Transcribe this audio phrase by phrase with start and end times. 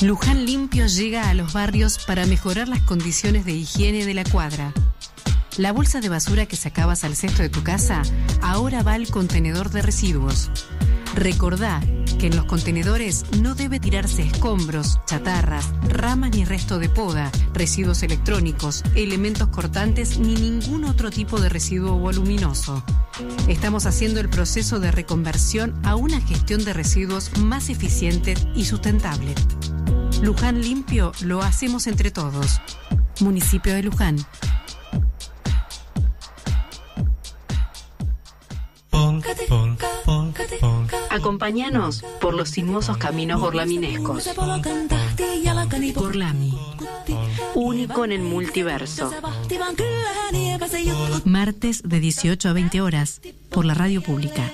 [0.00, 4.72] Luján Limpio llega a los barrios para mejorar las condiciones de higiene de la cuadra.
[5.58, 8.00] La bolsa de basura que sacabas al centro de tu casa
[8.40, 10.50] ahora va al contenedor de residuos.
[11.14, 11.82] Recordá
[12.18, 18.02] que en los contenedores no debe tirarse escombros, chatarras, ramas ni resto de poda, residuos
[18.02, 22.84] electrónicos, elementos cortantes ni ningún otro tipo de residuo voluminoso.
[23.48, 29.34] Estamos haciendo el proceso de reconversión a una gestión de residuos más eficiente y sustentable.
[30.22, 32.60] Luján Limpio lo hacemos entre todos.
[33.20, 34.16] Municipio de Luján.
[41.26, 44.30] Acompáñanos por los sinuosos caminos gorlaminescos.
[45.96, 46.56] Gorlami.
[47.56, 49.10] Único en el multiverso.
[51.24, 53.20] Martes de 18 a 20 horas
[53.50, 54.48] por la radio pública.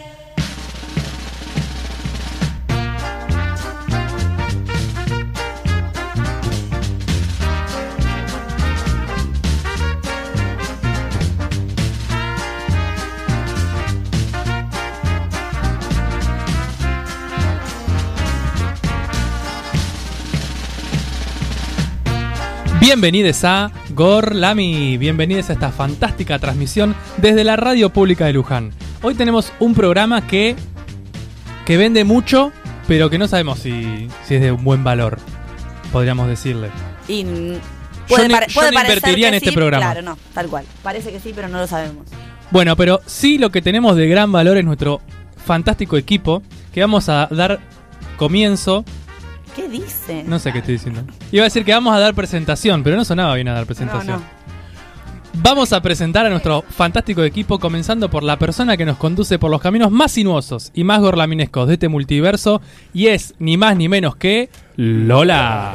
[22.95, 28.71] Bienvenidos a Gorlami, bienvenidos a esta fantástica transmisión desde la radio pública de Luján.
[29.01, 30.57] Hoy tenemos un programa que,
[31.65, 32.53] que vende mucho,
[32.87, 35.19] pero que no sabemos si, si es de un buen valor,
[35.91, 36.69] podríamos decirle.
[37.09, 37.59] Y Yo
[38.09, 39.87] puede, pare- yo puede no invertiría en este sí, programa.
[39.87, 40.67] Claro, no, tal cual.
[40.83, 42.07] Parece que sí, pero no lo sabemos.
[42.51, 45.01] Bueno, pero sí lo que tenemos de gran valor es nuestro
[45.47, 46.43] fantástico equipo,
[46.75, 47.59] que vamos a dar
[48.19, 48.85] comienzo.
[49.55, 50.25] ¿Qué dice?
[50.27, 51.03] No sé qué estoy diciendo.
[51.31, 54.17] Iba a decir que vamos a dar presentación, pero no sonaba bien a dar presentación.
[54.21, 54.43] No,
[55.35, 59.51] Vamos a presentar a nuestro fantástico equipo, comenzando por la persona que nos conduce por
[59.51, 62.61] los caminos más sinuosos y más gorlaminescos de este multiverso,
[62.93, 65.73] y es ni más ni menos que Lola.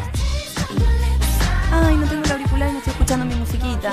[1.72, 3.92] Ay, no tengo el auricular y no estoy escuchando mi musiquita.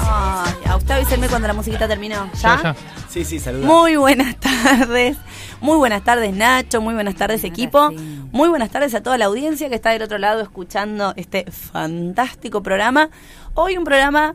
[0.00, 2.28] Ay, a usted avísenme cuando la musiquita terminó.
[2.34, 2.56] ¿Ya?
[2.56, 2.76] Ya, ya.
[3.08, 3.66] Sí, sí, saludos.
[3.66, 5.16] Muy buenas tardes.
[5.64, 6.82] Muy buenas tardes, Nacho.
[6.82, 7.90] Muy buenas tardes, equipo.
[8.32, 12.62] Muy buenas tardes a toda la audiencia que está del otro lado escuchando este fantástico
[12.62, 13.08] programa.
[13.54, 14.34] Hoy un programa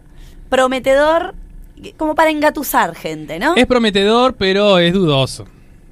[0.50, 1.36] prometedor
[1.98, 3.54] como para engatusar gente, ¿no?
[3.56, 5.46] Es prometedor, pero es dudoso.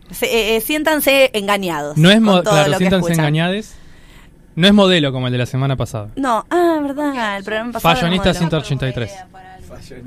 [0.10, 1.98] Se- eh, eh, siéntanse engañados.
[1.98, 3.76] No es con mo- todo claro, lo siéntanse engañades.
[4.56, 6.10] No es modelo como el de la semana pasada.
[6.16, 7.94] No, ah, verdad, el programa pasado.
[7.94, 8.40] Fashionista modelo.
[8.40, 9.12] 183.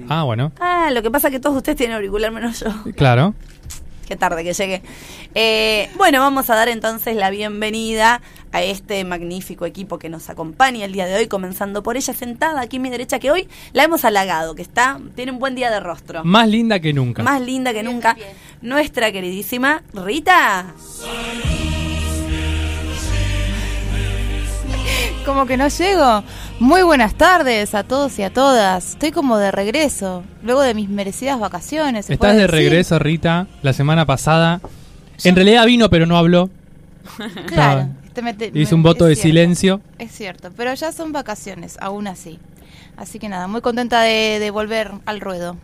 [0.08, 2.70] Ah, bueno, Ah, lo que pasa es que todos ustedes tienen auricular menos yo.
[2.96, 3.32] claro.
[4.10, 4.82] Qué tarde que llegué.
[5.36, 10.84] Eh, bueno, vamos a dar entonces la bienvenida a este magnífico equipo que nos acompaña
[10.84, 13.84] el día de hoy, comenzando por ella sentada aquí a mi derecha, que hoy la
[13.84, 16.24] hemos halagado, que está, tiene un buen día de rostro.
[16.24, 17.22] Más linda que nunca.
[17.22, 18.16] Más linda que nunca.
[18.62, 20.74] Nuestra queridísima Rita.
[25.30, 26.24] Como que no llego.
[26.58, 28.90] Muy buenas tardes a todos y a todas.
[28.94, 32.06] Estoy como de regreso, luego de mis merecidas vacaciones.
[32.06, 32.56] ¿se Estás puede de decir?
[32.68, 34.60] regreso, Rita, la semana pasada.
[35.22, 36.50] En realidad vino, pero no habló.
[37.46, 37.82] Claro.
[37.82, 39.80] Estaba- te mete- Hizo me- un voto es de cierto, silencio.
[39.98, 42.40] Es cierto, pero ya son vacaciones, aún así.
[42.96, 45.56] Así que nada, muy contenta de, de volver al ruedo.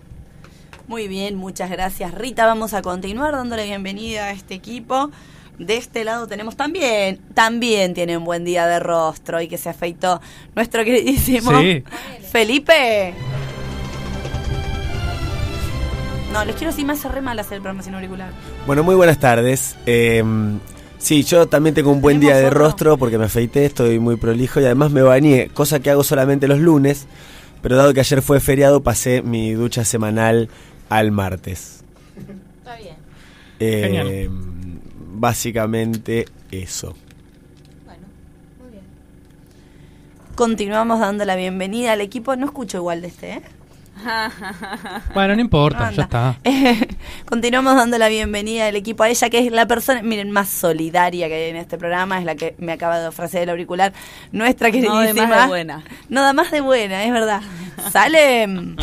[0.87, 2.47] Muy bien, muchas gracias Rita.
[2.47, 5.11] Vamos a continuar dándole bienvenida a este equipo.
[5.59, 9.71] De este lado tenemos también, también tiene un buen día de rostro y que se
[9.71, 10.21] afeitó
[10.55, 11.83] nuestro queridísimo Sí.
[12.31, 13.15] Felipe.
[16.33, 18.31] No, les quiero decir más re mal hacer el programa sin auricular.
[18.67, 19.77] Bueno, muy buenas tardes.
[19.87, 20.23] Eh,
[20.99, 22.65] sí, yo también tengo un buen día ¿Tenemos de otro?
[22.67, 26.47] rostro porque me afeité, estoy muy prolijo y además me bañé, cosa que hago solamente
[26.49, 27.07] los lunes,
[27.63, 30.51] pero dado que ayer fue feriado pasé mi ducha semanal
[30.91, 31.83] al martes.
[32.59, 32.97] Está bien.
[33.61, 34.31] Eh, Genial.
[35.19, 36.95] Básicamente eso.
[37.87, 38.03] Bueno,
[38.61, 38.85] muy bien.
[40.35, 42.37] Continuamos dando la bienvenida al equipo.
[42.37, 43.43] No escucho igual de este, ¿eh?
[45.15, 45.97] Bueno, no importa, Anda.
[45.97, 46.39] ya está.
[47.25, 51.29] Continuamos dando la bienvenida al equipo a ella, que es la persona, miren, más solidaria
[51.29, 53.95] que hay en este programa, es la que me acaba de ofrecer el auricular,
[54.33, 55.01] nuestra queridísima.
[55.01, 55.85] No, de más de buena.
[56.11, 57.41] No, da más de buena, es verdad.
[57.91, 58.77] Sale.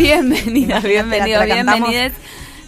[0.00, 2.14] Bienvenida, bienvenido, bienvenides.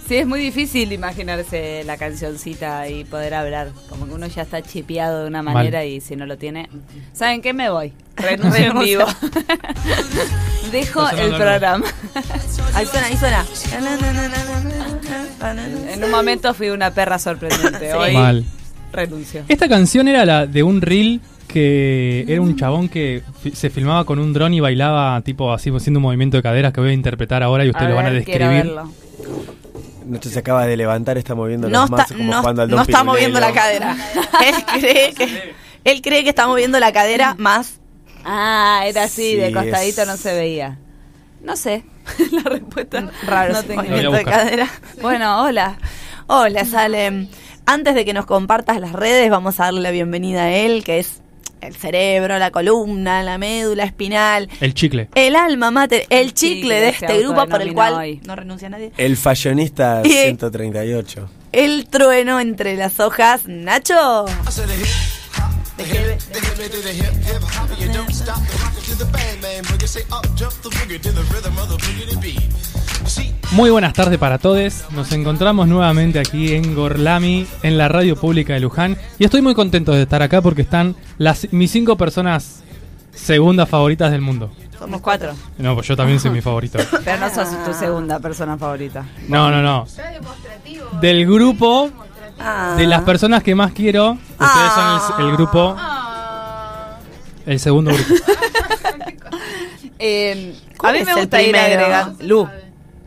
[0.07, 3.71] Sí, es muy difícil imaginarse la cancioncita y poder hablar.
[3.89, 5.55] Como que uno ya está chipeado de una Mal.
[5.55, 6.69] manera y si no lo tiene.
[7.15, 7.55] ¿Saben qué?
[7.55, 7.95] Me voy.
[8.17, 9.07] Renuncio en vivo.
[10.73, 11.87] Dejo el programa.
[12.75, 13.47] Ahí suena, ahí suena.
[15.91, 17.95] En un momento fui una perra sorprendente.
[17.95, 18.45] Hoy Mal.
[18.93, 19.45] renuncio.
[19.49, 23.23] Esta canción era la de un reel que era un chabón que
[23.53, 26.81] se filmaba con un dron y bailaba tipo así haciendo un movimiento de caderas que
[26.81, 28.73] voy a interpretar ahora y ustedes lo van a ver, describir.
[30.07, 32.71] Noche se acaba de levantar, está moviendo No los está, mazos como no, jugando al
[32.71, 33.97] no está moviendo la cadera.
[34.45, 35.55] él, cree que,
[35.85, 37.79] él cree que está moviendo la cadera más.
[38.25, 40.79] Ah, era así, Sí, de costadito es- no se veía.
[41.43, 41.85] No sé.
[42.33, 43.83] la respuesta Raro no tengo.
[43.83, 44.69] De cadera.
[45.01, 45.79] Bueno, hola.
[46.27, 47.29] Hola, Salem.
[47.65, 50.99] Antes de que nos compartas las redes, vamos a darle la bienvenida a él, que
[50.99, 51.22] es
[51.63, 55.09] el cerebro, la columna, la médula espinal, El chicle.
[55.15, 58.21] el alma mater, el chicle chicle de este grupo por el cual hoy.
[58.27, 58.93] no renuncia nadie.
[58.97, 61.29] El fashionista Y- 138.
[61.53, 64.25] El trueno entre las hojas, Nacho.
[73.53, 74.85] Muy buenas tardes para todos.
[74.93, 78.97] Nos encontramos nuevamente aquí en Gorlami, en la radio pública de Luján.
[79.19, 82.63] Y estoy muy contento de estar acá porque están las, mis cinco personas
[83.13, 84.51] segundas favoritas del mundo.
[84.79, 85.33] Somos cuatro.
[85.59, 86.79] No, pues yo también soy mi favorito.
[87.05, 89.05] Pero no sos tu segunda persona favorita.
[89.29, 89.87] No, no, no.
[91.01, 91.91] Del grupo,
[92.45, 92.75] Ah.
[92.77, 95.77] de las personas que más quiero, ustedes son el, el grupo,
[97.47, 98.15] el segundo grupo.
[100.05, 102.25] Eh, a ¿Cuál mí es me gusta ir agregando.
[102.25, 102.49] Lu.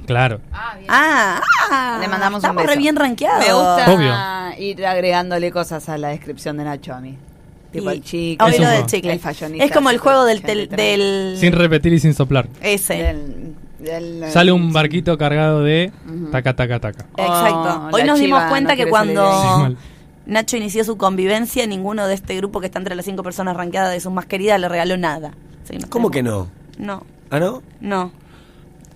[0.06, 0.40] Claro.
[0.88, 2.68] Ah, ah, Le mandamos un beso.
[2.68, 3.40] re bien rankeados.
[3.46, 4.62] Me gusta Obvio.
[4.64, 7.18] ir agregándole cosas a la descripción de Nacho a mí.
[7.72, 8.38] Tipo Y- el.
[8.42, 8.86] Hoy del juego.
[8.86, 9.14] chicle.
[9.14, 10.78] El fashionista Es como el juego del, tel- 83.
[10.78, 12.48] del Sin repetir y sin soplar.
[12.62, 12.94] ese.
[12.96, 15.92] Del- del- Sale un barquito cargado de
[16.32, 17.06] taca, taca, taca.
[17.18, 17.82] Exacto.
[17.86, 19.78] Oh, Hoy la nos dimos cuenta no que quiere salir cuando mal.
[20.26, 23.92] Nacho inició su convivencia, ninguno de este grupo que está entre las cinco personas rankeadas
[23.92, 25.32] de sus más queridas le regaló nada.
[25.66, 26.48] Sí, nos ¿Cómo que tenemos-
[26.78, 26.86] no?
[26.86, 27.62] No, ¿Ah, no?
[27.82, 28.12] no.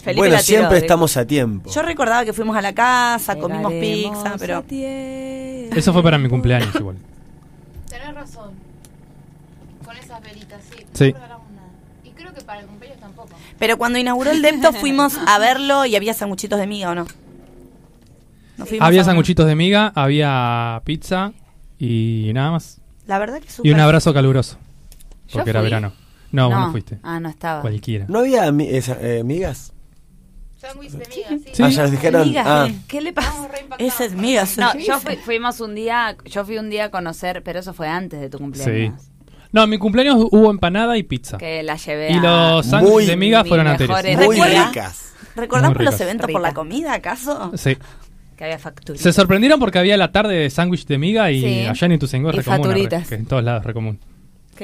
[0.04, 1.70] Felipe bueno, la tiró, siempre estamos a tiempo.
[1.70, 4.64] Yo recordaba que fuimos a la casa, comimos pizza, a pero.
[4.70, 6.96] Eso fue para mi cumpleaños igual.
[7.90, 8.52] Tenés razón.
[9.84, 10.86] Con esas velitas, sí.
[10.94, 11.12] Sí.
[11.14, 11.40] No nada.
[12.06, 13.30] Y creo que para el cumpleaños tampoco.
[13.58, 17.06] pero cuando inauguró el Depto fuimos a verlo y había sanguchitos de miga, ¿o no?
[18.80, 21.34] Había sanguchitos de miga, había pizza
[21.78, 22.80] y nada más.
[23.08, 23.74] La verdad que Y súper.
[23.74, 24.58] un abrazo caluroso.
[25.28, 25.70] Yo Porque era fui.
[25.70, 25.94] verano.
[26.32, 27.00] No, vos no fuiste.
[27.04, 27.62] Ah, no estaba.
[27.62, 28.06] Cualquiera.
[28.08, 29.74] ¿No había eh, migas?
[30.60, 31.50] Sándwich de miga, sí.
[31.54, 31.64] Sí.
[31.64, 32.28] Ah, ya les dijeron.
[32.28, 32.68] Migas, ah.
[32.88, 33.48] ¿Qué le pasa?
[33.48, 33.66] Re.
[33.86, 34.44] Esa es miga.
[34.58, 37.74] No, ¿qué yo fui- fuimos un día, yo fui un día a conocer, pero eso
[37.74, 39.02] fue antes de tu cumpleaños.
[39.52, 41.38] No, en mi cumpleaños hubo empanada y pizza.
[41.38, 44.18] Que la llevé Y a- los sándwiches de miga mi fueron anteriores.
[44.18, 45.14] muy ricas.
[45.36, 47.52] ¿Recordamos Muy los eventos por la comida, acaso?
[47.56, 47.78] Sí.
[48.36, 48.98] que había factura.
[48.98, 51.66] Se sorprendieron porque había la tarde de sándwich de miga y Sí.
[51.68, 54.00] allá en Ituzaingó es Y re común, arre, que en todos lados es re común.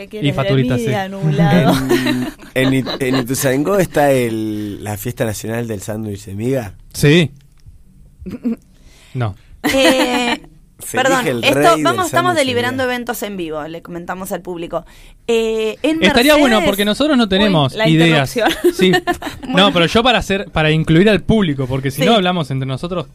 [0.08, 0.88] ¿Qué y faturitas, sí.
[1.10, 1.74] nublado.
[1.90, 6.74] En, en, It- en Ituzaingó está el, la fiesta nacional del sándwich de miga.
[6.94, 7.32] Sí.
[9.14, 9.36] No.
[9.74, 10.40] Eh,
[10.92, 14.86] perdón, esto, vamos, estamos de deliberando eventos en vivo, le comentamos al público.
[15.28, 18.36] Eh, en Estaría Mercedes- bueno porque nosotros no tenemos la ideas.
[18.36, 18.74] interrupción.
[18.74, 18.92] Sí.
[19.48, 22.06] No, pero yo para hacer para incluir al público, porque si Sí.
[22.08, 23.06] no hablamos entre nosotros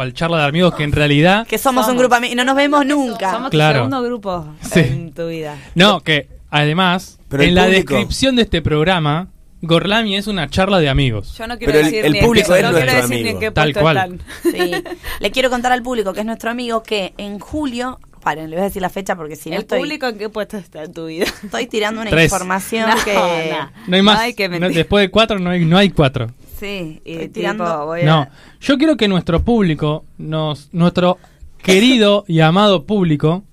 [0.00, 2.86] cual charla de amigos que en realidad Que somos, un grupo y no nos vemos
[2.86, 3.32] nunca.
[3.32, 3.72] Somos Claro.
[3.72, 4.80] tu segundo grupo Sí.
[4.80, 5.56] en tu vida.
[5.74, 9.28] no, que además Pero en el la público- descripción de este programa
[9.62, 11.36] Gorlami es una charla de amigos.
[11.36, 13.08] Yo no quiero Pero el- decir el ni en público qué- es no nuestro quiero
[13.08, 13.40] decir amigo.
[13.40, 13.96] qué Tal puesto cual.
[13.98, 14.20] están.
[14.42, 14.84] Sí.
[15.20, 18.62] Le quiero contar al público que es nuestro amigo que en julio, paren, le voy
[18.62, 20.94] a decir la fecha porque si no ¿El estoy, público en qué puesto está en
[20.94, 21.26] tu vida?
[21.44, 22.24] estoy tirando una Tres.
[22.24, 23.70] información No, que no.
[23.86, 24.14] No hay más.
[24.16, 24.76] No hay que No, mentir.
[24.78, 26.28] después de cuatro no hay, no hay cuatro.
[26.60, 28.28] Sí, tipo, tirando- voy a- No,
[28.60, 31.18] yo quiero que nuestro público, nos, nuestro
[31.62, 33.44] querido y amado público,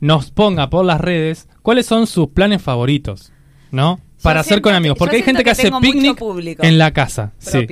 [0.00, 3.32] nos ponga por las redes cuáles son sus planes favoritos,
[3.70, 4.00] ¿no?
[4.22, 4.98] Para hacer siento con amigos.
[4.98, 7.32] Porque hay gente que, que hace picnic público en la casa.
[7.38, 7.66] Sí.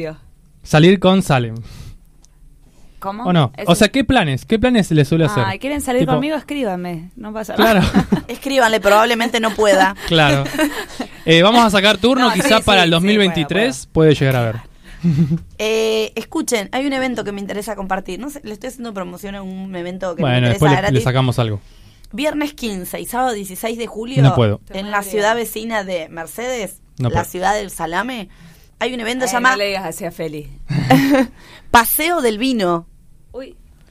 [0.63, 1.55] Salir con Salem.
[3.01, 3.25] ¿Cómo?
[3.25, 3.53] ¿O no?
[3.67, 4.45] O sea, ¿qué planes?
[4.45, 5.43] ¿Qué planes le suele hacer?
[5.45, 6.37] Ay, ¿quieren salir Tipo- conmigo?
[6.37, 7.11] Escríbanme.
[7.17, 8.07] No pasa Claro, nada.
[8.29, 9.97] escríbanle, probablemente no pueda.
[10.07, 10.45] claro.
[11.25, 14.37] Eh, vamos a sacar turno, No, quizá sí, para sí, el sí, 2023 puede llegar
[14.37, 14.57] a ver.
[15.59, 18.21] Eh, escuchen, hay un evento que me interesa compartir.
[18.21, 20.99] No sé, le estoy haciendo promoción a un evento que me Bueno, interesa después le,
[20.99, 21.59] le sacamos algo.
[22.13, 24.61] Viernes 15 y sábado 16 de julio, No puedo.
[24.71, 27.25] en la ciudad vecina de Mercedes, No la puedo.
[27.31, 28.29] ciudad del Salame,
[28.79, 30.49] hay un evento Ay, llamado No le digas así a Feli.
[31.71, 32.87] Paseo del Vino.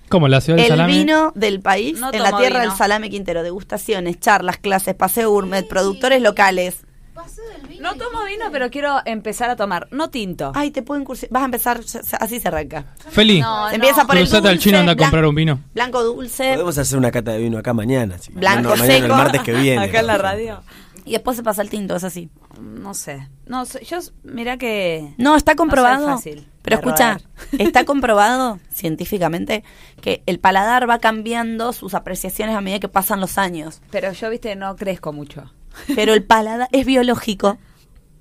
[0.10, 0.94] Como la ciudad de El Salame.
[0.94, 2.70] vino del país No en la tomo tierra vino.
[2.72, 3.44] del Salame Quintero.
[3.44, 6.78] Degustaciones, charlas, clases, paseo gourmet, productores locales.
[7.14, 7.82] Paseo del vino.
[7.92, 9.88] no tomo vino, pero quiero empezar a tomar.
[9.92, 10.54] No tinto.
[10.56, 11.82] Ay, te pueden cursi- Vas a empezar,
[12.20, 12.86] así se arranca.
[13.10, 15.36] Feli, No, Se empieza por el cruzate al dulce, chino anda a blan- comprar un
[15.36, 15.60] vino.
[15.74, 16.54] Blanco dulce.
[16.54, 18.18] Podemos hacer una cata de vino acá mañana.
[18.18, 19.06] si- Blanco no, no, mañana, seco.
[19.06, 19.84] el martes que viene.
[19.84, 20.62] Acá en la radio.
[21.06, 22.30] Y después se pasa el tinto, es así.
[22.62, 23.28] No sé.
[23.48, 23.84] No sé.
[23.84, 25.14] Yo, mira que.
[25.18, 26.06] No, está no soy comprobado.
[26.08, 26.48] fácil.
[26.62, 27.20] Pero escucha,
[27.58, 29.64] está comprobado científicamente
[30.02, 33.82] que el paladar va cambiando sus apreciaciones a medida que pasan los años.
[33.92, 35.52] Pero yo, viste, no crezco mucho.
[35.96, 37.58] Pero el paladar es biológico.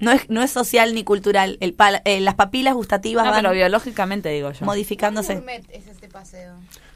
[0.01, 1.57] No es, no es social ni cultural.
[1.61, 4.65] El pala- eh, las papilas gustativas No, van pero biológicamente digo yo.
[4.65, 5.43] modificándose.
[5.73, 6.55] es este paseo?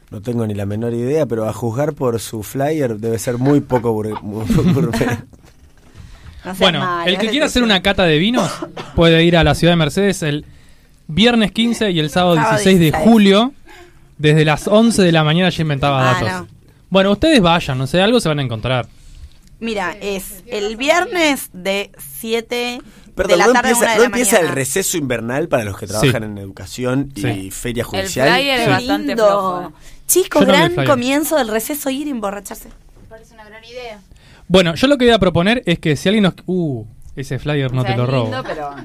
[0.09, 3.59] No tengo ni la menor idea, pero a juzgar por su flyer debe ser muy
[3.59, 5.25] poco bur- muy gourmet.
[6.45, 8.49] No seas Bueno, el que quiera hacer una cata de vinos
[8.95, 10.45] puede ir a la ciudad de Mercedes el
[11.07, 13.03] viernes 15 y el sábado Sábado 16 de 16.
[13.09, 13.53] julio.
[14.17, 16.29] Desde las 11 de la mañana ya inventaba Ah, datos.
[16.31, 16.47] no.
[16.89, 18.87] Bueno, ustedes vayan, no sé, algo se van a encontrar.
[19.59, 22.81] Mira, es el viernes de 7 de
[23.15, 24.55] Perdón, la ¿no empieza, 1 de ¿no la empieza el mañana.
[24.55, 27.51] receso invernal para los que trabajan en educación y Sí.
[27.51, 28.29] feria El judicial?
[28.29, 28.69] flyer es Sí.
[28.71, 29.25] bastante Lindo.
[29.25, 29.73] flojo.
[30.07, 30.87] Chicos, Yo no el gran flyer.
[30.89, 32.69] comienzo del receso ir y emborracharse.
[32.69, 33.99] Me parece una gran idea.
[34.47, 36.33] Bueno, yo lo que voy a proponer es que si alguien nos...
[36.45, 38.23] Uh, ese flyer no O sea, te lo es robo.
[38.25, 38.75] lindo, pero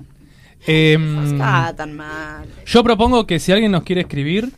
[1.41, 2.47] Ah, tan mal.
[2.67, 4.51] yo propongo que si alguien nos quiere escribir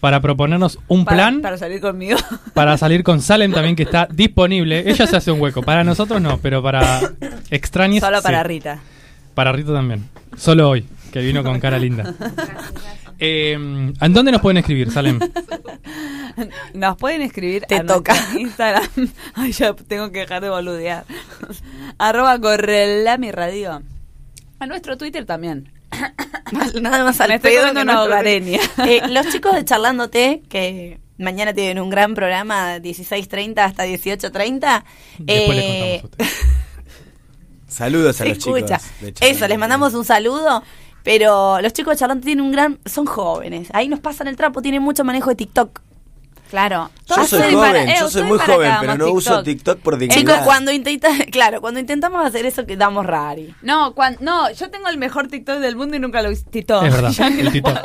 [0.00, 2.18] para proponernos un para, plan para salir conmigo.
[2.54, 4.88] para salir con Salem también que está disponible.
[4.88, 5.62] Ella se hace un hueco.
[5.62, 7.00] Para nosotros no, pero para
[7.50, 8.00] extraños.
[8.00, 8.48] Solo para sí.
[8.48, 8.78] Rita.
[9.34, 10.08] Para Rito también.
[10.36, 12.14] Solo hoy, que vino con cara linda.
[13.18, 15.18] Eh, ¿En dónde nos pueden escribir, Salem?
[16.74, 18.14] Nos pueden escribir Te a toca.
[18.38, 18.86] Instagram.
[19.34, 21.04] Ay, ya tengo que dejar de boludear.
[21.96, 23.82] Arroba Correlami Radio.
[24.58, 25.72] A nuestro Twitter también.
[26.80, 28.60] Nada más al Me estoy pedo comiendo que una hogareña.
[28.86, 34.84] Eh, los chicos de Charlándote, que mañana tienen un gran programa, 16.30 hasta 18.30.
[35.18, 36.02] Después eh.
[37.68, 38.58] Saludos a los chicos.
[38.58, 38.80] escucha.
[39.00, 39.36] de Charlando.
[39.36, 40.62] Eso, les mandamos un saludo.
[41.02, 42.78] Pero los chicos de Charlándote tienen un gran...
[42.84, 43.68] Son jóvenes.
[43.72, 44.60] Ahí nos pasan el trapo.
[44.60, 45.80] Tienen mucho manejo de TikTok.
[46.50, 46.90] Claro.
[47.06, 50.44] Yo soy joven, eh, yo soy muy joven, pero no uso TikTok por Chicos, dignidad.
[50.44, 53.54] cuando intenta, claro, cuando intentamos hacer eso quedamos rari.
[53.62, 56.44] No, cuan- no, yo tengo el mejor TikTok del mundo y nunca lo hice.
[56.50, 56.84] TikTok.
[56.84, 57.78] Es verdad, el TikTok.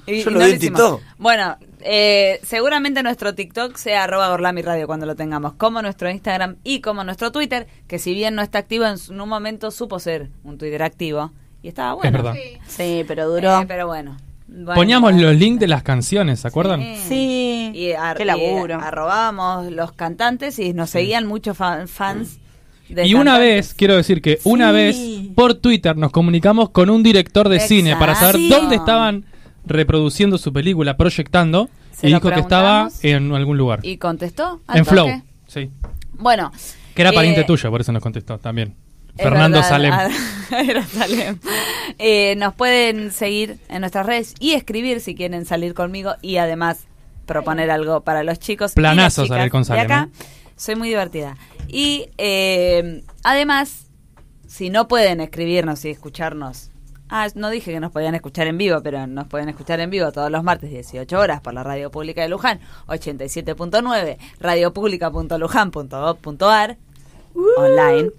[0.08, 0.80] Y- Yo y lo no vi en hicimos.
[0.82, 1.02] TikTok.
[1.20, 6.56] Bueno, eh, seguramente nuestro TikTok sea arroba Gorlami Radio cuando lo tengamos, como nuestro Instagram
[6.64, 10.30] y como nuestro Twitter, que si bien no está activo, en, un momento supo ser
[10.44, 11.32] un Twitter activo.
[11.62, 12.18] Y estaba bueno.
[12.18, 12.40] Es verdad.
[12.68, 13.62] Sí, pero duró.
[13.62, 14.18] Eh, pero bueno.
[14.48, 14.76] Bueno.
[14.76, 16.82] Poníamos los links de las canciones, ¿se acuerdan?
[17.08, 18.80] Sí, Y, ar- qué y laburo.
[18.80, 22.40] arrobábamos los cantantes y nos seguían muchos fan- fans.
[22.88, 24.74] de Y una vez, quiero decir que una Sí.
[24.74, 24.98] vez
[25.36, 29.26] por Twitter nos comunicamos con un director de cine para saber dónde estaban
[29.66, 33.82] reproduciendo su película, proyectando, Se y dijo que estaba en algún lugar.
[33.84, 34.62] Y contestó.
[34.68, 34.96] al en toque.
[34.96, 35.70] Flow, sí.
[36.14, 36.52] Bueno.
[36.96, 38.74] Que era pariente eh, tuyo, por eso nos contestó también.
[39.18, 39.94] Fernando verdad, Salem.
[40.70, 41.40] Era Salem.
[42.00, 46.86] Eh, nos pueden seguir en nuestras redes y escribir si quieren salir conmigo y además
[47.26, 48.74] proponer algo para los chicos.
[48.74, 50.10] y Planazo las chicas salir con de Salem, acá.
[50.12, 50.18] ¿eh?
[50.56, 51.38] Soy muy divertida.
[51.68, 53.88] Y eh, además,
[54.48, 56.70] si no pueden escribirnos y escucharnos.
[57.10, 60.12] Ah, no dije que nos podían escuchar en vivo, pero nos pueden escuchar en vivo
[60.12, 66.78] todos los martes 18 horas por la Radio Pública de Luján, 87.9, radiopublica.luján.gov.ar
[67.58, 68.12] online.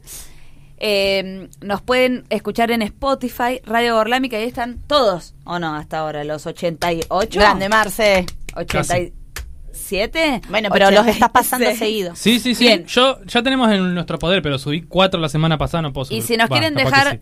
[0.81, 5.75] Eh, nos pueden escuchar en Spotify, Radio Gorlami, que ahí están todos, ¿o no?
[5.75, 7.41] Hasta ahora, los 88.
[7.41, 8.27] Grande, Marce.
[8.55, 10.43] 87.
[10.49, 11.79] Bueno, pero los estás pasando 86.
[11.79, 12.15] seguido.
[12.17, 12.65] Sí, sí, sí.
[12.65, 12.87] Bien.
[12.87, 16.19] Yo ya tenemos en nuestro poder, pero subí cuatro la semana pasada, no puedo subir.
[16.19, 17.21] Y si nos Va, quieren dejar sí.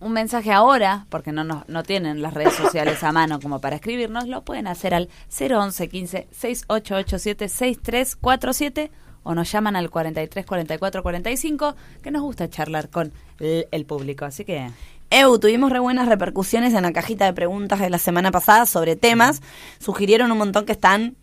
[0.00, 3.76] un mensaje ahora, porque no, nos, no tienen las redes sociales a mano como para
[3.76, 8.90] escribirnos, lo pueden hacer al 011 15 6887 6347
[9.22, 14.24] o nos llaman al 43 44 45, que nos gusta charlar con el, el público.
[14.24, 14.68] Así que
[15.10, 18.94] Eu, tuvimos re buenas repercusiones en la cajita de preguntas de la semana pasada sobre
[18.94, 19.42] temas.
[19.80, 21.16] Sugirieron un montón que están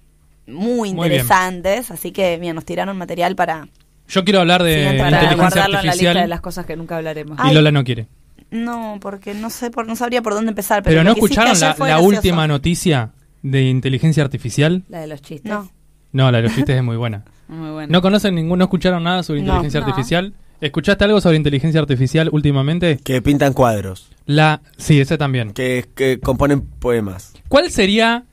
[0.46, 3.68] muy interesantes, así que bien, nos tiraron material para...
[4.10, 6.76] Yo quiero hablar de Sí, inteligencia guardarlo en la lista de artificial las cosas que
[6.76, 7.38] nunca hablaremos.
[7.50, 7.54] y.
[7.54, 8.08] Lola no quiere.
[8.52, 10.84] No, porque no sé, por, no sabría por dónde empezar.
[10.84, 13.12] Pero, Pero no escucharon la, fue la última noticia
[13.42, 14.84] de inteligencia artificial.
[14.90, 15.52] La de los chistes.
[15.52, 15.70] No.
[16.14, 17.26] No, la de los chistes es muy buena.
[17.48, 17.92] Muy bueno.
[17.92, 19.86] ¿No conocen ninguno, no escucharon nada sobre inteligencia No.
[19.88, 20.34] artificial?
[20.60, 22.98] ¿Escuchaste algo sobre inteligencia artificial últimamente?
[23.04, 25.52] Que pintan cuadros, La, sí, ese también.
[25.54, 27.34] que, que componen poemas.
[27.48, 28.26] ¿Cuál sería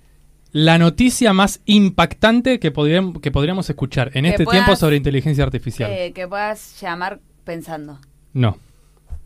[0.53, 4.97] la noticia más impactante que, podríamos que podríamos escuchar en Que este puedas- tiempo sobre
[4.97, 5.91] inteligencia artificial?
[5.93, 7.99] Eh, que puedas llamar pensando.
[8.33, 8.57] No.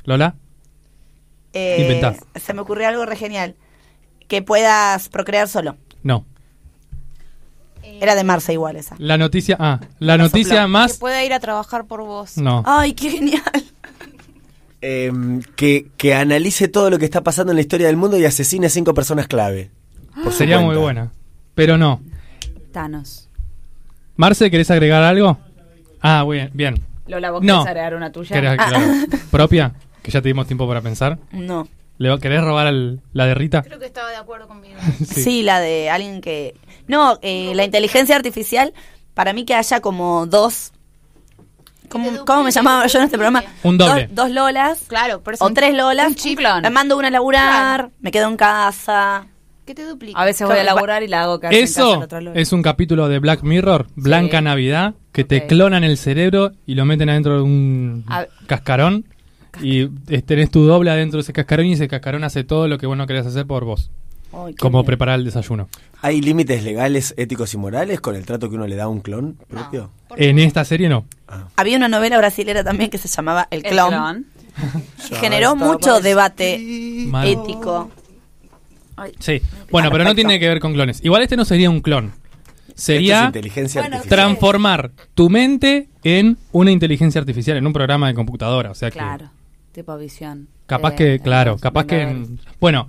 [0.04, 0.35] ¿Lola?
[1.52, 2.14] Eh, Inventá.
[2.35, 3.54] Se me ocurrió algo re genial.
[4.26, 5.76] Que puedas procrear solo.
[6.02, 6.26] No.
[7.82, 8.94] Era de Marce igual esa.
[8.99, 9.56] La noticia...
[9.58, 10.62] Ah, la noticia sopló.
[10.66, 10.99] Que más...
[10.99, 12.37] pueda ir a trabajar por vos.
[12.38, 12.62] No.
[12.66, 13.42] Ay, qué genial.
[14.80, 15.11] Eh,
[15.56, 18.66] que, que analice todo lo que está pasando en la historia del mundo y asesine
[18.66, 19.70] a cinco personas clave.
[20.23, 21.11] por Sería muy buena.
[21.54, 22.00] Pero no.
[22.73, 23.28] Thanos.
[24.16, 25.38] Marce, ¿querés agregar algo?
[26.00, 26.80] Ah, bien, bien.
[27.08, 27.54] Lola, ¿vos No.
[27.64, 28.35] querés agregar una tuya?
[28.35, 29.04] ¿Querés Ah.
[29.30, 29.73] propia?
[30.02, 31.18] Que ya te dimos tiempo para pensar.
[31.32, 31.66] No.
[31.99, 33.62] ¿Le va- querés robar al- la de Rita?
[33.62, 34.78] Creo que estaba de acuerdo conmigo.
[35.04, 35.42] Sí.
[35.42, 36.54] la de alguien que...
[36.88, 38.73] No, eh, la inteligencia artificial,
[39.14, 40.73] para mí que haya como dos...
[41.88, 43.42] ¿Cómo, te cómo me llamaba yo en este te programa?
[43.62, 44.09] Un doble.
[44.09, 44.85] Dos, dos Lolas.
[44.88, 45.45] Claro, por eso.
[45.45, 46.09] O tres Lolas.
[46.09, 46.38] un chip.
[46.38, 46.61] clon.
[46.61, 49.26] Me mando una a laburar, me quedo en casa.
[49.64, 50.14] Que te duplique.
[50.18, 52.37] A veces voy a laburar y la hago en casa Eso otro lado.
[52.37, 55.47] es un capítulo de Black Mirror, Blanca Navidad, que te Ok.
[55.49, 59.07] clonan el cerebro y lo meten adentro de un A- cascarón
[59.62, 59.87] y
[60.23, 62.97] tenés tu doble adentro de ese cascarón y ese cascarón hace todo lo que vos
[62.97, 63.90] no querés hacer por vos,
[64.32, 64.85] Ay, bien.
[64.85, 65.68] preparar el desayuno.
[66.02, 69.00] ¿Hay límites legales, éticos y morales con el trato que uno le da a un
[69.00, 69.90] clon propio?
[70.16, 71.06] En esta serie no.
[71.56, 74.26] Había una novela brasilera también que se llamaba El El Clon.
[75.11, 76.58] y generó mucho debate
[77.08, 77.26] Mal.
[77.28, 77.90] ético.
[79.20, 79.40] Sí.
[79.70, 81.00] Bueno, pero no tiene que ver con clones.
[81.04, 82.12] Igual este no sería un clon.
[82.68, 84.18] Es Sería inteligencia Bueno, artificial.
[84.26, 88.70] transformar tu mente en una inteligencia artificial, en un programa de computadora.
[88.70, 89.30] O sea que Claro.
[89.73, 90.49] Tipo visión.
[90.66, 92.02] Capaz de- que, de claro, capaz que...
[92.02, 92.88] En- Bueno,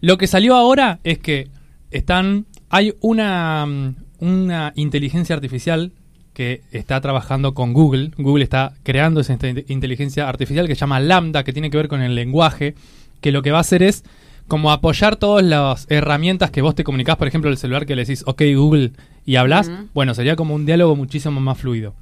[0.00, 1.48] lo que salió ahora es que
[1.90, 2.46] están...
[2.70, 5.92] Hay una, mm, una inteligencia artificial
[6.34, 8.10] que está trabajando con Google.
[8.18, 11.88] Google está creando esa inte- inteligencia artificial que se llama Lambda, que tiene que ver
[11.88, 12.74] con el lenguaje,
[13.20, 14.04] que lo que va a hacer es
[14.46, 18.02] como apoyar todas las herramientas que vos te comunicás, por ejemplo, el celular que le
[18.02, 18.92] decís, ok Google,
[19.26, 21.94] y hablas, bueno, sería como un diálogo muchísimo más fluido.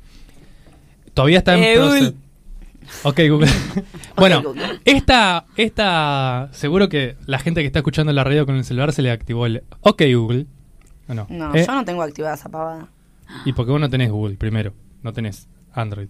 [1.14, 2.14] Todavía está en Eh, proceso.
[3.02, 3.48] Ok, Google.
[4.16, 4.80] bueno, Google.
[4.84, 9.02] esta, esta, seguro que la gente que está escuchando la radio con el celular se
[9.02, 10.46] le activó el OK Google.
[11.08, 11.26] ¿O no?
[11.30, 11.64] No, ¿Eh?
[11.66, 12.88] yo no tengo activada esa pavada.
[13.44, 16.08] Y porque vos no tenés Google primero, no tenés Android.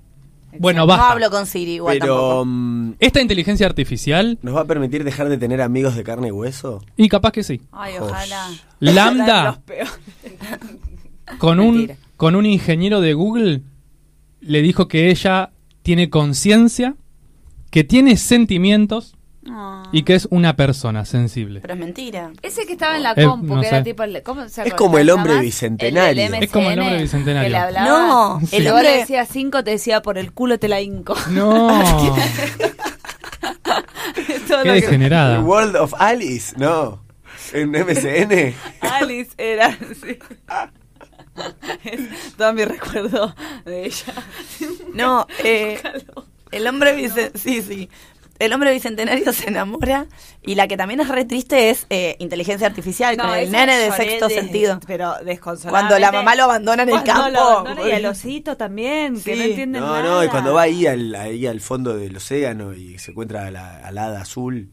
[0.58, 1.10] Bueno, No basta.
[1.12, 2.44] hablo con Siri igual Pero tampoco.
[2.46, 6.30] mm, Esta inteligencia artificial, ¿nos va a permitir dejar de tener amigos de carne y
[6.30, 6.82] hueso?
[6.96, 7.60] y capaz que sí.
[7.72, 8.48] Ay, ojalá.
[8.80, 9.60] Lambda,
[11.38, 13.62] con un, con un ingeniero de Google,
[14.40, 15.50] le dijo que ella
[15.86, 16.96] tiene conciencia,
[17.70, 19.12] que tiene sentimientos
[19.48, 19.84] Ah.
[19.92, 21.60] y que es una persona sensible.
[21.60, 22.32] Pero es mentira.
[22.42, 24.20] Ese que estaba en la Eh, compu, no que era tipo el.
[24.24, 26.24] ¿cómo se Es como el hombre bicentenario.
[26.26, 27.46] El Es como el hombre bicentenario.
[27.46, 27.86] Que le hablaba.
[27.86, 31.14] No, el hombre- le decías cinco, te decía por el culo te la hinco.
[31.30, 31.68] No,
[34.64, 35.40] qué degenerada.
[35.40, 37.00] World of Alice, no.
[37.52, 38.54] En MSN.
[38.80, 40.18] Alice era así.
[41.84, 44.14] Es todo mi recuerdo de ella.
[44.94, 45.80] No, eh,
[46.50, 47.88] el hombre bicentenario, sí, sí.
[48.38, 50.04] El hombre bicentenario se enamora
[50.42, 53.90] y la que también es re triste es eh, inteligencia artificial con el nene de
[53.92, 54.78] sexto de- sentido.
[54.86, 55.70] Pero desconsoladamente.
[55.70, 57.30] Cuando la mamá lo abandona en el campo.
[57.30, 59.38] lo abandona y al osito también, que Sí.
[59.38, 60.02] no entienden No, nada.
[60.02, 63.50] no, y cuando va ahí al, ahí al fondo del océano y se encuentra a
[63.50, 64.68] la, a la hada azul.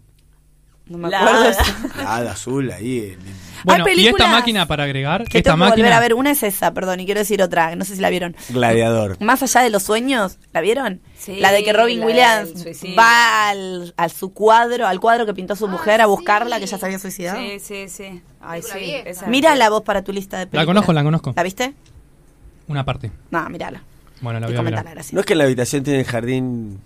[0.88, 1.40] No me La acuerdo.
[1.58, 2.04] hada.
[2.04, 3.00] La hada azul ahí.
[3.00, 6.00] en- en- Bueno, y esta máquina para agregar, Que esta tengo que volver máquina a
[6.00, 6.14] ver.
[6.14, 8.36] Una es esa, perdón, y quiero decir otra, no sé si la vieron.
[8.50, 9.20] Gladiador.
[9.22, 11.02] Más allá de los sueños, ¿la vieron?
[11.18, 12.52] Sí, la de que Robin Williams
[12.98, 16.78] va al, al su cuadro, al cuadro que pintó su mujer a buscarla, que ya
[16.78, 17.40] se había suicidado.
[17.40, 18.22] Sí, sí, sí.
[18.42, 18.96] Ay, sí.
[19.06, 20.66] esa- Mira la voz para tu lista de películas.
[20.66, 21.34] La conozco, la conozco.
[21.36, 21.74] ¿La viste?
[22.68, 23.12] Una parte.
[23.32, 23.82] No, mírala.
[24.22, 25.14] Bueno, la y voy a gracias.
[25.14, 26.80] No es que la habitación tiene el jardín.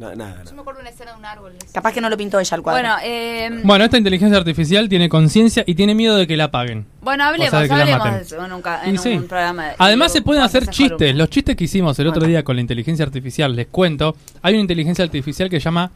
[0.00, 1.52] No, nada, Yo me acuerdo de una escena de un árbol.
[1.74, 2.80] Capaz que no lo pintó ella al cuadro.
[2.80, 6.86] Bueno, eh, Bueno, esta inteligencia artificial tiene conciencia y tiene miedo de que la apaguen.
[7.02, 8.14] bueno, hablemos, O sea, de que la hablemos maten.
[8.14, 9.10] de eso en un, ca- en Y sí.
[9.10, 9.66] un programa.
[9.66, 10.96] de- Además y se pueden hacer chistes.
[10.96, 11.18] columna.
[11.18, 12.30] Los chistes que hicimos el otro Bueno.
[12.30, 14.16] día con la inteligencia artificial, les cuento.
[14.40, 15.90] Hay una inteligencia artificial que se llama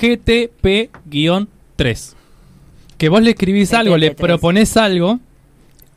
[0.00, 2.14] GTP-3.
[2.98, 4.16] Que vos le escribís algo, le GTP3.
[4.26, 5.20] propones algo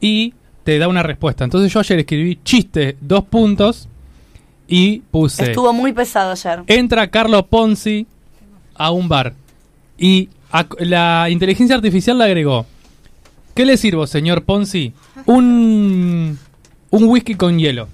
[0.01, 0.33] y
[0.63, 1.43] te da una respuesta.
[1.45, 3.87] Entonces yo ayer escribí chiste, dos puntos
[4.69, 5.43] y puse...
[5.43, 6.63] Estuvo muy pesado ayer.
[6.67, 8.05] Entra Carlo Ponzi
[8.75, 9.33] a un bar
[9.97, 10.29] y
[10.79, 12.65] la inteligencia artificial le agregó.
[13.55, 14.93] ¿Qué le sirvo, señor Ponzi?
[15.25, 16.37] Un,
[16.91, 17.87] un whisky con hielo.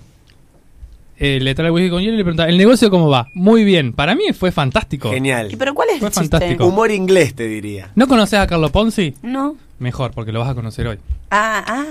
[1.18, 3.30] Eh, le trae el whisky con hielo y le pregunta, ¿el negocio cómo va?
[3.34, 3.94] Muy bien.
[3.94, 5.10] Para mí fue fantástico.
[5.12, 5.52] Genial.
[5.52, 6.30] ¿Y pero cuál es Fue el chiste?
[6.30, 6.66] fantástico.
[6.66, 7.90] Humor inglés, te diría.
[7.96, 9.16] ¿No conoces a Carlo Ponzi?
[9.24, 9.56] No.
[9.80, 10.98] Mejor, porque lo vas a conocer hoy.
[11.32, 11.86] Ah, ah.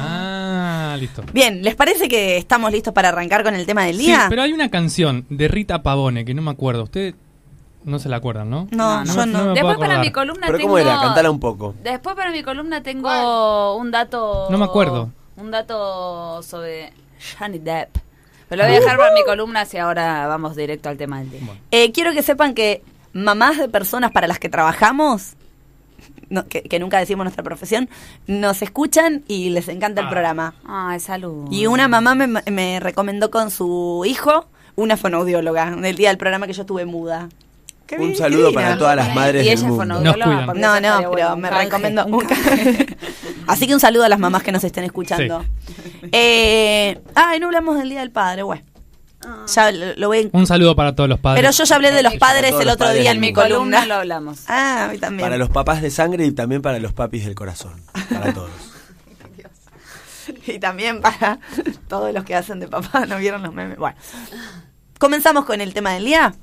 [0.00, 0.37] Ah,
[0.96, 1.22] listo.
[1.32, 4.26] Bien, ¿les parece que estamos listos para arrancar con el tema del Sí, día?
[4.28, 6.84] pero hay una canción de Rita Pavone que no me acuerdo.
[6.84, 7.14] Ustedes
[7.84, 8.68] no se la acuerdan, ¿no?
[8.70, 9.54] No, yo no.
[9.54, 10.68] Después para mi columna Pero tengo...
[10.70, 11.00] ¿cómo era?
[11.00, 11.74] Cantala un poco.
[11.82, 14.48] Después para mi columna tengo un dato...
[14.50, 15.10] No me acuerdo.
[15.36, 16.92] Un dato sobre
[17.38, 17.96] Johnny Depp.
[18.48, 21.30] Pero lo voy a dejar para mi columna si ahora vamos directo al tema del
[21.30, 21.40] día.
[21.70, 25.34] Eh, quiero que sepan que mamás de personas para las que trabajamos,
[26.30, 27.88] no, que, que nunca decimos nuestra profesión,
[28.26, 30.10] nos escuchan y les encanta el Ah.
[30.10, 30.54] programa.
[30.66, 31.48] Ay, salud.
[31.50, 36.46] Y una mamá me, me recomendó con su hijo una fonoaudióloga del día del programa
[36.46, 37.28] que yo estuve muda.
[37.86, 39.86] Qué Un saludo para todas las madres Y del mundo.
[40.00, 40.44] Nos cuidan.
[40.46, 42.26] porque No, no, pero me canje, recomendó un.
[43.46, 45.42] Así que un saludo a las mamás que nos estén escuchando.
[46.12, 48.62] Eh, ay, no hablamos del Día del Padre, bueno.
[49.54, 51.42] Ya lo, lo voy Un saludo para todos los padres.
[51.42, 53.84] Pero yo ya hablé de los padres el los otro padres día en mi columna.
[53.84, 54.44] lo hablamos.
[54.48, 55.26] Ah, a mí también.
[55.26, 57.82] Para los papás de sangre y también para los papis del corazón.
[58.10, 58.50] Para todos.
[60.46, 61.38] Y también para
[61.88, 63.78] todos los que hacen de papá, ¿no vieron los memes?
[63.78, 63.96] Bueno,
[64.98, 66.34] comenzamos con el tema del día.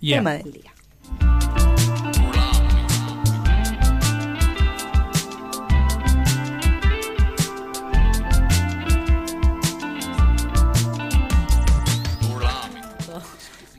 [0.00, 0.18] Yeah.
[0.18, 0.70] Tema del día.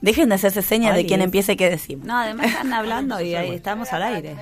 [0.02, 2.00] Dejen de hacerse señas de Ay, quién es- empiece qué decir.
[2.04, 4.36] No, además están hablando y ahí estamos al aire.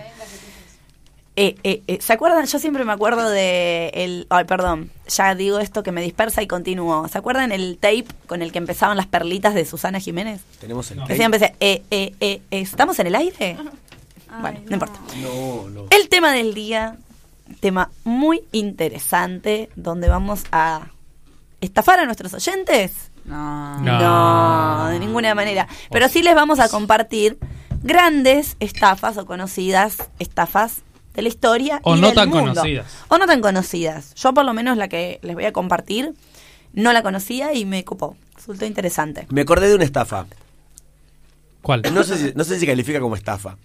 [1.35, 2.45] Eh, eh, eh, ¿Se acuerdan?
[2.47, 4.27] Yo siempre me acuerdo de el...
[4.29, 4.91] Ay, perdón.
[5.07, 7.07] Ya digo esto que me dispersa y continúo.
[7.07, 10.41] ¿Se acuerdan el tape con el que empezaban las perlitas de Susana Jiménez?
[10.59, 11.03] Tenemos el No.
[11.03, 11.17] Que tape.
[11.17, 13.55] siempre empecé, eh, eh, eh, eh, ¿estamos en el aire?
[14.41, 14.99] bueno, no, importa.
[15.21, 15.85] No, no.
[15.89, 16.97] El tema del día,
[17.61, 20.87] tema muy interesante, donde vamos a
[21.61, 23.08] estafar a nuestros oyentes.
[23.25, 23.79] No.
[23.79, 24.87] No.
[24.89, 25.67] De ninguna manera.
[25.91, 27.37] Pero sí les vamos a compartir
[27.83, 30.81] grandes estafas o conocidas estafas
[31.13, 31.79] de la historia.
[31.83, 32.53] O y no del tan mundo.
[32.53, 32.85] conocidas.
[33.07, 34.13] O no tan conocidas.
[34.15, 36.13] Yo por lo menos la que les voy a compartir
[36.73, 38.15] no la conocía y me copó.
[38.35, 39.27] Resultó interesante.
[39.29, 40.25] Me acordé de una estafa.
[41.61, 41.81] ¿Cuál?
[41.93, 43.57] No sé, si, no sé si califica como estafa.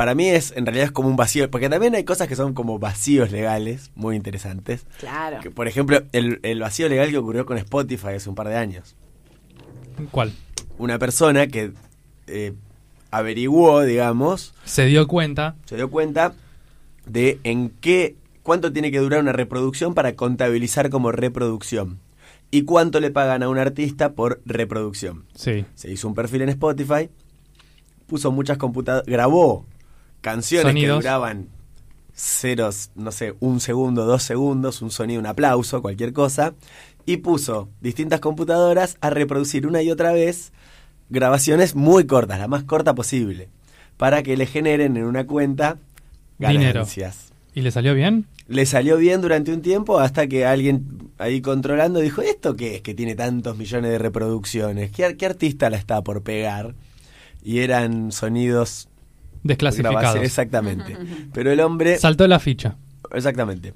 [0.00, 2.54] Para mí es, en realidad es como un vacío, porque también hay cosas que son
[2.54, 4.86] como vacíos legales, muy interesantes.
[4.98, 5.40] Claro.
[5.42, 8.56] Que, por ejemplo, el, el vacío legal que ocurrió con Spotify hace un par de
[8.56, 8.96] años.
[10.10, 10.32] ¿Cuál?
[10.78, 11.72] Una persona que
[12.28, 12.54] eh,
[13.10, 15.56] averiguó, digamos, Se dio cuenta.
[15.66, 16.32] se dio cuenta
[17.04, 21.98] de en qué, cuánto tiene que durar una reproducción para contabilizar como reproducción.
[22.50, 25.26] Y cuánto le pagan a un artista por reproducción.
[25.34, 25.66] Sí.
[25.74, 27.10] Se hizo un perfil en Spotify,
[28.06, 29.66] puso muchas computadoras, grabó
[30.20, 30.98] canciones Sonidos.
[30.98, 31.48] que duraban
[32.14, 36.54] ceros, no sé, un segundo, dos segundos, un sonido, un aplauso, cualquier cosa,
[37.06, 40.52] y puso distintas computadoras a reproducir una y otra vez
[41.08, 43.48] grabaciones muy cortas, la más corta posible,
[43.96, 45.78] para que le generen en una cuenta
[46.38, 46.74] Dinero.
[46.74, 47.32] ganancias.
[47.54, 48.26] ¿Y le salió bien?
[48.46, 52.82] Le salió bien durante un tiempo hasta que alguien ahí controlando dijo, ¿esto qué es
[52.82, 54.90] que tiene tantos millones de reproducciones?
[54.92, 56.74] ¿Qué, qué artista la está por pegar?
[57.42, 58.88] Y eran sonidos...
[59.42, 60.16] Desclasificados.
[60.22, 60.96] Exactamente.
[61.32, 61.98] Pero el hombre...
[61.98, 62.76] Saltó la ficha.
[63.12, 63.72] Exactamente.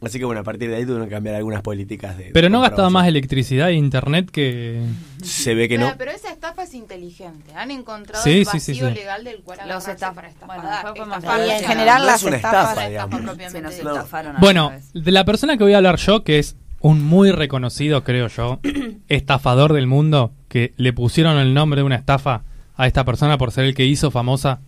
[0.00, 2.30] Así que bueno, a partir de ahí tuvieron que cambiar algunas políticas de...
[2.32, 4.80] Pero de no gastaba más electricidad e internet que...
[5.24, 5.94] Se ve que Pero, no.
[5.98, 7.52] pero esa estafa es inteligente.
[7.56, 8.94] Han encontrado Sí, el sí, sí, vacío sí.
[8.94, 10.60] legal del cual Los agarrarse estaf- para estafar.
[10.94, 11.46] bueno, Estafar.
[11.46, 12.78] Y en general No las es estafas...
[12.78, 16.54] estafa, propiamente nos estafaron Bueno, de la persona que voy a hablar yo, que es
[16.80, 18.60] un muy reconocido, creo yo,
[19.08, 22.42] estafador del mundo, que le pusieron el nombre de una estafa
[22.76, 24.60] a esta persona por ser el que hizo famosa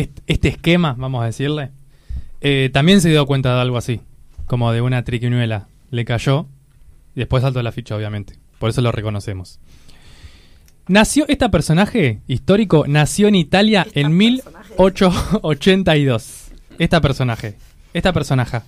[0.00, 1.70] est- este esquema, vamos a decirle,
[2.40, 4.00] eh, también se dio cuenta de algo así,
[4.46, 5.68] como de una triquiñuela.
[5.90, 6.46] Le cayó
[7.14, 8.38] y después saltó la ficha, obviamente.
[8.58, 9.58] Por eso lo reconocemos.
[10.88, 16.42] Nació, este personaje histórico nació en Italia en 1882.
[16.78, 17.56] Esta personaje,
[17.92, 18.60] esta personaje.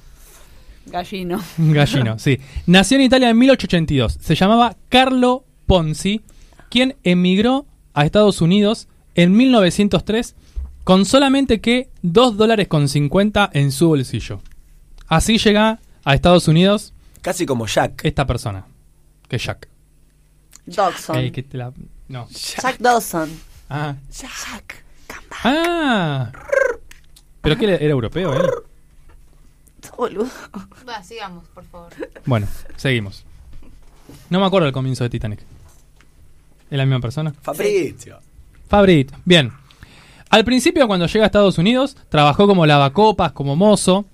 [0.86, 1.40] Gallino.
[1.58, 2.38] Gallino, sí.
[2.66, 4.18] Nació en Italia en 1882.
[4.20, 6.22] Se llamaba Carlo Ponzi,
[6.70, 10.34] quien emigró a Estados Unidos en 1903
[10.88, 14.40] con solamente que 2 dólares con 50 en su bolsillo.
[15.07, 18.07] Así llega a Estados Unidos Casi como Jack.
[18.07, 18.64] esta persona,
[19.29, 19.68] que es Jack.
[20.64, 21.31] Dodson.
[21.31, 21.74] Que te la-
[22.09, 22.27] No.
[22.31, 23.29] Jack Dawson.
[23.68, 23.96] Ah.
[24.11, 24.83] Jack.
[25.44, 26.33] Ah.
[27.42, 28.51] ¿Pero qué era era europeo él?
[29.94, 30.31] Boludo.
[30.88, 31.92] Va, sigamos, por favor.
[32.24, 32.46] Bueno,
[32.77, 33.27] seguimos.
[34.31, 35.40] No me acuerdo del comienzo de Titanic.
[36.70, 37.35] ¿Es la misma persona?
[37.42, 38.20] Fabrizio.
[38.70, 39.53] Fabrit, bien.
[40.30, 44.04] Al principio, cuando llega a Estados Unidos, trabajó como lavacopas, como mozo,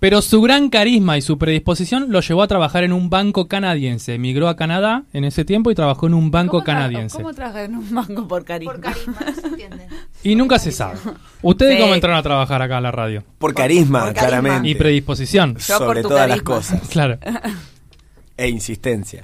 [0.00, 4.14] pero su gran carisma y su predisposición lo llevó a trabajar en un banco canadiense.
[4.14, 7.16] Emigró a Canadá en ese tiempo y trabajó en un banco ¿Cómo tra- canadiense.
[7.18, 8.72] ¿Cómo trabajar en un banco por carisma?
[8.72, 9.86] Por carisma, no se entiende.
[10.22, 10.98] Y nunca se sabe.
[11.42, 11.80] ¿Ustedes Sí.
[11.82, 13.24] cómo entraron a trabajar acá a la radio?
[13.38, 14.28] Por carisma, por carisma.
[14.28, 14.68] claramente.
[14.68, 15.56] Y predisposición.
[15.56, 16.54] Yo Sobre todas las carisma.
[16.56, 16.88] cosas.
[16.90, 17.18] Claro,
[18.36, 19.22] E insistencia.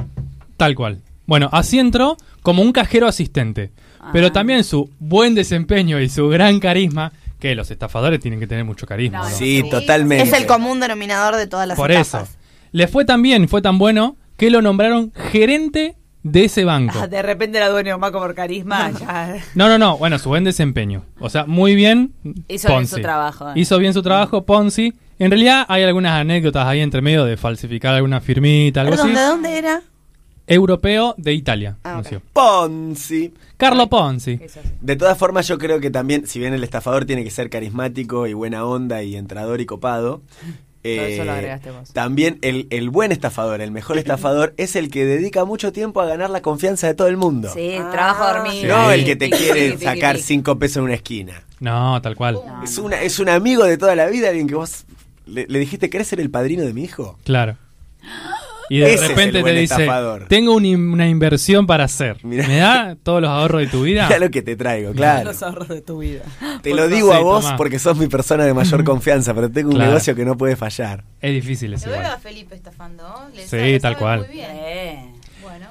[0.57, 1.01] tal cual.
[1.27, 3.73] Bueno, así entró como un cajero asistente.
[4.13, 4.33] Pero Ah.
[4.33, 8.87] también su buen desempeño y su gran carisma, que los estafadores tienen que tener mucho
[8.87, 9.19] carisma.
[9.19, 9.31] No, ¿no?
[9.37, 9.71] Sí, Sí.
[9.71, 10.25] totalmente.
[10.25, 12.31] Es el común denominador de todas las Por estafas.
[12.31, 12.39] eso.
[12.73, 16.99] Le fue tan bien, fue tan bueno, que lo nombraron gerente de ese banco.
[17.03, 18.91] Ah, De repente era dueño de un banco por carisma.
[18.91, 19.37] ya.
[19.55, 21.05] No, no, no, bueno, su buen desempeño.
[21.21, 22.13] O sea, muy bien.
[22.49, 23.53] Hizo bien su trabajo, eh.
[23.57, 24.93] Hizo bien su trabajo, Ponzi.
[25.19, 29.17] En realidad hay algunas anécdotas ahí entre medio de falsificar alguna firmita, algo Perdón, así.
[29.19, 29.83] ¿de dónde era?
[30.47, 31.77] Europeo de Italia.
[31.83, 32.19] Ah, anunció.
[32.19, 32.25] ok.
[32.33, 33.33] Ponzi.
[33.57, 34.39] Carlo Ponzi.
[34.81, 38.27] De todas formas, yo creo que también, si bien el estafador tiene que ser carismático
[38.27, 40.23] y buena onda y entrador y copado,
[40.85, 41.93] Eh, eso lo agregaste vos.
[41.93, 46.07] También el, el buen estafador, el mejor estafador, es el que dedica mucho tiempo a
[46.07, 47.51] ganar la confianza de todo el mundo.
[47.53, 48.69] Sí, Ah, trabajo dormido.
[48.77, 48.95] No Sí.
[49.01, 51.43] el que te quiere sacar cinco pesos en una esquina.
[51.59, 52.35] No, tal cual.
[52.47, 54.85] No, Es, una, es un amigo de toda la vida, alguien que vos
[55.27, 57.19] le, le dijiste, ¿querés ser el padrino de mi hijo?
[57.25, 57.57] Claro.
[58.69, 60.27] Y de Ese repente te dice, estafador.
[60.29, 62.19] tengo un una inversión para hacer.
[62.25, 62.49] Mirá.
[62.49, 64.07] ¿Me da todos los ahorros de tu vida?
[64.09, 65.25] Mira lo que te traigo, claro.
[65.31, 66.23] Los ahorros de tu vida.
[66.63, 67.57] Te lo digo a vos tomá.
[67.57, 69.91] porque sos mi persona de mayor confianza, pero tengo un Claro.
[69.93, 71.05] negocio que no puede fallar.
[71.21, 72.21] Es difícil ese Se vuelve a igual.
[72.23, 74.19] Felipe estafando, Sí, sabe- tal sabe cual.
[74.27, 74.51] Muy bien.
[74.53, 75.07] Eh.
[75.43, 75.67] Bueno.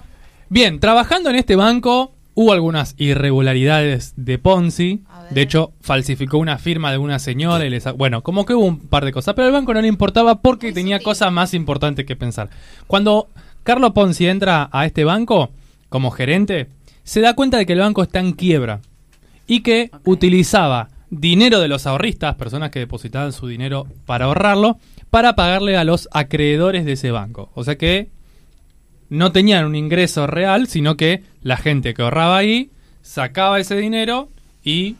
[0.47, 5.03] Bien, trabajando en este banco hubo algunas irregularidades de Ponzi.
[5.31, 8.65] De hecho, falsificó una firma de una señora y le sa- Bueno, como que hubo
[8.65, 11.05] un par de cosas, pero al banco no le importaba porque Muy tenía sutil.
[11.05, 12.49] cosas más importantes que pensar.
[12.87, 13.27] Cuando
[13.63, 15.49] Carlos Ponzi entra a este banco
[15.89, 16.67] como gerente,
[17.03, 18.81] se da cuenta de que el banco está en quiebra
[19.47, 24.77] y que utilizaba dinero de los ahorristas, personas que depositaban su dinero para ahorrarlo,
[25.09, 27.49] para pagarle a los acreedores de ese banco.
[27.55, 28.09] O sea que
[29.09, 34.29] no tenían un ingreso real, sino que la gente que ahorraba ahí sacaba ese dinero
[34.63, 34.95] y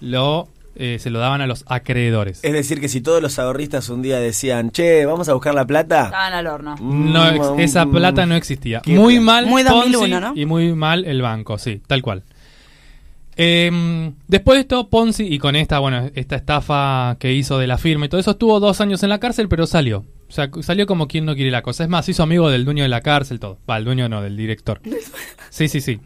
[0.00, 0.48] lo
[0.80, 2.38] eh, se lo daban a los acreedores.
[2.44, 5.66] Es decir, que si todos los ahorristas un día decían, che, vamos a buscar la
[5.66, 6.04] plata.
[6.04, 6.76] Estaban al horno.
[6.80, 8.80] No mm, esa mm, plata no existía.
[8.86, 9.24] Muy plan.
[9.24, 10.32] mal Muy Ponzi 2001, ¿no?
[10.36, 12.22] y muy mal el banco, sí, tal cual.
[13.40, 17.78] Em, después de esto, Ponzi, y con esta, bueno, esta estafa que hizo de la
[17.78, 20.04] firma y todo eso, estuvo dos años en la cárcel, pero salió.
[20.28, 21.84] O sea, salió como quien no quiere la cosa.
[21.84, 23.58] Es más, hizo amigo del dueño de la cárcel, todo.
[23.70, 24.80] Va, el dueño no, del director.
[25.50, 25.98] Sí, sí, sí.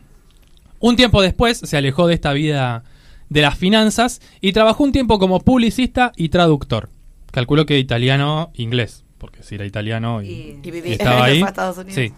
[0.79, 2.85] Un tiempo después se alejó de esta vida
[3.29, 6.91] de las finanzas y trabajó un tiempo como publicista y traductor.
[7.33, 11.43] Calculo que italiano-inglés, porque si era italiano y, Y- Y y estaba ahí.
[11.89, 12.13] Sí.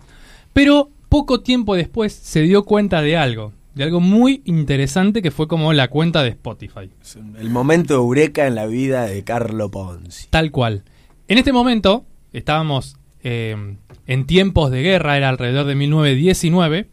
[0.53, 5.48] Pero poco tiempo después se dio cuenta de algo, de algo muy interesante que fue
[5.48, 6.90] como la cuenta de Spotify.
[7.38, 10.28] El momento eureka en la vida de Carlo Ponzi.
[10.30, 10.84] Tal cual.
[11.28, 16.88] En este momento estábamos eh, en tiempos de guerra, era alrededor de 1919,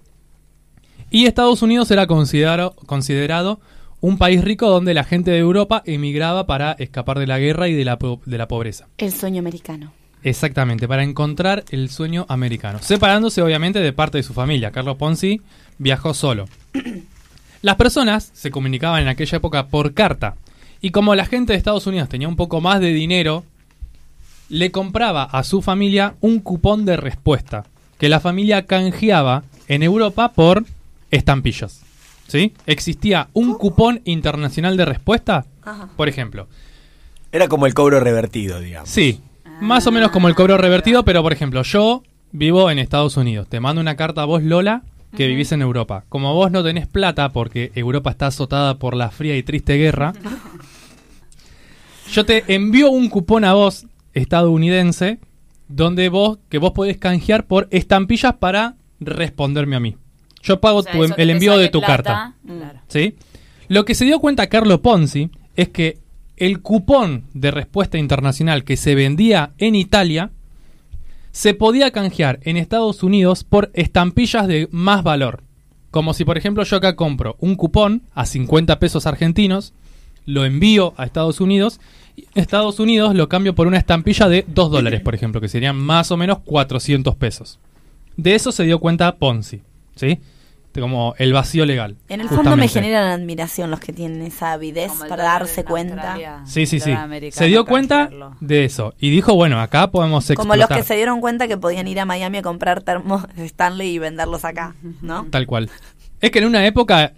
[1.09, 3.59] y Estados Unidos era considerado, considerado
[3.99, 7.73] un país rico donde la gente de Europa emigraba para escapar de la guerra y
[7.73, 8.87] de la, po- de la pobreza.
[8.97, 9.93] El sueño americano.
[10.23, 12.79] Exactamente, para encontrar el sueño americano.
[12.81, 14.71] Separándose obviamente de parte de su familia.
[14.71, 15.41] Carlos Ponzi
[15.77, 16.47] viajó solo.
[17.61, 20.35] Las personas se comunicaban en aquella época por carta.
[20.81, 23.45] Y como la gente de Estados Unidos tenía un poco más de dinero,
[24.49, 27.65] le compraba a su familia un cupón de respuesta
[27.99, 30.65] que la familia canjeaba en Europa por
[31.11, 31.81] estampillas.
[32.27, 32.53] ¿Sí?
[32.65, 35.89] Existía un cupón internacional de respuesta, Ajá.
[35.95, 36.47] por ejemplo.
[37.31, 38.89] Era como el cobro revertido, digamos.
[38.89, 39.19] Sí,
[39.61, 43.47] más o menos como el cobro revertido, pero por ejemplo, yo vivo en Estados Unidos.
[43.49, 44.83] Te mando una carta a vos, Lola,
[45.15, 46.05] que vivís en Europa.
[46.09, 50.13] Como vos no tenés plata porque Europa está azotada por la fría y triste guerra,
[52.11, 55.19] yo te envío un cupón a vos, estadounidense,
[55.67, 59.95] donde vos, que vos podés canjear por estampillas para responderme a mí.
[60.41, 62.33] Yo pago O sea, tu- que el envío de tu plata, carta.
[62.45, 62.79] Claro.
[62.87, 63.15] ¿Sí?
[63.67, 65.99] Lo que se dio cuenta Carlo Ponzi es que
[66.41, 70.31] el cupón de respuesta internacional que se vendía en Italia
[71.31, 75.43] se podía canjear en Estados Unidos por estampillas de más valor.
[75.91, 79.73] Como si, por ejemplo, yo acá compro un cupón a 50 pesos argentinos,
[80.25, 81.79] lo envío a Estados Unidos,
[82.15, 85.77] y Estados Unidos lo cambio por una estampilla de 2 dólares, por ejemplo, que serían
[85.77, 87.59] más o menos 400 pesos.
[88.17, 89.61] De eso se dio cuenta Ponzi,
[89.95, 90.17] ¿sí?
[90.79, 91.97] Como el vacío legal.
[92.07, 95.67] En el fondo me generan admiración los que tienen esa avidez Como para darse en
[95.67, 96.17] cuenta.
[96.45, 96.93] Sí, sí, sí.
[97.31, 98.93] Se dio cuenta de eso.
[98.99, 100.69] Y dijo, bueno, acá podemos Como explotar.
[100.69, 103.89] los que se dieron cuenta que podían ir a Miami a comprar termos de Stanley
[103.95, 105.25] y venderlos acá, ¿no?
[105.29, 105.69] Tal cual.
[106.21, 107.13] Es que en una época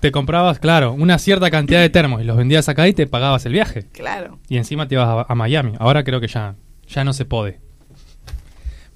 [0.00, 3.46] te comprabas, claro, una cierta cantidad de termos y los vendías acá y te pagabas
[3.46, 3.86] el viaje.
[3.92, 4.38] Claro.
[4.48, 5.72] Y encima te ibas a, a Miami.
[5.78, 7.60] Ahora creo que ya, ya no se puede.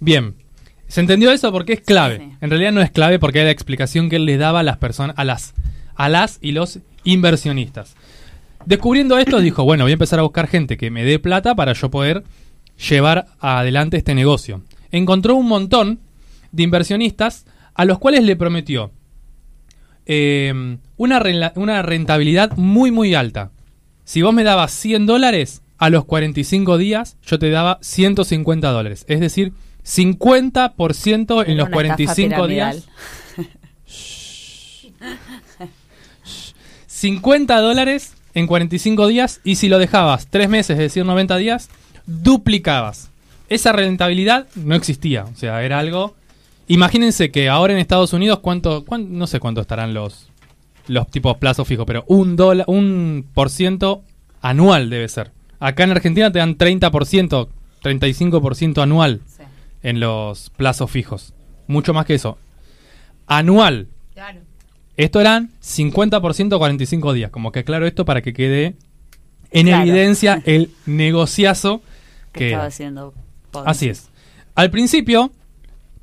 [0.01, 0.35] Bien.
[0.89, 1.53] ¿Se entendió eso?
[1.53, 2.17] Porque es clave.
[2.17, 2.37] Sí, sí.
[2.41, 4.79] En realidad no es clave porque era la explicación que él les daba a las
[4.79, 5.55] personas, a las,
[5.95, 7.95] a las y los inversionistas.
[8.65, 11.75] Descubriendo esto, dijo, bueno, voy a empezar a buscar gente que me dé plata para
[11.75, 12.25] yo poder
[12.89, 14.63] llevar adelante este negocio.
[14.91, 16.01] Encontró un montón
[16.53, 18.91] de inversionistas a los cuales le prometió
[20.07, 21.23] eh, una,
[21.55, 23.51] una rentabilidad muy, muy alta.
[24.05, 29.05] Si vos me dabas 100 dólares, a los 45 días yo te daba 150 dólares.
[29.09, 29.53] Es decir,
[29.89, 32.83] 50% en los una estafa 45 piramidal.
[32.83, 32.89] días.
[36.87, 41.69] 50 dólares en 45 días y si lo dejabas 3 meses, es decir, 90 días,
[42.07, 43.11] duplicabas.
[43.49, 46.15] Esa rentabilidad no existía, o sea, era algo...
[46.71, 50.29] Imagínense que ahora en Estados Unidos, ¿cuánto, cuán- no sé cuánto estarán los,
[50.87, 54.03] los tipos plazos fijos, pero un, dólar, un por ciento
[54.43, 55.31] anual debe ser.
[55.61, 57.49] Acá en Argentina te dan 30%
[57.83, 59.21] 35% anual.
[59.83, 61.35] En los plazos fijos.
[61.67, 62.39] Mucho más que eso.
[63.27, 63.89] Anual.
[64.15, 64.41] Claro.
[64.97, 67.31] Esto eran 50% 45 días.
[67.31, 68.75] Como que aclaro esto para que quede
[69.51, 69.83] en Claro.
[69.83, 71.83] evidencia el negociazo
[72.33, 73.15] que que estaba haciendo
[73.51, 73.71] Ponzi.
[73.71, 74.09] Así es.
[74.55, 75.31] Al principio,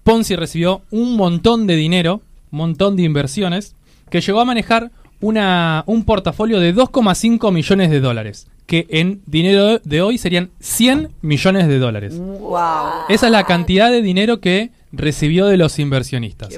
[0.03, 3.75] Ponzi recibió un montón de dinero, un montón de inversiones,
[4.09, 9.79] que llegó a manejar una, un portafolio de 2,5 millones de dólares, que en dinero
[9.79, 12.17] de hoy serían 100 millones de dólares.
[12.17, 13.05] Wow.
[13.09, 16.57] Esa es la cantidad de dinero que recibió de los inversionistas.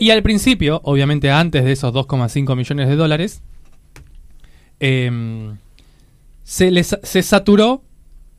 [0.00, 3.42] Y al principio, obviamente antes de esos 2,5 millones de dólares,
[4.80, 5.56] em,
[6.42, 7.82] se, les, se saturó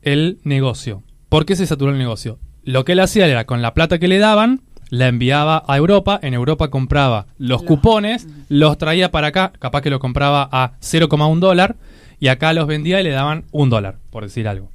[0.01, 1.04] el negocio.
[1.30, 2.39] ¿Por qué se saturó el negocio?
[2.63, 6.19] Lo que él hacía era con la plata que le daban, la enviaba a Europa,
[6.21, 11.39] en Europa compraba los cupones, los traía para acá, capaz que lo compraba a 0,1
[11.39, 11.75] dólar,
[12.19, 14.69] y acá los vendía y le daban un dólar, por decir algo.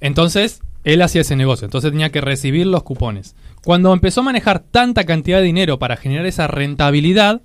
[0.00, 3.34] Entonces, él hacía ese negocio, entonces tenía que recibir los cupones.
[3.64, 7.40] Cuando empezó a manejar tanta cantidad de dinero para generar esa rentabilidad,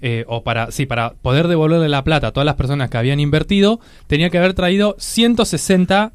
[0.00, 3.20] eh, o para, sí, para poder devolverle la plata a todas las personas que habían
[3.20, 6.12] invertido, tenía que haber traído 160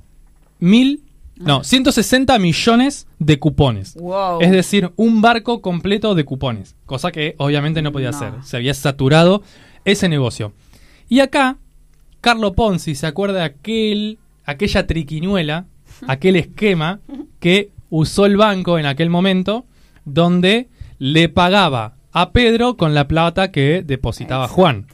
[0.60, 1.02] mil,
[1.36, 3.96] no, 160 millones de cupones.
[3.96, 4.42] Wow.
[4.42, 8.18] Es decir, un barco completo de cupones, cosa que obviamente no podía No.
[8.18, 8.34] hacer.
[8.44, 9.44] Se había saturado
[9.86, 10.54] ese negocio.
[11.12, 11.58] Y acá,
[12.22, 15.66] Carlo Ponzi se acuerda de aquel, aquella triquiñuela,
[16.08, 17.02] aquel esquema
[17.42, 19.66] que usó el banco en aquel momento,
[20.06, 20.70] donde
[21.00, 24.88] le pagaba a Pedro con la plata que depositaba Juan.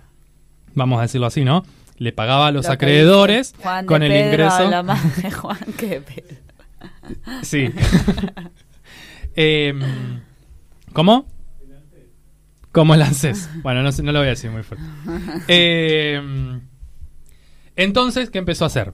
[0.74, 1.64] Vamos a decirlo así, ¿no?
[2.00, 4.64] Le pagaba a los Lo acreedores Juan de con el Pedro ingreso.
[4.64, 6.38] habla más de Juan que de Pedro.
[7.44, 7.70] Sí.
[9.36, 9.80] Em,
[10.94, 11.28] ¿Cómo?
[12.78, 13.50] Como el ANSES.
[13.64, 14.86] Bueno, no, no lo voy a decir muy fuerte.
[15.48, 16.62] Em,
[17.76, 18.94] entonces, ¿qué empezó a hacer?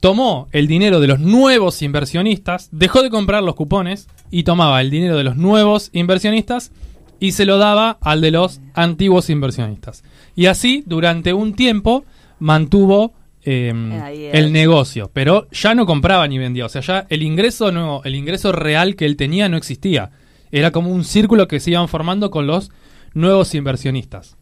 [0.00, 4.88] Tomó el dinero de los nuevos inversionistas, dejó de comprar los cupones y tomaba el
[4.88, 6.72] dinero de los nuevos inversionistas
[7.20, 10.02] y se lo daba al de los antiguos inversionistas.
[10.34, 12.06] Y así, durante un tiempo,
[12.38, 13.92] mantuvo em,
[14.32, 16.64] el negocio, pero ya no compraba ni vendía.
[16.64, 20.10] O sea, ya el ingreso, no, el ingreso real que él tenía no existía.
[20.50, 22.70] Era como un círculo que se iban formando con los
[23.14, 24.36] nuevos inversionistas.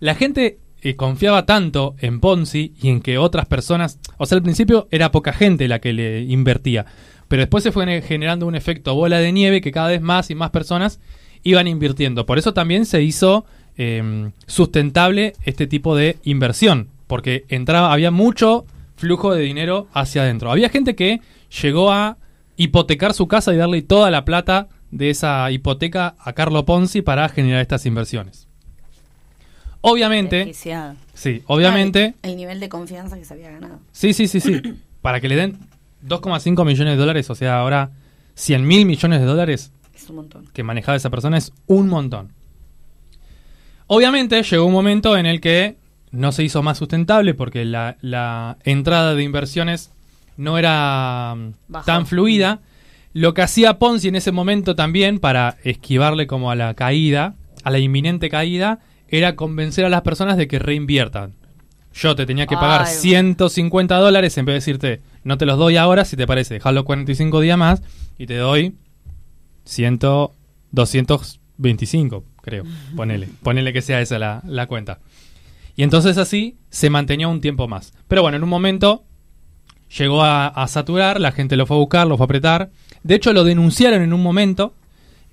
[0.00, 4.42] La gente eh, confiaba tanto en Ponzi y en que otras personas, o sea, al
[4.42, 6.86] principio era poca gente la que le invertía,
[7.26, 10.30] pero después se fue ne- generando un efecto bola de nieve que cada vez más
[10.30, 11.00] y más personas
[11.42, 12.26] iban invirtiendo.
[12.26, 13.44] Por eso también se hizo
[13.76, 18.66] eh, sustentable este tipo de inversión, porque entraba, había mucho
[18.96, 20.50] flujo de dinero hacia adentro.
[20.50, 21.20] Había gente que
[21.62, 22.18] llegó a
[22.56, 27.28] hipotecar su casa y darle toda la plata de esa hipoteca a Carlo Ponzi para
[27.28, 28.46] generar estas inversiones.
[29.80, 30.52] Obviamente,
[31.14, 33.78] sí, obviamente, El nivel de confianza que se había ganado.
[33.92, 34.60] sí, sí, sí, sí,
[35.02, 35.58] para que le den
[36.06, 37.90] 2,5 millones de dólares, o sea, ahora
[38.34, 40.46] 100 mil millones de dólares Es un montón.
[40.52, 42.32] que manejaba esa persona es un montón.
[43.86, 45.76] Obviamente llegó un momento en el que
[46.10, 49.92] no se hizo más sustentable porque la, la entrada de inversiones
[50.36, 52.60] no era mm, tan fluida.
[53.18, 57.70] Lo que hacía Ponzi en ese momento también para esquivarle como a la caída, a
[57.72, 58.78] la inminente caída,
[59.08, 61.34] era convencer a las personas de que reinviertan.
[61.92, 65.58] Yo te tenía que pagar Ay, 150 dólares en vez de decirte, no te los
[65.58, 67.82] doy ahora, si te parece, dejarlo 45 días más
[68.18, 68.76] y te doy
[69.64, 69.98] 100,
[70.70, 72.62] 225, creo.
[72.94, 75.00] Ponele, ponele que sea esa la, la cuenta.
[75.74, 77.94] Y entonces así se mantenía un tiempo más.
[78.06, 79.02] Pero bueno, en un momento
[79.98, 82.70] llegó a, a saturar, la gente lo fue a buscar, lo fue a apretar.
[83.02, 84.74] De hecho, lo denunciaron en un momento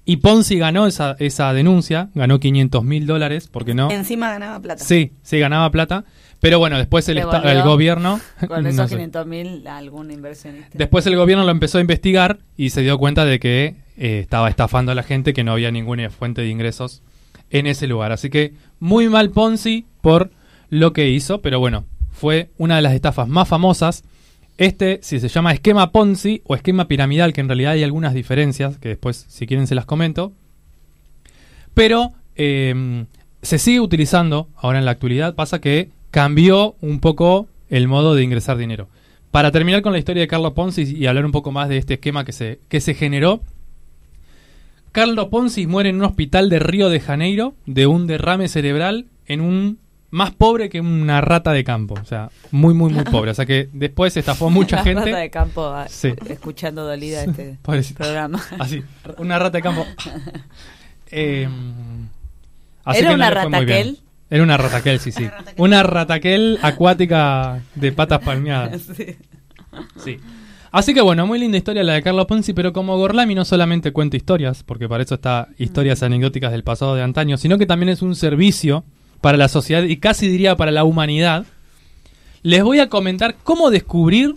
[0.06, 3.90] y Ponzi ganó esa, esa denuncia, ganó 500 mil dólares, porque no.
[3.90, 4.84] Encima ganaba plata.
[4.84, 6.06] Sí, sí, ganaba plata.
[6.40, 8.20] Pero bueno, después el, el gobierno.
[8.48, 8.98] Con no esos sé.
[8.98, 10.70] 500 mil, algún inversionista.
[10.74, 14.48] Después el gobierno lo empezó a investigar y se dio cuenta de que eh, estaba
[14.50, 17.02] estafando a la gente, que no había ninguna fuente de ingresos
[17.50, 18.12] en ese lugar.
[18.12, 20.30] Así que muy mal Ponzi por
[20.70, 24.04] lo que hizo, pero bueno, fue una de las estafas más famosas.
[24.58, 28.78] Este, si se llama esquema Ponzi o esquema piramidal, que en realidad hay algunas diferencias,
[28.78, 30.32] que después si quieren se las comento.
[31.74, 33.06] Pero eh,
[33.42, 35.36] se sigue utilizando ahora en la actualidad.
[35.36, 38.88] Pasa que cambió un poco el modo de ingresar dinero.
[39.32, 41.96] Para terminar con la historia de Carlo Ponzi y hablar un poco más de este
[41.96, 43.42] esquema que se, que se generó.
[44.92, 49.42] Carlo Ponzi muere en un hospital de Río de Janeiro de un derrame cerebral en
[49.42, 49.78] un
[50.16, 51.96] más pobre que una rata de campo.
[52.02, 53.32] O sea, muy, muy, muy pobre.
[53.32, 55.04] O sea que después estafó mucha gente.
[55.06, 56.14] rata de campo ah, Sí.
[56.30, 58.04] escuchando dolida este Pobrecita.
[58.06, 58.42] programa.
[58.58, 58.82] Así,
[59.18, 59.86] una rata de campo.
[61.12, 61.48] Eh,
[62.84, 63.52] así ¿Era que no una bien.
[63.52, 64.00] rataquel?
[64.30, 65.30] Era una rataquel, sí, sí.
[65.58, 68.82] Una rataquel acuática de patas palmeadas.
[68.98, 69.16] Sí.
[70.04, 70.20] Sí.
[70.72, 73.92] Así que bueno, muy linda historia la de Carlos Ponzi, pero como Gorlami no solamente
[73.94, 77.90] cuenta historias, porque para eso está historias anecdóticas del pasado de antaño, sino que también
[77.90, 78.84] es un servicio
[79.22, 81.46] para la sociedad y casi diría para la humanidad,
[82.44, 84.36] les voy a comentar cómo descubrir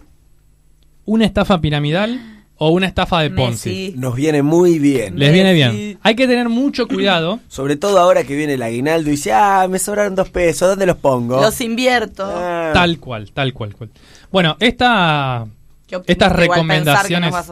[1.05, 2.21] una estafa piramidal
[2.57, 3.69] o una estafa de Ponzi.
[3.69, 3.95] Messi.
[3.97, 5.19] Nos viene muy bien.
[5.19, 5.99] Les viene bien.
[6.03, 7.41] Hay que tener mucho cuidado.
[7.49, 10.87] Sobre todo ahora que viene el aguinaldo y dice, ah, me sobraron dos pesos, ¿dónde
[10.87, 11.41] los pongo?
[11.41, 12.25] Los invierto.
[12.27, 12.73] Ah.
[12.75, 13.75] Tal cual, tal cual.
[13.75, 13.91] cual.
[14.33, 15.47] Bueno, esta,
[16.07, 17.45] estas que recomendaciones, nos va a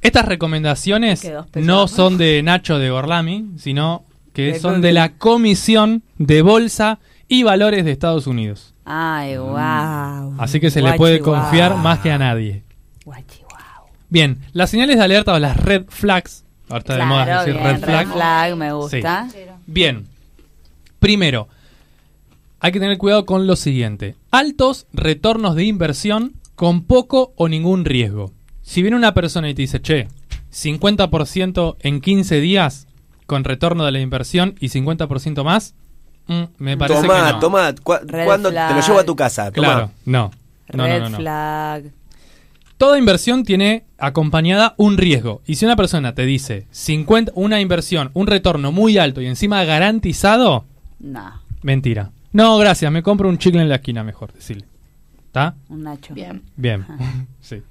[0.00, 4.04] estas recomendaciones no son de Nacho de Gorlami, sino
[4.38, 8.72] que De son de la Comisión de Bolsa y Valores de Estados Unidos.
[8.84, 9.50] Ay, wow.
[9.50, 10.40] Mm.
[10.40, 12.62] Así que se le puede confiar más que a nadie.
[13.04, 13.88] Guachi, wow.
[14.08, 16.44] Bien, las señales de alerta o las red flags.
[16.68, 18.06] Ahora está de moda Claro, decir bien, red flag.
[18.06, 19.28] red flag, me gusta.
[19.66, 20.06] Bien.
[21.00, 21.48] Primero,
[22.60, 24.14] hay que tener cuidado con lo siguiente.
[24.30, 28.30] Altos retornos de inversión con poco o ningún riesgo.
[28.62, 30.06] Si viene una persona y te dice, che,
[30.52, 32.87] 50% en 15 días
[33.28, 35.74] con retorno de la inversión y 50% más,
[36.26, 37.38] mm, me parece Tomá, que no.
[37.38, 39.52] tomá, ¿cu- Red ¿cuándo te lo llevo a tu casa?
[39.52, 39.66] Tomá.
[39.68, 40.30] Claro, no.
[40.72, 41.16] No, red no, no, no.
[41.18, 41.92] flag.
[42.78, 45.42] Toda inversión tiene acompañada un riesgo.
[45.46, 49.62] Y si una persona te dice 50, una inversión, un retorno muy alto y encima
[49.64, 50.64] garantizado,
[50.98, 52.10] No, mentira.
[52.32, 54.66] No, gracias, me compro un chicle en la esquina mejor, decirle.
[55.26, 55.54] ¿Está?
[55.68, 56.14] un Nacho.
[56.14, 56.42] Bien.
[56.56, 56.86] Bien.
[57.40, 57.62] sí.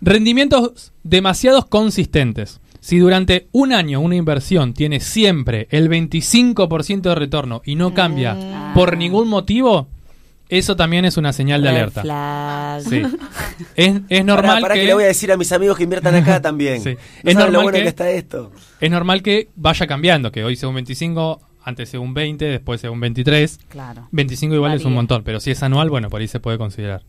[0.00, 2.59] Rendimientos demasiados consistentes.
[2.80, 8.36] Si durante un año una inversión tiene siempre el 25% de retorno y no cambia
[8.38, 8.72] Ah.
[8.74, 9.88] por ningún motivo,
[10.48, 12.02] eso también es una señal de Red alerta.
[12.02, 12.82] flag.
[12.82, 13.02] Sí.
[13.76, 14.80] Es, es Pará, normal pará que...
[14.80, 16.80] que, le voy a decir a mis amigos que inviertan acá también.
[16.82, 16.96] Sí.
[17.22, 17.88] ¿No Es saben lo normal bueno que- que...
[17.88, 18.50] está esto?
[18.80, 22.80] es normal que vaya cambiando, que hoy sea un 25, antes sea un 20, después
[22.80, 23.60] sea un 23.
[23.68, 24.08] Claro.
[24.10, 27.02] 25 igual es un montón, pero si es anual, bueno, por ahí se puede considerar.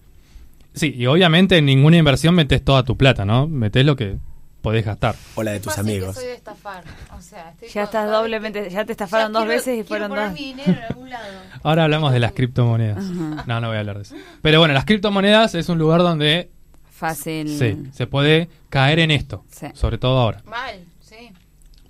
[0.74, 3.48] Sí, y obviamente en ninguna inversión metes toda tu plata, ¿no?
[3.48, 4.18] Metes lo que
[4.62, 5.16] podés gastar.
[5.36, 6.16] O la de tus amigos.
[6.16, 6.84] soy de estafar.
[7.18, 10.10] O sea, estoy Ya estás doblemente, que- ya te estafaron dos quiero- veces y fueron
[10.10, 10.34] poner dos.
[10.34, 11.26] mi dinero en algún lado.
[11.64, 13.04] Ahora hablamos de las criptomonedas.
[13.04, 14.16] No, no voy a hablar de eso.
[14.42, 16.50] Pero bueno, las criptomonedas es un lugar donde
[16.90, 17.48] Fácil.
[17.58, 19.68] sí, se puede caer en esto, Sí.
[19.74, 20.42] sobre todo ahora.
[20.46, 21.32] Mal, sí.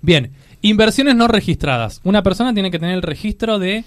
[0.00, 2.00] Bien, inversiones no registradas.
[2.04, 3.84] Una persona tiene que tener el registro de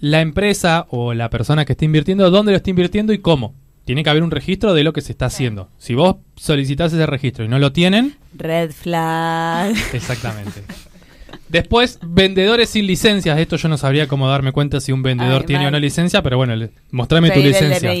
[0.00, 3.54] la empresa o la persona que está invirtiendo, dónde lo está invirtiendo y cómo.
[3.84, 5.68] Tiene que haber un registro de lo que se está haciendo.
[5.78, 9.74] Si vos solicitas ese registro y no lo tienen, Red flag.
[9.92, 10.62] exactamente.
[11.48, 13.38] Después, vendedores sin licencias.
[13.38, 16.22] Esto yo no sabría cómo darme cuenta si un vendedor Ay, tiene o no licencia,
[16.22, 17.92] pero bueno, le- mostrame tu Pedir licencia.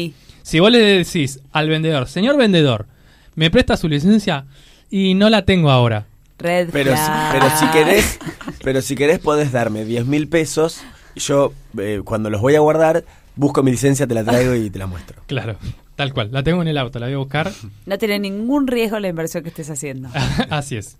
[0.42, 2.86] Si vos le decís al vendedor, señor vendedor,
[3.34, 4.44] ¿me presta su licencia?
[4.90, 6.06] Y no la tengo ahora.
[6.38, 7.32] Red Pero si, flag.
[7.32, 8.18] pero si querés,
[8.62, 10.80] pero si querés podés darme 10 mil pesos.
[11.16, 13.04] Yo, eh, cuando los voy a guardar,
[13.36, 15.22] busco mi licencia, te la traigo y te la muestro.
[15.26, 15.56] Claro,
[15.96, 16.30] tal cual.
[16.32, 17.52] La tengo en el auto, la voy a buscar.
[17.86, 20.08] No tiene ningún riesgo la inversión que estés haciendo.
[20.50, 20.96] Así es.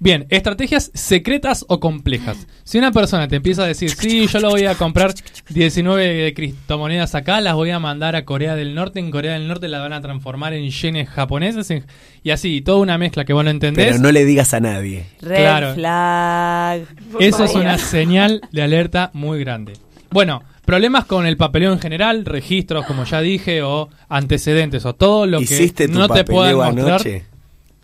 [0.00, 2.48] Bien, estrategias secretas o complejas.
[2.64, 5.14] Si una persona te empieza a decir, sí, yo lo voy a comprar
[5.50, 9.68] 19 criptomonedas acá, las voy a mandar a Corea del Norte, en Corea del Norte
[9.68, 11.84] las van a transformar en yenes japoneses, en-
[12.24, 13.86] y así, toda una mezcla que vos no entendés.
[13.92, 15.06] Pero no le digas a nadie.
[15.22, 15.74] Red Claro.
[15.74, 16.80] flag.
[17.20, 19.74] Eso es una señal de alerta muy grande.
[20.10, 25.26] Bueno, problemas con el papeleo en general, registros, como ya dije, o antecedentes, o todo
[25.26, 26.86] lo que ¿Hiciste tu no te puedan mostrar.
[26.88, 27.24] anoche?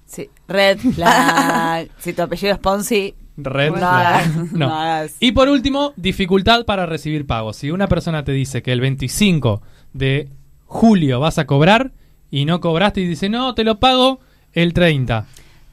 [0.07, 0.29] Sí.
[0.49, 1.89] Red flag.
[1.99, 4.07] si tu apellido es Ponzi, Red no flag.
[4.07, 4.29] hagas.
[4.53, 4.69] No.
[4.69, 5.17] No hagas.
[5.21, 7.57] Y por último, dificultad para recibir pagos.
[7.57, 9.63] Si una persona te dice que el 25
[9.93, 10.29] de
[10.67, 11.93] julio vas a cobrar
[12.31, 14.21] y no cobraste y dice, no, te lo pago
[14.53, 15.27] el 30.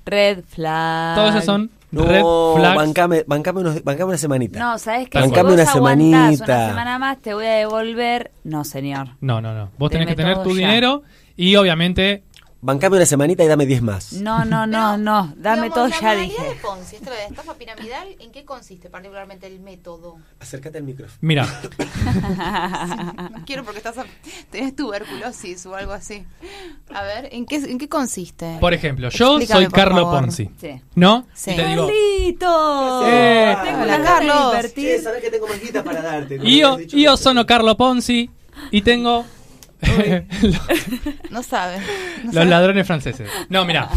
[0.05, 1.15] Red flag.
[1.15, 2.21] Todos esos son No, red
[2.59, 2.75] flags.
[2.75, 4.59] bancame, bancame, unos- bancame una semanita.
[4.59, 5.19] No, ¿sabes qué?
[5.19, 6.43] Si vos Bancame una aguantás semanita.
[6.57, 8.31] una semana más, te voy a devolver.
[8.43, 9.09] No, señor.
[9.21, 9.69] No, no, no.
[9.77, 10.55] Vos tenés que tener tu ya.
[10.67, 11.03] dinero
[11.37, 12.23] y obviamente
[12.59, 14.13] Bancame una semanita y dame 10 más.
[14.13, 15.33] No, no, no, no.
[15.37, 16.41] Dame Digamos, todo la ya, dije.
[16.43, 20.17] de Ponzi, esto de estafa piramidal, ¿en qué consiste particularmente el método?
[20.39, 21.17] Acércate al micrófono.
[21.21, 21.45] Mira,
[23.31, 24.05] No quiero porque estás a-
[24.49, 26.25] tenés tuberculosis o algo así.
[26.93, 28.57] A ver, ¿en qué, en qué consiste?
[28.59, 30.19] por ejemplo, yo Explícame, soy Carlo favor.
[30.21, 30.49] Ponzi.
[30.59, 30.81] Sí.
[30.95, 31.27] ¿No?
[31.33, 31.51] Sí.
[31.51, 33.03] Y te digo, ¡Carlitos!
[33.07, 33.57] Eh.
[33.63, 34.51] Tengo Hola, Carlos.
[35.03, 36.39] Sabés que tengo más guita para darte.
[36.43, 38.29] io, io sono Carlo Ponzi
[38.71, 39.25] y tengo
[41.29, 41.77] No sabe.
[42.19, 42.45] No los sabe.
[42.45, 43.29] ladrones franceses.
[43.49, 43.89] No, mira,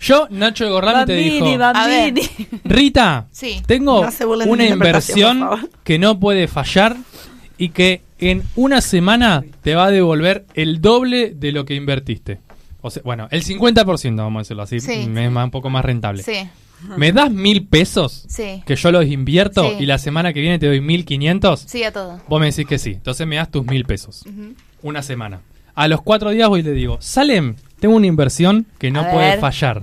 [0.00, 0.70] yo, Nacho de
[1.06, 2.22] te dijo, bambini.
[2.64, 3.62] Rita, Sí.
[3.66, 6.96] tengo No una inversión que no puede fallar
[7.56, 12.40] y que en una semana te va a devolver el doble de lo que invertiste.
[12.80, 14.92] O sea, bueno, el 50%, vamos a decirlo así, Sí.
[14.92, 16.22] es más- un poco más rentable.
[16.22, 16.46] Sí.
[16.98, 18.26] ¿Me das mil pesos?
[18.28, 18.62] Sí.
[18.66, 19.84] Que yo los invierto Sí.
[19.84, 21.60] y la semana que viene te doy mil quinientos.
[21.66, 22.20] Sí, a todo.
[22.28, 22.90] Vos me decís que sí.
[22.90, 24.22] Entonces me das tus mil pesos.
[24.84, 25.40] Una semana.
[25.74, 29.10] A los cuatro días voy y le digo, Salem, tengo una inversión que no A
[29.10, 29.40] puede ver.
[29.40, 29.82] fallar.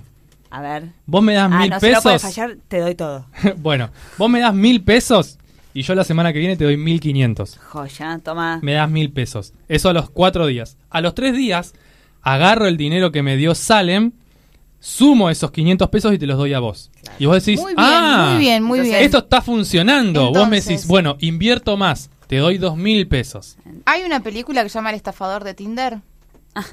[0.49, 0.86] A ver.
[1.06, 2.22] Vos me das Ah, mil no, si no puede pesos.
[2.22, 3.26] fallar, te doy todo.
[3.58, 5.38] bueno, vos me das mil pesos
[5.74, 7.58] y yo la semana que viene te doy mil quinientos.
[7.58, 8.60] Joya, toma.
[8.62, 9.54] Me das mil pesos.
[9.68, 10.78] Eso a los cuatro días.
[10.89, 11.74] A los tres días,
[12.22, 14.12] agarro el dinero que me dio Salem,
[14.80, 16.91] sumo esos 500 pesos y te los doy a vos.
[17.20, 18.95] Y vos decís, Muy bien, ah, muy bien, muy bien.
[19.04, 20.32] esto está funcionando.
[20.32, 23.57] vos me decís, bueno, invierto más, te doy dos mil pesos.
[23.84, 25.99] Hay una película que se llama El estafador de Tinder,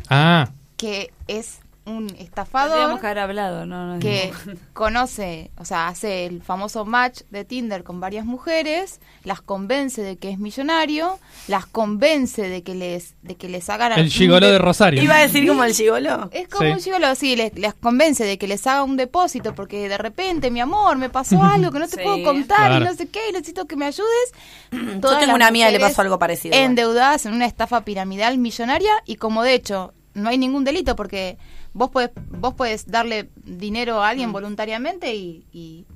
[0.08, 1.58] Ah, que es
[1.88, 3.98] un Tendríamos estafador que haber hablado, no, no.
[4.00, 4.32] que
[4.72, 10.16] conoce, o sea, hace el famoso match de Tinder con varias mujeres, las convence de
[10.16, 11.18] que es millonario,
[11.48, 15.02] las convence de que les de que les hagan el gigolo de- Rosario.
[15.02, 16.28] Iba a decir como el gigolo.
[16.32, 16.72] Es como Sí.
[16.74, 20.50] un gigolo, sí, les, les convence de que les haga un depósito porque de repente,
[20.50, 22.02] mi amor, me pasó algo que no te Sí.
[22.02, 22.84] puedo contar Claro.
[22.84, 24.32] y no sé qué, y necesito que me ayudes.
[24.70, 26.54] Yo tengo una amiga que le pasó algo parecido.
[26.56, 31.38] Endeudadas en una estafa piramidal millonaria y como de hecho no hay ningún delito porque
[31.78, 35.86] vos puedes, vos puedes darle dinero a alguien voluntariamente y, y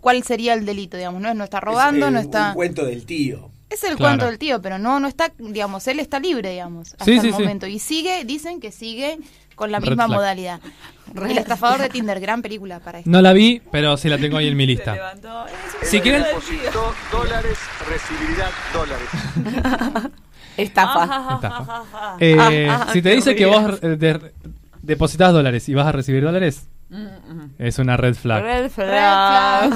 [0.00, 0.96] ¿cuál sería el delito?
[0.96, 2.52] Digamos, no, es- no está robando, no está...
[2.54, 3.50] cuento del tío.
[3.68, 4.12] Es el Claro.
[4.12, 7.20] cuento del tío, pero no, no está, digamos, él está libre, digamos, hasta Sí, el
[7.20, 7.32] sí, sí.
[7.42, 7.66] momento.
[7.66, 9.18] Y sigue, dicen que sigue
[9.56, 10.18] con la Red misma flag.
[10.18, 10.60] modalidad.
[11.16, 13.10] El estafador de Tinder, gran película para esto.
[13.10, 15.14] No la vi, pero sí la tengo ahí en mi lista.
[15.82, 16.24] Si quieren,
[17.10, 17.58] dólares,
[17.88, 19.08] recibirá dólares.
[20.56, 21.34] Estafa.
[21.34, 22.16] Estafa.
[22.20, 22.36] Eh,
[22.68, 24.32] Ah, ah, si te dice que vos eh, de-
[24.86, 26.68] depositas dólares y vas a recibir dólares,
[27.58, 28.42] es una red flag.
[28.44, 29.74] Red flag.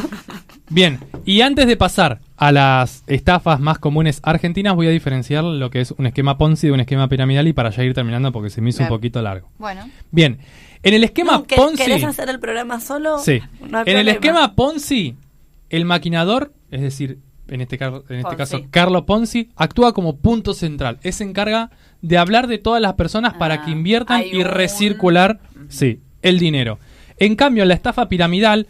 [0.69, 5.71] Bien, y antes de pasar a las estafas más comunes argentinas, voy a diferenciar lo
[5.71, 8.51] que es un esquema Ponzi de un esquema piramidal y para ya ir terminando porque
[8.51, 8.93] se me hizo Bien.
[8.93, 9.51] un poquito largo.
[9.59, 10.39] Bueno, Bien,
[10.83, 11.77] en el esquema No, ¿que- Ponzi...
[11.85, 13.19] ¿Querés hacer el programa solo?
[13.19, 13.41] Sí.
[13.69, 15.17] No en el esquema Ponzi,
[15.69, 17.19] el maquinador, es decir,
[17.51, 18.36] en este, car- en este Ponzi.
[18.36, 20.98] caso Carlos Ponzi, actúa como punto central.
[21.03, 21.70] Él se encarga
[22.01, 25.38] de hablar de todas las personas para Ah, que inviertan y un- recircular,
[25.68, 26.78] sí, el dinero.
[27.18, 28.66] En cambio, en la estafa piramidal,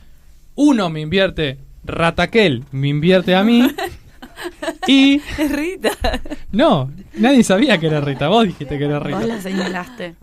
[0.56, 3.62] uno me invierte, Rataquel me invierte a mí
[4.86, 5.18] y...
[5.20, 5.90] Rita.
[6.50, 9.26] No, nadie sabía que era Rita, vos dijiste que era Vos Rita.
[9.26, 10.14] la señalaste.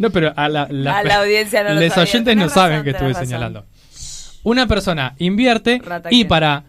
[0.00, 2.02] No, pero a la, la- A la audiencia no sabía.
[2.02, 3.26] oyentes no saben que estuve razón.
[3.26, 3.64] señalando.
[4.42, 6.64] Una persona invierte y para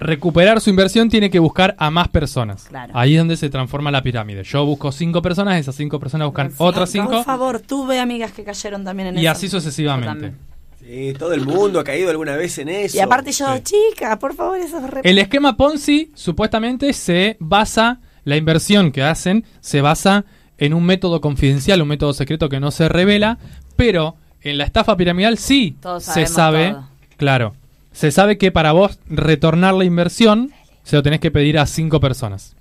[0.00, 2.64] recuperar su inversión tiene que buscar a más personas.
[2.64, 2.92] Claro.
[2.96, 4.42] Ahí es donde se transforma la pirámide.
[4.44, 8.42] Yo busco cinco personas, esas cinco personas buscan otras Por cinco favor, tuve amigas que
[8.42, 9.30] cayeron también en y eso.
[9.32, 10.32] así sucesivamente.
[10.80, 12.96] Sí, todo el mundo ha caído alguna vez en eso.
[12.96, 13.62] Y aparte yo, Sí.
[13.92, 15.00] chica, por favor, eso es re...
[15.04, 20.24] El esquema Ponzi supuestamente se basa, la inversión que hacen se basa
[20.56, 23.38] en un método confidencial, un método secreto que no se revela,
[23.76, 26.88] pero en la estafa piramidal sí Todos se sabe, todo.
[27.18, 27.54] claro,
[27.92, 32.00] se sabe que para vos retornar la inversión se lo tenés que pedir a cinco
[32.00, 32.56] personas.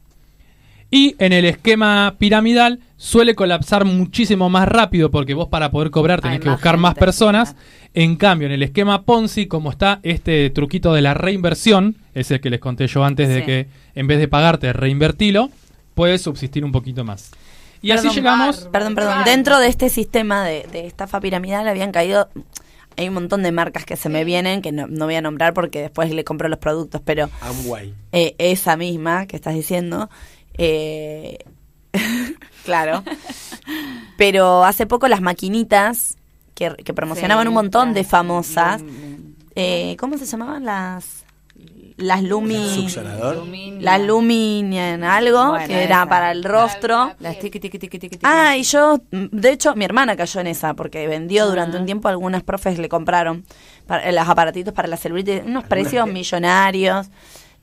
[0.92, 6.20] Y en el esquema piramidal suele colapsar muchísimo más rápido porque vos para poder cobrar
[6.20, 7.56] tenés Hay que más buscar más personas.
[7.94, 12.42] En cambio, en el esquema Ponzi, como está este truquito de la reinversión, es el
[12.42, 15.50] que les conté yo antes de que en vez de pagarte, reinvertilo,
[15.94, 17.32] puedes subsistir un poquito más.
[17.82, 18.68] Y así llegamos...
[18.72, 19.24] Perdón, perdón.
[19.26, 22.30] Dentro de este sistema de, de estafa piramidal habían caído...
[22.98, 25.54] Hay un montón de marcas que se me vienen, que no, no voy a nombrar
[25.54, 27.94] porque después le compro los productos, pero Amway.
[28.12, 30.10] eh, esa misma que estás diciendo,
[30.58, 31.38] eh,
[32.66, 33.04] claro.
[34.18, 36.18] Pero hace poco las maquinitas
[36.56, 38.82] que, que promocionaban Sí, un montón de famosas,
[39.56, 41.19] eh, ¿cómo se llamaban las?
[42.00, 42.88] Las Lumi...
[43.80, 46.06] Las Luminian algo, Bueno, que era esa.
[46.10, 47.14] para el rostro.
[47.20, 48.20] Las tiqui, tiqui, tiqui, tiqui.
[48.24, 51.80] Ah, y yo, mm, de hecho, mi hermana cayó en esa, porque vendió durante Ah.
[51.80, 53.46] un tiempo, algunas profes le compraron
[53.88, 57.08] para, los aparatitos para la celulitis, unos precios millonarios.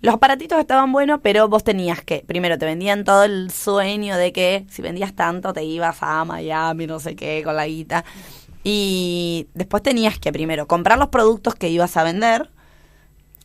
[0.03, 4.33] Los aparatitos estaban buenos, pero vos tenías que, primero te vendían todo el sueño de
[4.33, 8.05] que si vendías tanto te ibas a Miami, no sé qué, con la guita.
[8.63, 12.51] Y después tenías que primero comprar los productos que ibas a vender,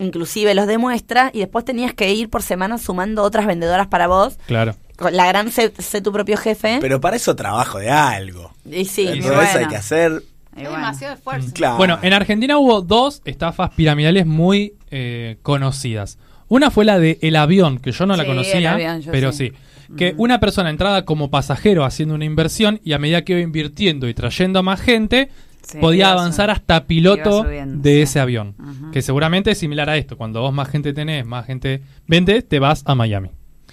[0.02, 4.08] inclusive los de muestra, y después tenías que ir por semana sumando otras vendedoras para
[4.08, 4.38] vos.
[4.48, 4.76] Claro.
[5.12, 6.78] La gran sé, sé tu propio jefe.
[6.82, 8.54] Pero para eso trabajo de algo.
[8.70, 10.24] y sí, Y hay que hacer.
[10.56, 10.78] Y es bueno.
[10.78, 11.50] demasiado esfuerzo.
[11.54, 11.78] Claro.
[11.78, 16.18] Bueno, en Argentina hubo dos estafas piramidales muy eh, conocidas.
[16.50, 19.12] Una fue la de El Avión, que yo no la Sí, conocía, El Avión, yo
[19.12, 19.52] pero sí.
[19.52, 19.96] sí.
[19.96, 24.08] Que una persona entrada como pasajero haciendo una inversión y a medida que iba invirtiendo
[24.08, 25.30] y trayendo a más gente,
[25.62, 28.02] Sí, podía avanzar hasta piloto subiendo, de sí.
[28.02, 28.56] ese avión.
[28.92, 30.18] Que seguramente es similar a esto.
[30.18, 33.30] Cuando vos más gente tenés, más gente vende, te vas a Miami.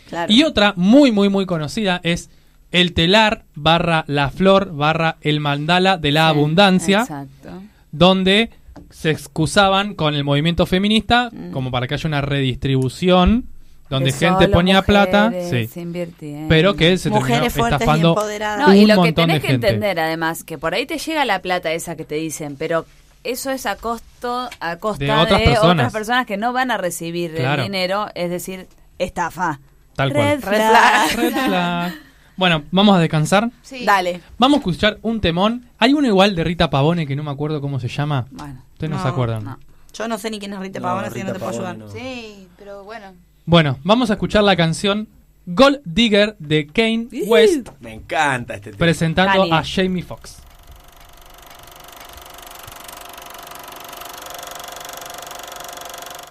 [0.09, 0.32] claro.
[0.32, 2.30] Y otra muy, muy, muy conocida es
[2.70, 7.62] el telar barra la flor barra el mandala de la Sí, abundancia Exacto.
[7.93, 8.51] donde
[8.91, 11.51] se excusaban con el movimiento feminista Mm.
[11.53, 13.47] como para que haya una redistribución
[13.91, 17.82] donde Que gente solo ponía plata, mujeres sí, pero que se terminó Mujeres fuertes y
[17.82, 18.68] estafando empoderadas.
[18.68, 19.68] No, y un lo que tenés que gente.
[19.68, 22.84] entender además, que por ahí te llega la plata esa que te dicen, pero
[23.24, 25.72] eso es a costo a costa De de, otras personas.
[25.74, 27.62] otras personas que no van a recibir Claro.
[27.62, 28.66] el dinero, es decir,
[28.99, 29.61] estafa.
[29.97, 30.41] Tal cual.
[30.41, 31.16] Red flag.
[31.16, 31.95] Red flag.
[32.36, 33.51] Bueno, vamos a descansar.
[33.62, 33.84] Sí.
[33.84, 34.20] Dale.
[34.39, 35.66] Vamos a escuchar un temón.
[35.78, 38.26] Hay uno igual de Rita Pavone que no me acuerdo cómo se llama.
[38.30, 39.45] Bueno, Ustedes no, No, se acuerdan.
[39.45, 39.59] no.
[39.93, 41.76] Yo no sé ni quién es Rita No, Pavone, así que no te puedo ayudar.
[41.78, 41.89] no.
[41.91, 43.12] Sí, pero bueno.
[43.49, 45.09] Bueno, vamos a escuchar la canción
[45.46, 48.78] Gold Digger de Kane West Me encanta este tema.
[48.78, 49.55] presentando Kanye.
[49.55, 50.42] a Jamie Foxx.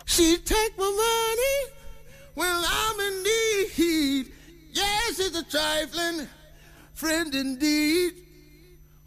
[0.05, 1.73] She take my money
[2.35, 4.31] when I'm in need.
[4.71, 6.27] Yes, it's a trifling
[6.93, 8.13] friend indeed.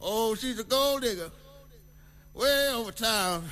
[0.00, 1.30] Oh, she's a gold digger
[2.34, 3.44] way over town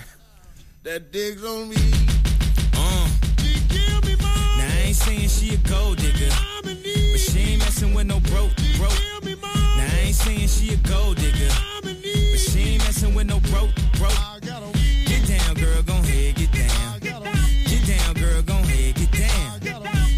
[0.85, 1.77] that digs on me.
[2.75, 3.09] Uh.
[3.39, 4.08] She give
[4.89, 6.31] ain't saying she a gold digger,
[6.63, 8.97] but she ain't messing with no broke, broke.
[9.77, 13.69] Now I ain't saying she a gold digger, but she ain't messing with no broke,
[13.99, 14.17] broke.
[15.05, 17.01] Get down, girl, gon' head, get down.
[17.01, 19.61] Get down, girl, gon' head, get down.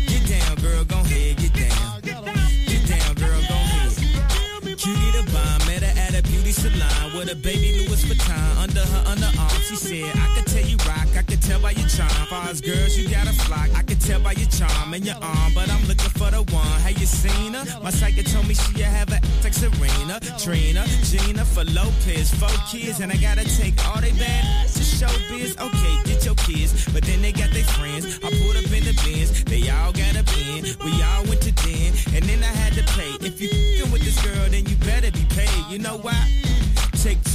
[0.07, 2.01] Get down, girl, gon' head, get down.
[2.03, 3.91] Get down, girl, gon' head.
[4.79, 8.87] Cutie the bomb, met her at a beauty salon with a baby Louis Vuitton under
[8.87, 9.69] her underarm.
[9.69, 10.40] She said, I
[11.61, 12.27] tell by your charm.
[12.27, 15.17] Far as girls, you got a flock, I could tell by your charm and your
[15.17, 15.53] arm.
[15.55, 16.81] But I'm looking for the one.
[16.81, 17.65] Have you seen her?
[17.83, 23.01] My psychic told me she have a like Serena, Trina, Gina for Lopez, four kids,
[23.01, 25.57] and I gotta take all they bad to show biz.
[25.59, 28.10] Okay, get your kids, but then they got their friends.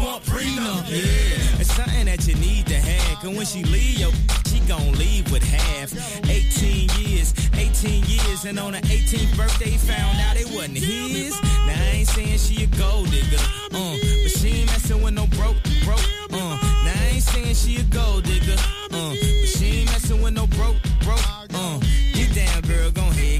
[0.00, 0.88] Want prenup.
[0.88, 1.60] Yeah.
[1.60, 3.18] It's something that you need to have.
[3.20, 4.10] Cause when she leave, yo,
[4.48, 5.92] she gon' leave with half.
[6.28, 11.40] 18 years, 18 years, and on her 18th birthday, found out it wasn't his.
[11.42, 13.36] Now I ain't saying she a gold digger,
[13.72, 16.00] uh, but she ain't messing with no broke, broke,
[16.32, 16.56] uh.
[16.84, 18.56] Now I ain't saying she a gold digger,
[18.92, 21.20] uh, but she ain't messing with no broke, broke,
[21.52, 21.78] uh.
[22.14, 23.39] Get down, girl, gon' head,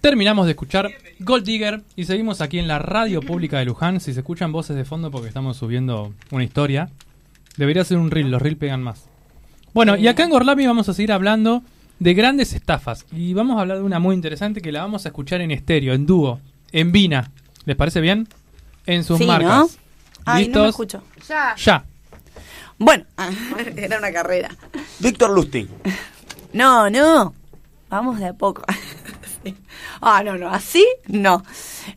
[0.00, 0.90] Terminamos de escuchar
[1.20, 4.00] Gold Digger y seguimos aquí en la radio pública de Luján.
[4.00, 6.90] Si se escuchan voces de fondo porque estamos subiendo una historia,
[7.56, 9.08] debería ser un reel, los reels pegan más.
[9.72, 11.62] Bueno, y acá en Gorlami vamos a seguir hablando
[11.98, 15.10] de grandes estafas y vamos a hablar de una muy interesante que la vamos a
[15.10, 16.40] escuchar en estéreo, en dúo,
[16.72, 17.30] en Vina.
[17.64, 18.28] ¿Les parece bien?
[18.86, 19.32] En sus Sí, ¿no?
[19.32, 19.78] marcas.
[20.24, 20.68] Ay, no me ¿Listos?
[20.70, 21.02] escucho.
[21.28, 21.54] Ya.
[21.56, 21.84] Ya.
[22.78, 23.04] Bueno,
[23.76, 24.50] era una carrera.
[24.98, 25.68] Víctor Lustig.
[26.52, 27.34] No, no.
[27.88, 28.62] Vamos de a poco.
[29.44, 29.56] Sí.
[30.00, 30.48] Ah, no, no.
[30.50, 31.42] Así no.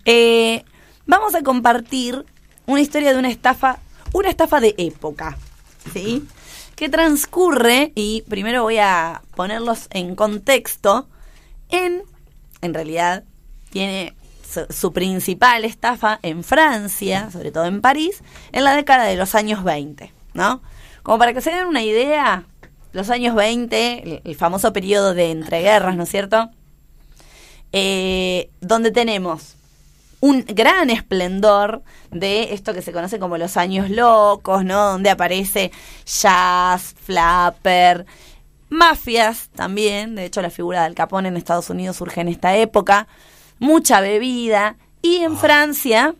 [0.03, 0.63] Eh,
[1.05, 2.25] vamos a compartir
[2.65, 3.77] una historia de una estafa,
[4.13, 5.37] una estafa de época.
[5.93, 6.23] ¿Sí?
[6.75, 11.07] Que transcurre, y primero voy a ponerlos en contexto.
[11.69, 12.03] en,
[12.61, 13.23] en realidad,
[13.69, 14.13] tiene
[14.69, 19.63] su, principal estafa en Francia, sobre todo en París, en la década de los años
[19.63, 20.61] 20, ¿no?
[21.03, 22.45] Como para que se den una idea,
[22.93, 26.49] los años 20, el, el famoso periodo de entreguerras, ¿no es cierto?
[27.77, 29.54] Eh, donde tenemos
[30.25, 34.83] un gran esplendor de esto que se conoce como los años locos, ¿no?
[34.93, 35.71] Donde aparece
[36.03, 38.07] jazz, flapper,
[38.69, 40.15] mafias también.
[40.15, 43.07] De hecho, la figura del Capone en Estados Unidos surge en esta época.
[43.59, 44.77] Mucha bebida.
[45.03, 46.15] Y en Francia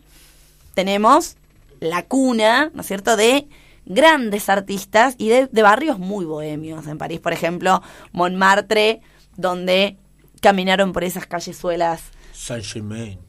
[0.76, 1.36] tenemos
[1.80, 3.48] la cuna, ¿no es cierto?, de
[3.88, 6.86] grandes artistas y de, de barrios muy bohemios.
[6.86, 7.82] En París, por ejemplo,
[8.12, 9.02] Montmartre,
[9.36, 9.98] donde
[10.42, 12.04] caminaron por esas callezuelas
[12.34, 13.25] Saint-Germain.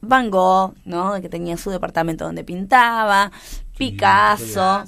[0.00, 1.20] Van Gogh, ¿no?
[1.20, 3.30] Que tenía su departamento donde pintaba,
[3.76, 4.84] Picasso,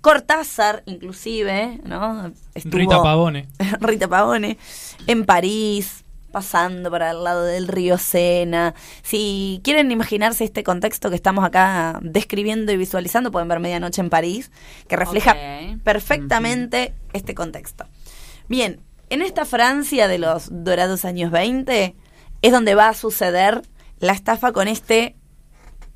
[0.00, 2.30] Cortázar, inclusive, ¿no?
[2.54, 3.48] Estuvo- Rita Pavone.
[3.80, 4.58] Rita Pavone,
[5.06, 8.74] en París, pasando por al lado del río Sena.
[9.02, 14.10] Si quieren imaginarse este contexto que estamos acá describiendo y visualizando, pueden ver Medianoche en
[14.10, 14.50] París,
[14.88, 15.36] que refleja
[15.84, 17.86] perfectamente este contexto.
[18.48, 21.94] Bien, en esta Francia de los dorados años 20
[22.42, 23.62] es donde va a suceder
[24.00, 25.16] la estafa con este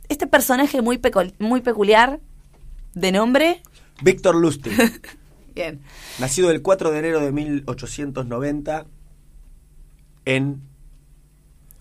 [0.09, 1.01] este personaje muy
[1.39, 2.21] muy peculiar
[2.95, 3.63] de nombre.
[4.03, 4.73] Víctor Lustig,
[5.55, 5.81] Bien.
[6.19, 8.87] nacido el 4 de enero de 1890
[10.25, 10.63] en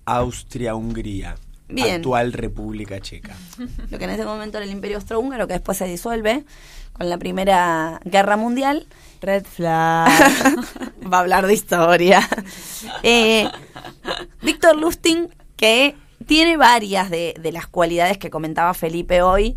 [0.06, 1.36] Austria-Hungría,
[1.70, 1.96] Bien.
[1.98, 3.36] actual República Checa.
[3.90, 6.46] lo que en ese momento era el Imperio Austrohúngaro, que después se disuelve
[6.94, 8.88] con la Primera Guerra Mundial.
[9.22, 10.10] Red flag.
[11.12, 12.28] Va a hablar de historia.
[13.04, 13.48] Eh,
[14.42, 15.96] Víctor Lustig, que
[16.28, 19.56] tiene varias de, de las cualidades que comentaba Felipe hoy.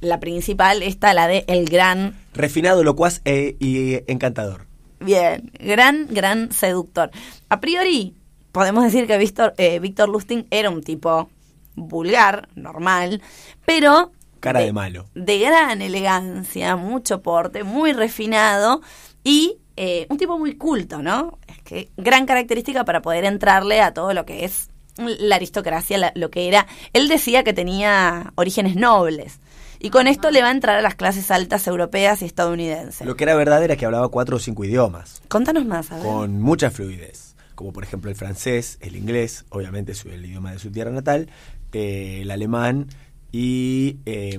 [0.00, 4.66] La principal, esta, la de el gran Refinado, locuaz e- y encantador.
[5.00, 7.10] Bien, gran, gran seductor.
[7.48, 8.14] A priori,
[8.52, 11.28] podemos decir que Víctor, eh, Víctor Lustig era un tipo
[11.74, 13.20] vulgar, normal,
[13.66, 15.06] pero Cara de malo.
[15.14, 18.80] de gran elegancia, mucho porte, muy refinado
[19.22, 21.38] y eh, un tipo muy culto, ¿no?
[21.46, 24.69] Es que gran característica para poder entrarle a todo lo que es
[25.00, 26.66] la aristocracia, la- lo que era.
[26.92, 29.40] Él decía que tenía orígenes nobles
[29.78, 33.06] y con esto le va a entrar a las clases altas europeas y estadounidenses.
[33.06, 36.04] Lo que era verdad era que hablaba cuatro o cinco idiomas, Contanos más, a ver.
[36.04, 40.58] con mucha fluidez, como por ejemplo el francés, el inglés, obviamente su- el idioma de
[40.58, 41.28] su tierra natal,
[41.72, 42.88] eh, el alemán
[43.32, 44.38] y, eh,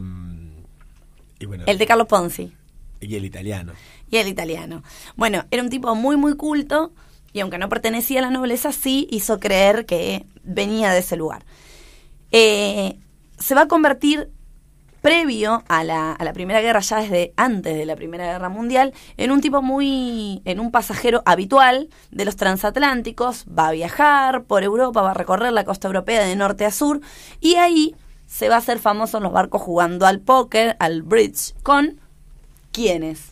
[1.39, 2.53] y bueno, El de Carlos Ponzi.
[2.99, 3.73] y el italiano.
[4.11, 4.83] y el italiano.
[5.15, 6.91] Bueno, era un tipo muy, muy culto
[7.33, 11.45] y aunque no pertenecía a la nobleza, sí hizo creer que venía de ese lugar.
[12.31, 12.99] Eh,
[13.39, 14.29] se va a convertir
[15.01, 18.93] previo a la, a la Primera Guerra, ya desde antes de la Primera Guerra Mundial,
[19.17, 24.63] en un tipo muy, en un pasajero habitual de los transatlánticos, va a viajar por
[24.63, 27.01] Europa, va a recorrer la costa europea de norte a sur,
[27.39, 27.95] y ahí
[28.27, 31.99] se va a hacer famoso en los barcos jugando al póker, al bridge, con
[32.71, 33.31] ¿quiénes?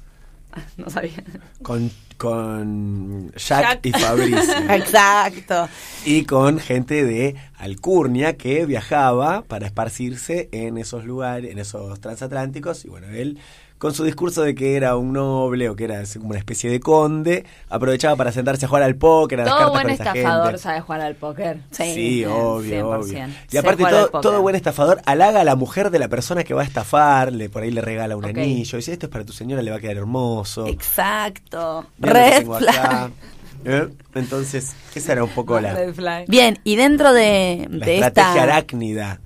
[0.78, 1.24] No sabía.
[1.62, 3.86] Con, con Jack, Jack.
[3.86, 4.58] y Fabricio.
[4.70, 5.70] Exacto.
[6.06, 12.84] y con gente de Alcurnia que viajaba para esparcirse en esos lugares, en esos transatlánticos.
[12.84, 13.40] Y bueno, él,
[13.80, 16.70] con su discurso de que era un noble o que era así como una especie
[16.70, 19.92] de conde, aprovechaba para sentarse a jugar al póker, a las Todo cartas buen con
[19.92, 20.62] esta estafador gente.
[20.62, 21.62] sabe jugar al póker.
[21.72, 21.94] Sí.
[21.94, 23.00] Sí, obvio, 100%.
[23.00, 23.28] obvio.
[23.50, 26.62] Y aparte todo, todo buen estafador halaga a la mujer de la persona que va
[26.62, 29.62] a estafar, le, por ahí le regala un anillo, dice esto es para tu señora,
[29.62, 30.68] le va a quedar hermoso.
[30.68, 31.88] Exacto.
[32.00, 33.12] Red flag.
[33.66, 33.88] ¿Eh?
[34.16, 36.26] Entonces, esa era un poco la, Red flag.
[36.28, 39.22] Bien, y dentro de, la de estrategia esta arácnida.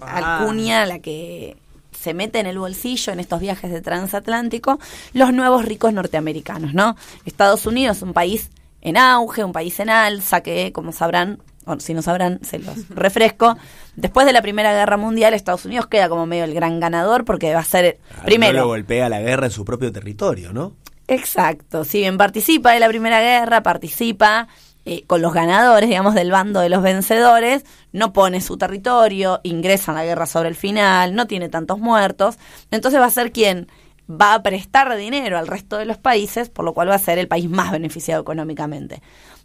[0.00, 1.56] alcunia, la que
[2.02, 4.78] se mete en el bolsillo en estos viajes de transatlántico,
[5.12, 6.96] los nuevos ricos norteamericanos, ¿no?
[7.24, 8.50] Estados Unidos, un país
[8.80, 12.88] en auge, un país en alza, que como sabrán, o si no sabrán, se los
[12.88, 13.56] refresco.
[13.94, 17.54] Después de la Primera Guerra Mundial, Estados Unidos queda como medio el gran ganador porque
[17.54, 18.58] va a ser Ah, No primero.
[18.60, 20.72] lo golpea la guerra en su propio territorio, ¿no?
[21.08, 24.48] Exacto, si bien participa de la Primera Guerra, participa
[24.84, 29.92] eh, con los ganadores, digamos, del bando de los vencedores, no pone su territorio, ingresa
[29.92, 32.38] en la guerra sobre el final, no tiene tantos muertos,
[32.70, 33.68] entonces va a ser quien
[34.10, 37.18] va a prestar dinero al resto de los países, por lo cual va a ser
[37.18, 39.02] el país más beneficiado económicamente.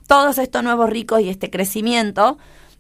[0.08, 2.38] Todos estos nuevos ricos y este crecimiento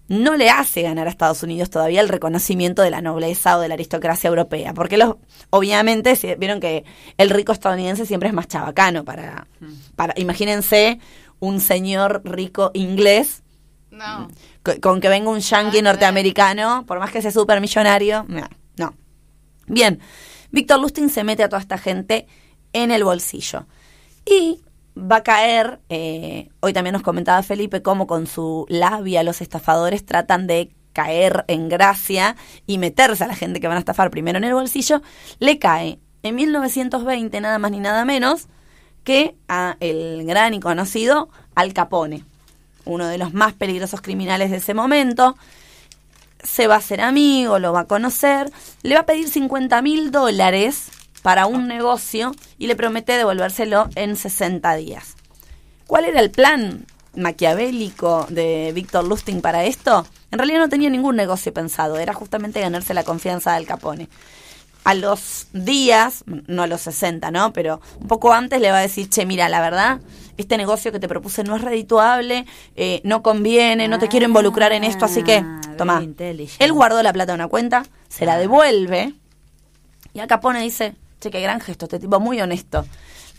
[0.07, 3.67] no le hace ganar a Estados Unidos todavía el reconocimiento de la nobleza o de
[3.67, 5.15] la aristocracia europea, porque los,
[5.49, 6.85] obviamente vieron que
[7.17, 9.47] el rico estadounidense siempre es más chabacano para,
[9.95, 10.99] para imagínense
[11.39, 13.43] un señor rico inglés.
[13.89, 14.27] No.
[14.63, 18.93] co- con, que venga un yankee norteamericano, por más que sea súper millonario, no, no.
[19.65, 19.99] Bien,
[20.51, 22.27] Víctor Lustig se mete a toda esta gente
[22.73, 23.65] en el bolsillo.
[24.25, 24.59] Y
[24.95, 30.05] va a caer, eh, hoy también nos comentaba Felipe cómo con su labia los estafadores
[30.05, 32.35] tratan de caer en gracia
[32.65, 35.01] y meterse a la gente que van a estafar primero en el bolsillo,
[35.39, 35.99] le cae.
[36.23, 38.47] En 1920 nada más ni nada menos
[39.07, 42.25] que a el gran y conocido Al Capone,
[42.83, 45.37] uno de los más peligrosos criminales de ese momento.
[46.43, 48.51] Se va a hacer amigo, lo va a conocer,
[48.83, 50.89] le va a pedir 50 mil dólares
[51.21, 55.15] para un negocio y le promete devolvérselo en 60 días.
[55.87, 56.85] ¿Cuál era el plan
[57.15, 60.05] maquiavélico de Víctor Lustig para esto?
[60.31, 64.09] En realidad no tenía ningún negocio pensado, era justamente ganarse la confianza del Capone.
[64.87, 67.51] A los días, no a los 60, ¿no?
[67.51, 69.99] Pero un poco antes le va a decir, che, mira, la verdad,
[70.37, 74.71] este negocio que te propuse no es redituable, eh, no conviene, no te quiero involucrar
[74.71, 75.99] en esto, así que, Ah, toma.
[76.59, 79.13] Él guardó la plata en una cuenta, se la devuelve,
[80.13, 82.85] y Al Capone dice, che, qué gran gesto, este tipo muy honesto.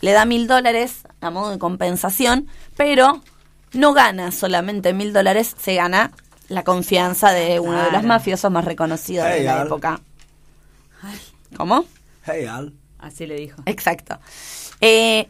[0.01, 2.47] Le da mil dólares a modo de compensación,
[2.77, 3.21] pero
[3.73, 6.11] no gana solamente mil dólares, se gana
[6.47, 9.67] la confianza de uno de los mafiosos más reconocidos de la Al.
[9.67, 9.99] época.
[11.55, 11.85] ¿Cómo?
[12.25, 12.73] Hey, Al.
[12.99, 13.61] Así le dijo.
[13.65, 14.19] Exacto.
[14.81, 15.29] Eh,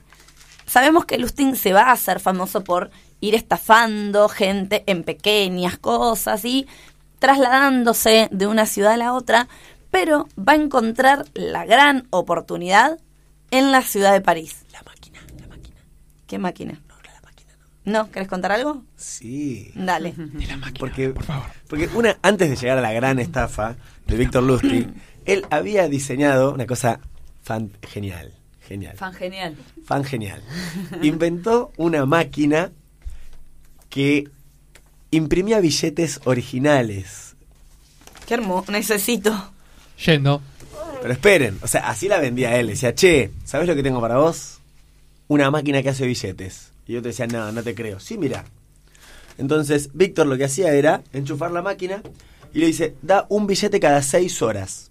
[0.65, 2.91] sabemos que Lustig se va a hacer famoso por
[3.21, 6.67] ir estafando gente en pequeñas cosas y
[7.19, 9.47] trasladándose de una ciudad a la otra,
[9.91, 12.99] pero va a encontrar la gran oportunidad
[13.51, 14.63] en la ciudad de París.
[14.71, 15.77] La máquina, la máquina.
[16.27, 16.79] ¿Qué máquina?
[16.87, 17.53] No, la máquina
[17.85, 17.91] no.
[17.91, 18.11] ¿No?
[18.11, 18.83] ¿Querés contar algo?
[18.95, 19.71] Sí.
[19.75, 20.13] Dale.
[20.79, 21.13] Porque,
[21.67, 23.75] porque una, antes de llegar a la gran estafa
[24.07, 24.87] de Víctor Lustig,
[25.25, 26.99] él había diseñado una cosa
[27.43, 28.33] fan genial.
[28.67, 28.95] Genial.
[28.97, 29.57] Fan genial.
[29.83, 30.43] Fan genial.
[31.01, 32.71] Inventó una máquina
[33.89, 34.29] que
[35.09, 37.35] imprimía billetes originales.
[38.27, 38.71] Qué hermoso.
[38.71, 39.51] Necesito.
[40.05, 40.41] Yendo.
[41.01, 42.67] Pero esperen, o sea, así la vendía él.
[42.67, 44.59] Decía, che, ¿sabes lo que tengo para vos?
[45.27, 46.71] Una máquina que hace billetes.
[46.85, 47.99] Y yo te decía, no, no te creo.
[47.99, 48.45] Sí, mira.
[49.37, 52.03] Entonces, Víctor lo que hacía era enchufar la máquina
[52.53, 54.88] y le dice, da un billete cada seis horas.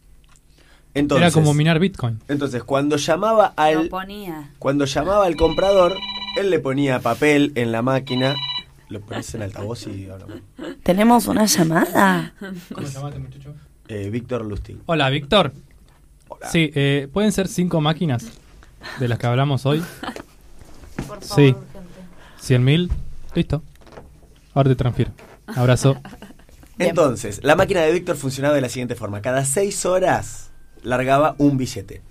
[0.95, 2.18] Entonces, Era como minar Bitcoin.
[2.28, 4.51] entonces cuando llamaba al Lo ponía.
[4.59, 5.95] cuando llamaba al comprador,
[6.36, 8.34] él le ponía papel en la máquina.
[8.89, 10.39] Lo pones en altavoz y hablamos.
[10.82, 12.32] ¿Tenemos una llamada?
[12.74, 13.55] ¿Cómo llamaste, muchacho?
[13.86, 14.78] Eh, Víctor Lustig.
[14.86, 15.53] Hola, Víctor.
[16.28, 16.49] Hola.
[16.51, 18.26] Sí, eh, ¿pueden ser cinco máquinas
[18.99, 19.82] de las que hablamos hoy?
[20.97, 21.49] Por favor, Sí.
[21.51, 21.66] urgente.
[22.41, 22.91] ¿Cien mil?
[23.34, 23.62] Listo.
[24.55, 25.12] Ahora te transfiero.
[25.47, 26.01] Abrazo.
[26.78, 29.20] Entonces, la máquina de Víctor funcionaba de la siguiente forma.
[29.20, 30.47] Cada seis horas
[30.83, 32.03] largaba un billete.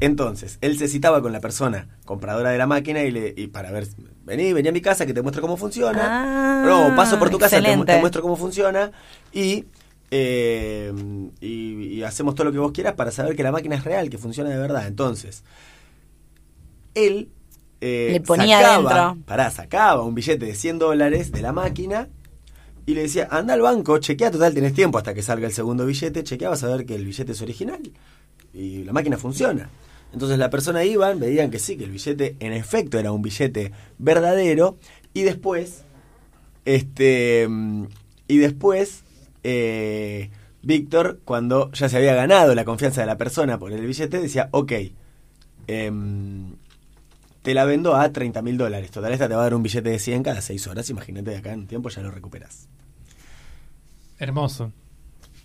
[0.00, 3.70] Entonces, él se citaba con la persona compradora de la máquina y, le, y para
[3.70, 3.86] ver,
[4.24, 6.02] vení, vení a mi casa que te muestro cómo funciona.
[6.02, 8.92] Ah, no, paso por tu casa, te, te muestro cómo funciona.
[9.32, 9.64] Y,
[10.10, 10.92] eh,
[11.40, 14.10] y, y hacemos todo lo que vos quieras para saber que la máquina es real,
[14.10, 14.86] que funciona de verdad.
[14.86, 15.44] Entonces,
[16.94, 17.30] él
[17.80, 22.08] eh, Le ponía sacaba, pará, sacaba un billete de 100 dólares de la máquina
[22.86, 25.84] y le decía, anda al banco, chequea, total, tenés tiempo hasta que salga el segundo
[25.84, 27.80] billete, chequea, vas a ver que el billete es original
[28.54, 29.68] y la máquina funciona.
[30.12, 33.72] Entonces la persona iban, veían que sí, que el billete en efecto era un billete
[33.98, 34.78] verdadero
[35.12, 35.82] y después,
[36.64, 37.48] este,
[38.28, 39.02] y después,
[39.42, 40.30] eh,
[40.62, 44.48] Víctor, cuando ya se había ganado la confianza de la persona por el billete, decía,
[44.52, 44.72] ok,
[45.66, 46.54] em,
[47.46, 48.90] te la vendo a 30 mil dólares.
[48.90, 50.90] Total, esta te va a dar un billete de 100 cada 6 horas.
[50.90, 52.66] Imagínate, de acá en un tiempo ya lo recuperas.
[54.18, 54.72] Hermoso.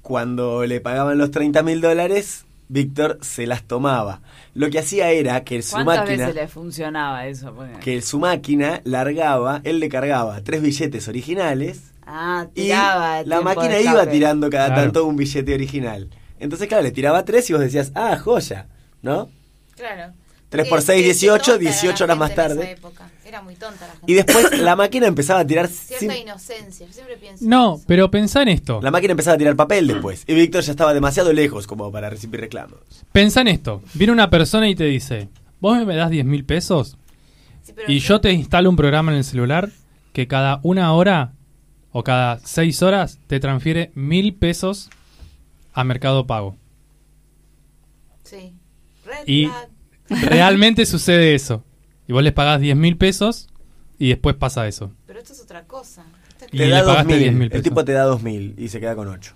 [0.01, 4.21] Cuando le pagaban los 30 mil dólares, Víctor se las tomaba.
[4.55, 7.53] Lo que hacía era que su ¿Cuántas máquina, veces le funcionaba eso?
[7.53, 13.17] Porque- que su máquina largaba, él le cargaba tres billetes originales Ah, y tiraba.
[13.19, 14.81] la tiempo máquina iba tirando cada Claro.
[14.81, 16.09] tanto un billete original.
[16.39, 18.65] Entonces, claro, le tiraba tres y vos decías, ah, joya,
[19.03, 19.29] ¿no?
[19.75, 20.13] Claro.
[20.51, 22.45] Tres Qué- por seis, qué- qué 18, tonta era la 18 horas más gente en
[22.51, 22.71] esa tarde.
[22.73, 23.09] época.
[23.25, 24.11] Era muy tonta la gente.
[24.11, 25.67] Y después la máquina empezaba a tirar...
[25.69, 26.85] Cierta sin- inocencia.
[26.85, 27.45] Yo siempre pienso.
[27.47, 27.83] No, eso.
[27.87, 28.79] pero pensá en esto.
[28.83, 30.25] La máquina empezaba a tirar papel después.
[30.27, 32.79] Y Víctor ya estaba demasiado lejos como para recibir reclamos.
[33.13, 33.81] Pensá en esto.
[33.93, 35.29] Viene una persona y te dice,
[35.61, 36.97] vos me das 10 mil pesos
[37.63, 39.69] Sí, pero y yo te instalo un programa en el celular
[40.11, 41.31] que cada una hora
[41.93, 44.89] o cada seis horas te transfiere mil pesos
[45.73, 46.57] a Mercado Pago.
[48.23, 48.53] Sí.
[49.05, 49.69] Red Y flag.
[50.21, 51.63] Realmente sucede eso.
[52.07, 53.47] Y vos les pagás 10 mil pesos
[53.97, 54.91] y después pasa eso.
[55.07, 56.03] Pero esto es otra cosa.
[56.29, 57.31] Esto es Y Te le da pagaste 2.000.
[57.33, 57.63] 10.000 El pesos.
[57.63, 59.33] tipo te da 2.000 y se queda con 8.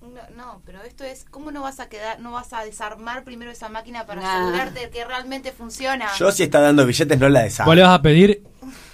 [0.00, 3.50] No, no, pero esto es, ¿cómo no vas a quedar, no vas a desarmar primero
[3.50, 4.36] esa máquina para Nah.
[4.42, 6.06] asegurarte de que realmente funciona?
[6.18, 7.68] Yo si está dando billetes no la deshago.
[7.68, 8.42] Vos le vas a pedir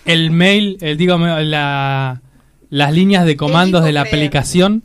[0.04, 2.20] el mail, el digo, la,
[2.70, 4.16] las líneas de comandos de la creer.
[4.16, 4.82] aplicación.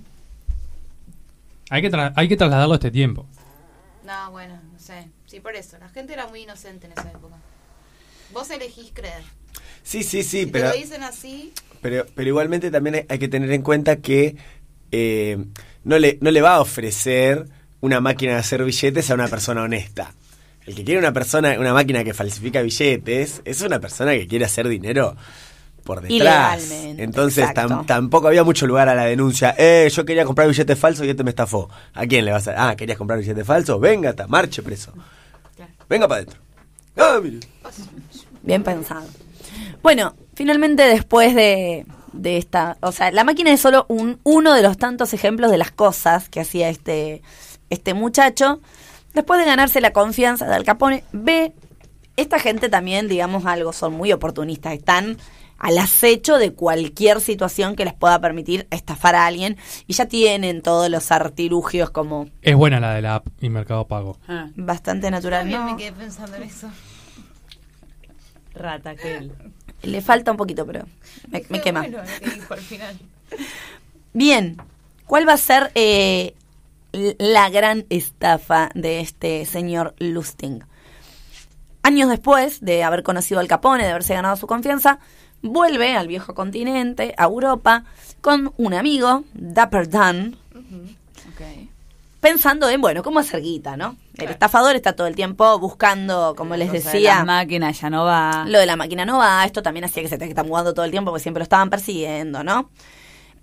[1.71, 3.25] Hay que, tra- hay que trasladarlo a este tiempo.
[4.05, 4.58] No, bueno.
[5.39, 5.77] Sí, por eso.
[5.79, 7.35] La gente era muy inocente en esa época.
[8.33, 9.23] Vos elegís creer.
[9.83, 13.19] Sí, sí, sí, Si pero, te lo dicen así, pero, pero igualmente también hay- hay
[13.19, 14.35] que tener en cuenta que
[14.91, 15.37] eh,
[15.83, 17.45] no, le, no le va a ofrecer
[17.79, 20.13] una máquina de hacer billetes a una persona honesta.
[20.65, 24.45] El que quiere una persona, una máquina que falsifica billetes, es una persona que quiere
[24.45, 25.15] hacer dinero
[25.83, 26.61] por detrás.
[26.69, 29.55] Ilegalmente, Entonces tam- tampoco había mucho lugar a la denuncia.
[29.57, 31.69] Eh, yo quería comprar billetes falsos y este me estafó.
[31.93, 32.69] ¿A quién le vas a.?
[32.69, 33.79] Ah, ¿querías comprar billetes falsos?
[33.79, 34.93] Venga, marche preso.
[35.89, 36.39] Venga para adentro.
[36.95, 37.19] Ah.
[38.43, 39.07] Bien pensado.
[39.81, 44.61] Bueno, finalmente después de, de esta, o sea, la máquina es solo un, uno de
[44.61, 47.21] los tantos ejemplos de las cosas que hacía este,
[47.69, 48.61] este muchacho.
[49.13, 51.53] Después de ganarse la confianza de Al Capone, ve,
[52.15, 55.17] esta gente también, digamos algo, son muy oportunistas, están
[55.59, 59.57] al acecho de cualquier situación que les pueda permitir estafar a alguien
[59.87, 63.85] y ya tienen todos los artilugios como Es buena la de la app y Mercado
[63.85, 64.17] Pago.
[64.27, 65.41] Ah, bastante natural.
[65.41, 65.71] también ¿no?
[65.71, 66.69] me quedé pensando en eso.
[68.55, 69.33] rata aquel.
[69.83, 70.85] Le falta un poquito, pero
[71.29, 71.81] me, quema.
[71.81, 72.99] bueno que dijo al final.
[74.13, 74.57] Bien,
[75.05, 76.33] ¿cuál va a ser eh,
[76.91, 80.63] la gran estafa de este señor Lustig?
[81.81, 84.99] Años después de haber conocido al Capone, de haberse ganado su confianza,
[85.41, 87.83] vuelve al viejo continente, a Europa,
[88.21, 91.41] con un amigo, Dapper Dan, Ok.
[92.19, 93.95] pensando en, bueno, cómo hacer guita, ¿no?
[94.17, 97.89] El estafador está todo el tiempo buscando, como les Cosa de decía, las máquinas ya
[97.89, 98.43] no va.
[98.47, 100.83] lo de la máquina no va, esto también hacía que se te esté mudando todo
[100.83, 102.69] el tiempo porque siempre lo estaban persiguiendo, ¿no?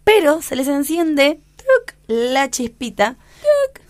[0.04, 3.82] Pero se les enciende truc, la chispita truc,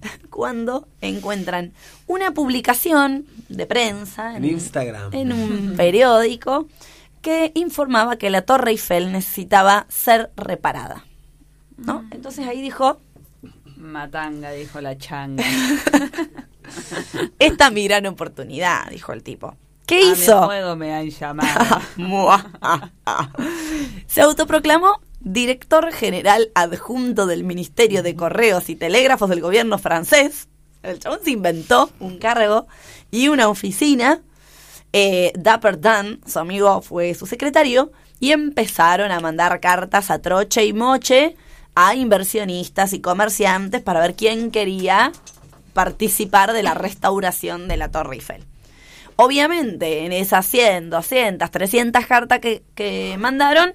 [0.00, 1.72] truc, cuando encuentran
[2.06, 5.12] una publicación de prensa En Instagram.
[5.12, 6.66] en un periódico
[7.24, 11.06] que informaba que la Torre Eiffel necesitaba ser reparada.
[11.78, 12.04] ¿No?
[12.10, 13.00] Entonces ahí dijo,
[13.76, 15.42] Matanga, dijo la changa.
[17.38, 19.56] esta es mi gran oportunidad, dijo el tipo.
[19.86, 20.42] ¿Qué A mi hizo?
[20.44, 21.80] juego me han llamado.
[24.06, 30.48] Se autoproclamó director general adjunto del Ministerio de Correos y Telégrafos del gobierno francés.
[30.82, 32.66] El chabón se inventó un cargo
[33.10, 34.20] y una oficina.
[34.96, 37.90] Eh, Dapper Dan, su amigo, fue su secretario
[38.20, 41.34] y empezaron a mandar cartas a troche y moche
[41.74, 45.10] a inversionistas y comerciantes para ver quién quería
[45.72, 48.44] participar de la restauración de la Torre Eiffel.
[49.16, 53.74] Obviamente, en esas 100, 200, 300 cartas que, que mandaron,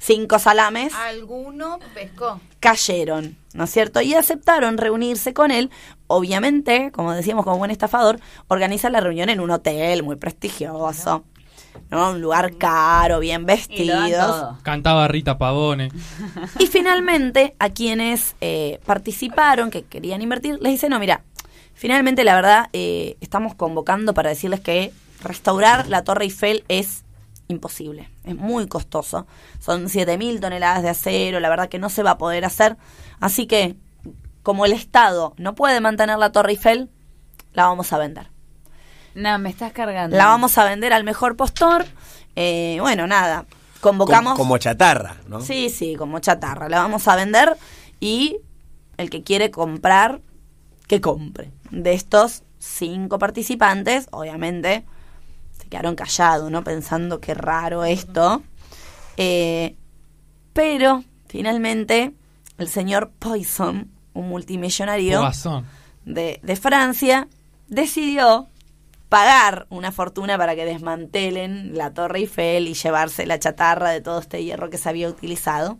[0.00, 2.40] cinco salames Alguno pescó.
[2.58, 4.00] cayeron, ¿no es cierto?
[4.00, 5.70] Y aceptaron reunirse con él.
[6.08, 11.24] Obviamente, como decíamos, como buen estafador, organiza la reunión en un hotel muy prestigioso,
[11.90, 12.10] ¿no?
[12.10, 14.56] Un lugar caro, bien vestidos.
[14.62, 15.90] Cantaba Rita Pavone.
[16.58, 21.22] Y finalmente, a quienes eh, participaron, que querían invertir, les dice, no, mira,
[21.74, 24.92] finalmente la verdad, eh, estamos convocando para decirles que
[25.22, 27.04] restaurar la Torre Eiffel es
[27.48, 29.26] imposible, es muy costoso.
[29.58, 32.76] Son 7.000 toneladas de acero, la verdad que no se va a poder hacer.
[33.20, 33.76] Así que,
[34.42, 36.90] como el Estado no puede mantener la Torre Eiffel,
[37.52, 38.30] la vamos a vender.
[39.14, 40.16] No, me estás cargando.
[40.16, 41.84] La vamos a vender al mejor postor.
[42.36, 43.46] Eh, bueno, nada,
[43.80, 44.36] Como, convocamos...
[44.36, 45.40] como chatarra, ¿no?
[45.40, 46.68] Sí, sí, como chatarra.
[46.68, 47.56] La vamos a vender
[47.98, 48.38] y
[48.96, 50.20] el que quiere comprar,
[50.86, 51.50] que compre.
[51.70, 54.84] De estos cinco participantes, obviamente,
[55.70, 56.62] quedaron callados, ¿no?
[56.62, 58.42] Pensando qué raro esto.
[59.16, 59.76] Eh,
[60.52, 62.12] pero, finalmente,
[62.58, 65.22] el señor Poison, un multimillonario
[66.04, 67.28] de, de Francia,
[67.68, 68.48] decidió
[69.08, 74.20] pagar una fortuna para que desmantelen la Torre Eiffel y llevarse la chatarra de todo
[74.20, 75.78] este hierro que se había utilizado.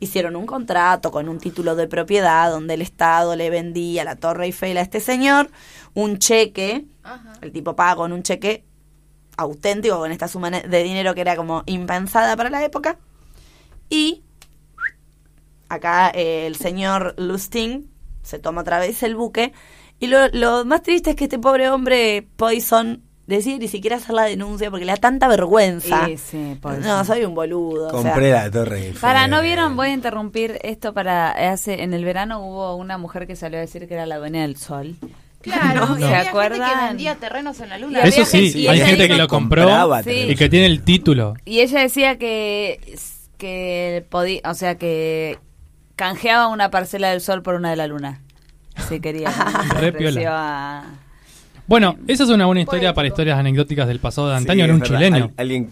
[0.00, 4.46] Hicieron un contrato con un título de propiedad donde el Estado le vendía la Torre
[4.46, 5.50] Eiffel a este señor,
[5.94, 7.34] un cheque, Ajá.
[7.40, 8.64] el tipo paga con un cheque
[9.36, 12.98] auténtico, con esta suma de dinero que era como impensada para la época,
[13.88, 14.22] y
[15.68, 17.84] acá eh, el señor Lustig
[18.22, 19.52] se toma otra vez el buque.
[20.00, 24.14] Y lo, lo más triste es que este pobre hombre, Poison, decide ni siquiera hacer
[24.14, 26.06] la denuncia porque le da tanta vergüenza.
[26.06, 26.82] Sí, sí, Poison.
[26.82, 27.88] No, soy un boludo.
[27.88, 28.12] o sea.
[28.12, 28.86] Compré la torre.
[28.86, 29.00] Eiffel.
[29.00, 29.76] Para, ¿no vieron?
[29.76, 31.30] Voy a interrumpir esto para...
[31.52, 34.42] Hace, en el verano hubo una mujer que salió a decir que era la dueña
[34.42, 34.96] del sol.
[35.44, 35.96] Claro, No.
[35.96, 36.88] ¿Se había gente que acuerdan?
[36.88, 38.00] vendía terrenos en la luna.
[38.00, 39.68] Eso sí, gente- hay gente que lo compró
[40.02, 40.10] Sí.
[40.30, 41.34] y que tiene el título.
[41.44, 42.80] Y ella decía que
[43.38, 45.38] que podía, o sea, que
[45.96, 48.20] canjeaba una parcela del sol por una de la luna.
[48.88, 49.28] Si quería.
[50.28, 50.84] A-
[51.66, 52.94] Bueno, esa es una buena historia Poético.
[52.96, 54.60] para historias anecdóticas del pasado de Sí, antaño.
[54.60, 54.96] es Era un verdad.
[54.96, 55.16] chileno.
[55.26, 55.70] Al- alguien,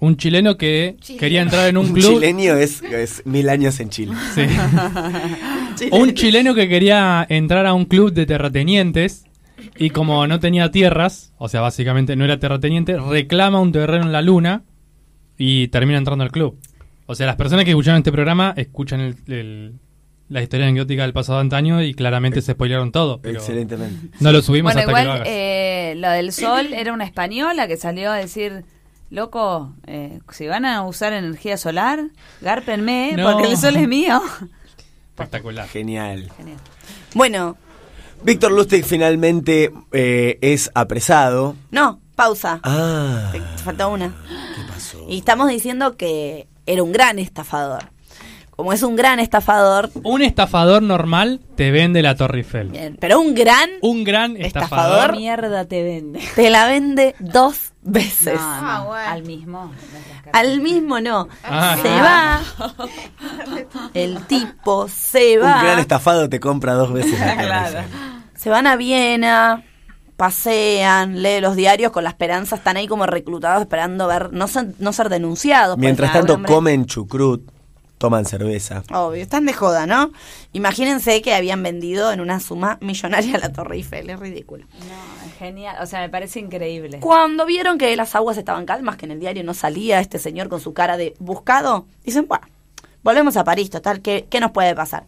[0.00, 1.20] Un chileno que Chileno.
[1.20, 2.14] quería entrar en un un club.
[2.14, 4.12] chilenio es, es mil años en Chile.
[4.34, 4.42] Sí.
[5.90, 9.24] Un chileno que quería entrar a un club de terratenientes
[9.76, 14.12] y como no tenía tierras, o sea, básicamente no era terrateniente, reclama un terreno en
[14.12, 14.62] la luna
[15.36, 16.58] y termina entrando al club.
[17.06, 19.72] O sea, las personas que escucharon este programa escuchan el- el-
[20.28, 23.20] la historia anecdótica del pasado antaño y claramente se spoilearon todo.
[23.20, 24.16] Pero Excelentemente.
[24.20, 25.28] No lo subimos Bueno, hasta que lo igual hagas.
[25.30, 28.64] eh, lo del sol era una española que salió a decir,
[29.14, 32.00] loco, eh, si van a usar energía solar,
[32.40, 33.32] gárpenme, No.
[33.32, 34.20] porque el sol es mío.
[35.10, 35.68] Espectacular.
[35.68, 36.30] Genial.
[36.36, 36.58] Genial.
[37.14, 37.56] Bueno,
[38.24, 41.54] Víctor Lustig finalmente eh, es apresado.
[41.70, 42.60] no, pausa.
[42.64, 44.08] Ah, Te falta una.
[44.08, 45.06] ¿qué pasó?
[45.08, 47.90] Y estamos diciendo que era un gran estafador.
[48.56, 52.68] Como es un gran estafador, Un estafador normal te vende la Torre Eiffel.
[52.68, 54.46] bien, pero un gran Un gran Estafador.
[54.46, 55.10] estafador.
[55.12, 56.20] ¿Qué mierda te vende?
[56.36, 58.34] te la vende dos veces.
[58.40, 59.10] No, no, Ah, bueno.
[59.10, 59.72] al mismo.
[60.32, 61.28] Al mismo no.
[61.42, 61.76] Ah.
[61.82, 62.42] Se va.
[63.92, 65.62] El tipo se Un va.
[65.62, 67.78] gran estafado te compra dos veces la Torre Claro.
[67.78, 67.98] Eiffel.
[68.36, 69.64] Se van a Viena,
[70.16, 74.68] pasean, lee los diarios con la esperanza, están ahí como reclutados esperando ver, no ser,
[74.78, 75.76] no ser denunciados.
[75.78, 77.50] Mientras pues, tanto hombre- comen chucrut,
[78.04, 78.82] toman cerveza.
[78.92, 80.12] Obvio, están de joda, ¿no?
[80.52, 84.66] Imagínense que habían vendido en una suma millonaria la Torre Eiffel, es ridículo.
[84.80, 85.76] No, es genial.
[85.80, 87.00] O sea, me parece increíble.
[87.00, 90.50] Cuando vieron que las aguas estaban calmas, que en el diario no salía este señor
[90.50, 92.46] con su cara de buscado, dicen, bueno,
[93.02, 95.06] volvemos a París, total, ¿qué, qué nos puede pasar?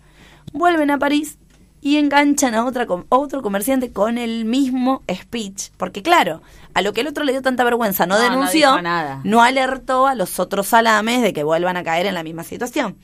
[0.55, 1.37] Vuelven a París
[1.81, 5.71] y enganchan a otra, com- otro comerciante con el mismo speech.
[5.77, 6.43] Porque claro,
[6.75, 9.21] a lo que el otro le dio tanta vergüenza, no, No, no denunció, dijo nada.
[9.25, 12.97] no alertó a los otros salames de que vuelvan a caer en la misma situación.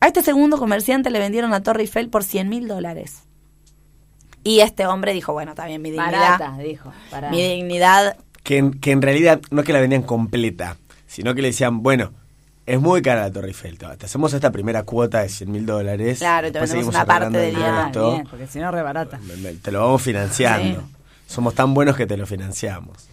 [0.00, 3.24] A este segundo comerciante le vendieron la Torre Eiffel por 100 mil dólares.
[4.42, 6.90] Y este hombre dijo, bueno, está bien, mi dignidad, Barata, dijo.
[7.10, 7.30] barata.
[7.30, 11.42] mi dignidad Que en, que en realidad no es que la vendían completa, sino que
[11.42, 12.12] le decían, bueno,
[12.74, 16.18] es muy cara la Torre Eiffel, te hacemos esta primera cuota de 100 mil dólares.
[16.18, 17.90] Claro, y te vendemos una parte del Ah,
[18.28, 19.18] porque si no, re barata.
[19.18, 20.82] Me- me- Te lo vamos financiando.
[21.26, 23.08] Somos tan buenos que te lo financiamos.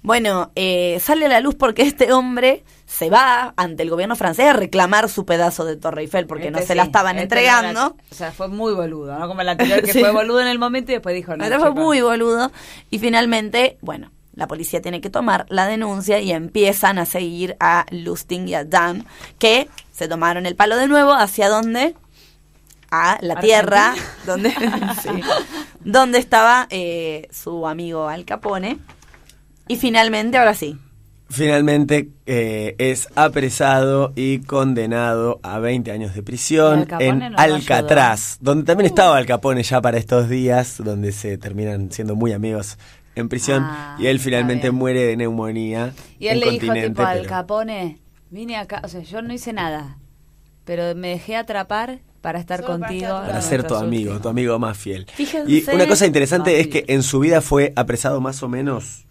[0.00, 4.46] Bueno, eh, sale a la luz porque este hombre se va ante el gobierno francés
[4.46, 7.72] a reclamar su pedazo de Torre Eiffel porque no Este se la estaban este entregando.
[7.72, 9.26] no la- o sea, fue muy boludo, ¿no?
[9.26, 9.98] Como el anterior que Sí.
[10.00, 11.42] fue boludo en el momento y después dijo no.
[11.44, 12.52] Ahora fue muy boludo.
[12.90, 17.86] Y finalmente, bueno, la policía tiene que tomar la denuncia y empiezan a seguir a
[17.90, 19.04] Lustig y a Dan,
[19.40, 21.12] que se tomaron el palo de nuevo.
[21.12, 21.96] ¿Hacia dónde?
[22.88, 23.40] A la Argentina.
[23.40, 24.50] tierra, donde,
[25.02, 25.08] sí,
[25.80, 28.78] donde estaba eh, su amigo Al Capone.
[29.66, 30.78] Y finalmente, ahora sí,
[31.30, 37.38] Finalmente eh, es apresado y condenado a 20 años de prisión Al Capone en no
[37.38, 42.32] Alcatraz, donde también estaba Al Capone ya para estos días, donde se terminan siendo muy
[42.32, 42.78] amigos
[43.20, 45.92] en prisión Ah, y él finalmente muere de neumonía.
[46.18, 47.98] Y él le dijo tipo al pero- Capone,
[48.30, 49.98] vine acá, o sea, yo no hice nada,
[50.64, 53.08] pero me dejé atrapar para estar Solo contigo.
[53.08, 54.22] para ser tu amigo, últimos.
[54.22, 55.06] tu amigo más fiel.
[55.14, 55.50] Fíjense.
[55.50, 59.06] Y una cosa interesante es que en su vida fue apresado más o menos,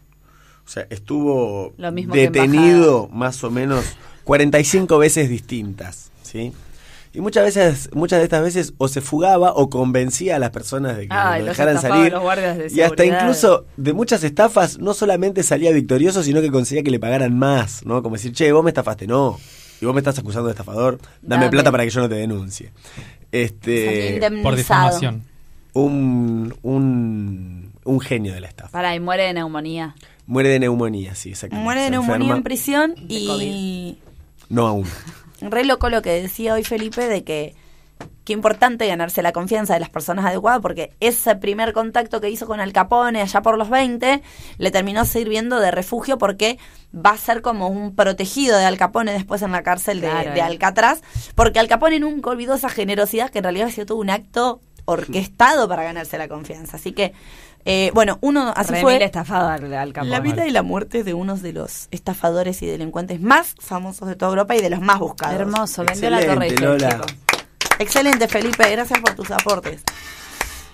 [0.66, 3.86] o sea, estuvo Lo mismo que detenido más o menos
[4.26, 6.52] 45 veces distintas, ¿sí?
[7.18, 10.98] Y muchas veces, muchas de estas veces o se fugaba o convencía a las personas
[10.98, 12.12] de que lo dejaran salir.
[12.12, 16.52] los guardias de y hasta incluso de muchas estafas no solamente salía victorioso, sino que
[16.52, 18.04] conseguía que le pagaran más, ¿no?
[18.04, 19.40] Como decir, che, vos me estafaste, no.
[19.82, 21.50] Y vos me estás acusando de estafador, dame, Dame.
[21.50, 22.72] plata para que yo no te denuncie.
[23.32, 24.44] Este, indemnizado.
[24.44, 25.24] Por difamación.
[25.74, 28.70] un, un, un genio de la estafa.
[28.70, 29.96] Pará, y muere de neumonía.
[30.28, 31.64] Muere de neumonía, sí, exactamente.
[31.64, 33.98] Muere de neumonía en prisión y
[34.50, 34.86] No aún.
[35.42, 37.56] Re loco lo que decía hoy Felipe de que
[38.24, 42.46] qué importante ganarse la confianza de las personas adecuadas porque ese primer contacto que hizo
[42.46, 44.22] con Al Capone allá por los 20
[44.58, 46.60] le terminó sirviendo de refugio porque
[46.94, 50.32] va a ser como un protegido de Al Capone después en la cárcel de, Claro,
[50.34, 50.42] de eh.
[50.42, 51.02] Alcatraz
[51.36, 54.60] porque Al Capone nunca olvidó esa generosidad que en realidad ha sido todo un acto
[54.86, 57.14] orquestado para ganarse la confianza así que
[57.68, 60.10] eh, bueno uno así Remil fue estafado al, al Capone.
[60.12, 64.16] la vida y la muerte de uno de los estafadores y delincuentes más famosos de
[64.16, 65.36] toda Europa y de los más buscados.
[65.40, 66.48] Hermoso, vendió la torre
[67.80, 68.28] Excelente, Lola.
[68.30, 68.72] Felipe.
[68.72, 69.82] Gracias por tus aportes.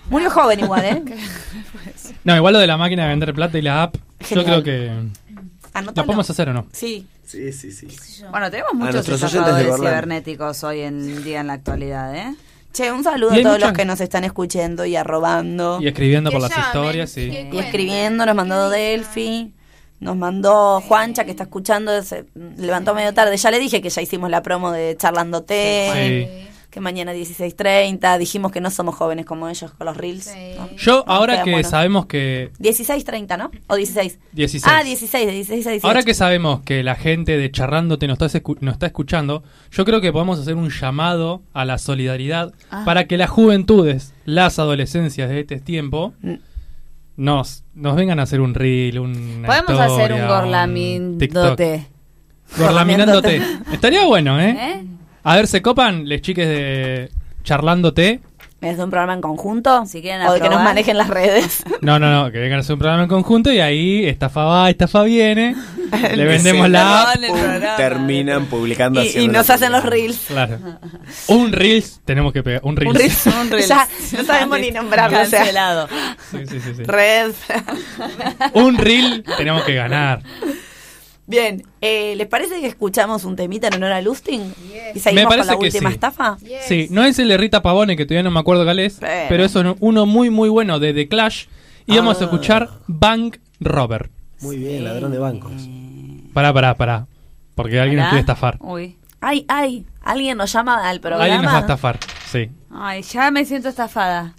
[0.09, 1.03] Murió joven igual, ¿eh?
[2.23, 4.45] No, igual lo de la máquina de vender plata y la app, Genial.
[4.45, 4.89] yo creo que
[5.73, 5.93] Anótalo.
[5.95, 6.67] la podemos hacer o no.
[6.71, 7.07] Sí.
[7.25, 7.87] Sí, sí, sí.
[8.29, 12.35] Bueno, tenemos muchos estafadores cibernéticos hoy en día en la actualidad, ¿eh?
[12.73, 15.79] Che, un saludo a todos mucha- los que nos están escuchando y arrobando.
[15.81, 17.31] Y escribiendo Que por las historias, sí.
[17.51, 19.53] Y escribiendo, nos mandó Delphi.
[19.99, 22.25] Nos mandó Juancha, que está escuchando, se
[22.57, 23.37] levantó medio tarde.
[23.37, 26.49] Ya le dije que ya hicimos la promo de Charlando Té, Sí.
[26.73, 28.17] Que mañana 16.30.
[28.17, 30.23] Dijimos que no somos jóvenes como ellos con los Reels.
[30.25, 30.53] Sí.
[30.57, 30.69] ¿no?
[30.75, 31.69] Yo, No, ahora que buenos.
[31.69, 33.51] sabemos que 16.30, ¿no?
[33.67, 34.19] ¿O 16?
[34.33, 34.63] 16.
[34.67, 35.87] Ah, 16, de 16 a 18.
[35.87, 39.85] Ahora que sabemos que la gente de Charrándote nos está, escu- nos está escuchando, yo
[39.85, 42.81] creo que podemos hacer un llamado a la solidaridad Ah.
[42.85, 46.33] para que las juventudes, las adolescencias de este tiempo, Mm.
[47.17, 49.43] nos, nos vengan a hacer un reel, un.
[49.45, 51.87] Podemos hacer un gorlamindote.
[52.57, 53.41] Gorlaminándote.
[53.71, 54.55] Estaría bueno, ¿eh?
[54.59, 54.83] ¿Eh?
[55.23, 57.09] A ver, ¿se copan les chiques de
[57.43, 58.19] Charlándote?
[58.61, 59.85] ¿Es un programa en conjunto?
[59.85, 61.63] Si quieren o de que nos manejen las redes.
[61.81, 64.69] No, no, no, que vengan a hacer un programa en conjunto y ahí estafa va,
[64.69, 65.53] estafa viene.
[66.15, 67.17] le vendemos la app.
[67.19, 67.75] Programa.
[67.75, 70.17] Terminan publicando y, y nos hacen los reels.
[70.27, 70.59] Claro.
[71.27, 72.61] Un Reels tenemos que pegar.
[72.63, 72.93] Un Reels.
[72.93, 73.25] Un reels.
[73.27, 73.67] Un reels.
[73.67, 73.87] Ya,
[74.17, 75.21] no sabemos ni nombrarlo.
[75.21, 75.89] O sea, Cancelado.
[76.31, 76.83] Sí, sí, sí, sí.
[76.83, 77.31] red.
[78.53, 80.21] Un Reel tenemos que ganar.
[81.25, 84.41] Bien, eh, ¿les parece que escuchamos un temita en honor a Lusting?
[84.93, 85.93] Y seguimos Me con parece la que última sí.
[85.93, 86.37] estafa.
[86.67, 89.25] Sí, no es el de Rita Pavone, que todavía no me acuerdo cuál es, Pero.
[89.29, 91.45] pero es uno- muy, muy bueno de The Clash.
[91.85, 94.09] Y vamos a escuchar Bank Robber.
[94.41, 95.51] Muy bien, ladrón de bancos.
[96.33, 97.07] Pará, pará, pará.
[97.55, 98.09] Porque alguien nos ¿Hola?
[98.11, 98.57] quiere estafar.
[98.59, 98.97] Uy.
[99.21, 101.23] Ay, ay, alguien nos llama al programa.
[101.23, 102.49] Alguien nos va a estafar, sí.
[102.71, 104.33] Ay, ya me siento estafada.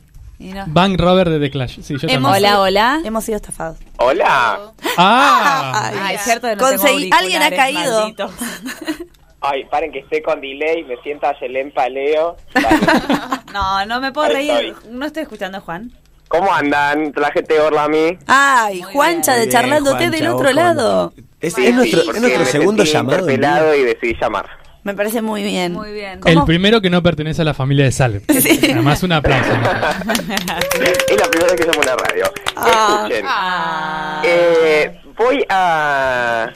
[0.44, 0.64] Y no.
[0.66, 1.80] Bank Robber de The Clash.
[1.80, 2.24] Sí, yo también.
[2.24, 3.00] Hola, hola.
[3.04, 3.78] Hemos sido estafados.
[3.96, 4.72] Hola.
[4.98, 5.90] ¡Ah!
[6.02, 8.12] Ay, es cierto que no tengo Conseguí- alguien ha caído.
[9.40, 12.36] Ay, paren que esté con delay, me sienta Yelén Paleo.
[13.52, 14.74] No, no me puedo Ahí reír.
[14.74, 14.90] estoy.
[14.92, 15.92] No estoy escuchando Juan.
[16.28, 17.12] ¿Cómo andan?
[17.16, 18.18] La gente Orlami.
[18.26, 21.12] Ay, Muy Juancha de bien, Charlándote Juancha, del vos otro con- lado.
[21.40, 23.24] Es, nuestro, es nuestro segundo llamado.
[23.26, 23.34] del día.
[23.50, 24.48] interpelado y decidí llamar.
[24.84, 25.72] Me parece muy bien.
[25.72, 26.20] Muy bien.
[26.26, 28.22] El primero que no pertenece a la familia de Salem.
[28.28, 29.50] Además, un aplauso.
[29.56, 29.62] ¿no?
[30.84, 32.24] es la primera vez que llamo a la radio.
[32.54, 32.96] Ah.
[33.08, 33.24] Escuchen.
[33.26, 34.22] Ah.
[34.26, 36.52] Eh, voy a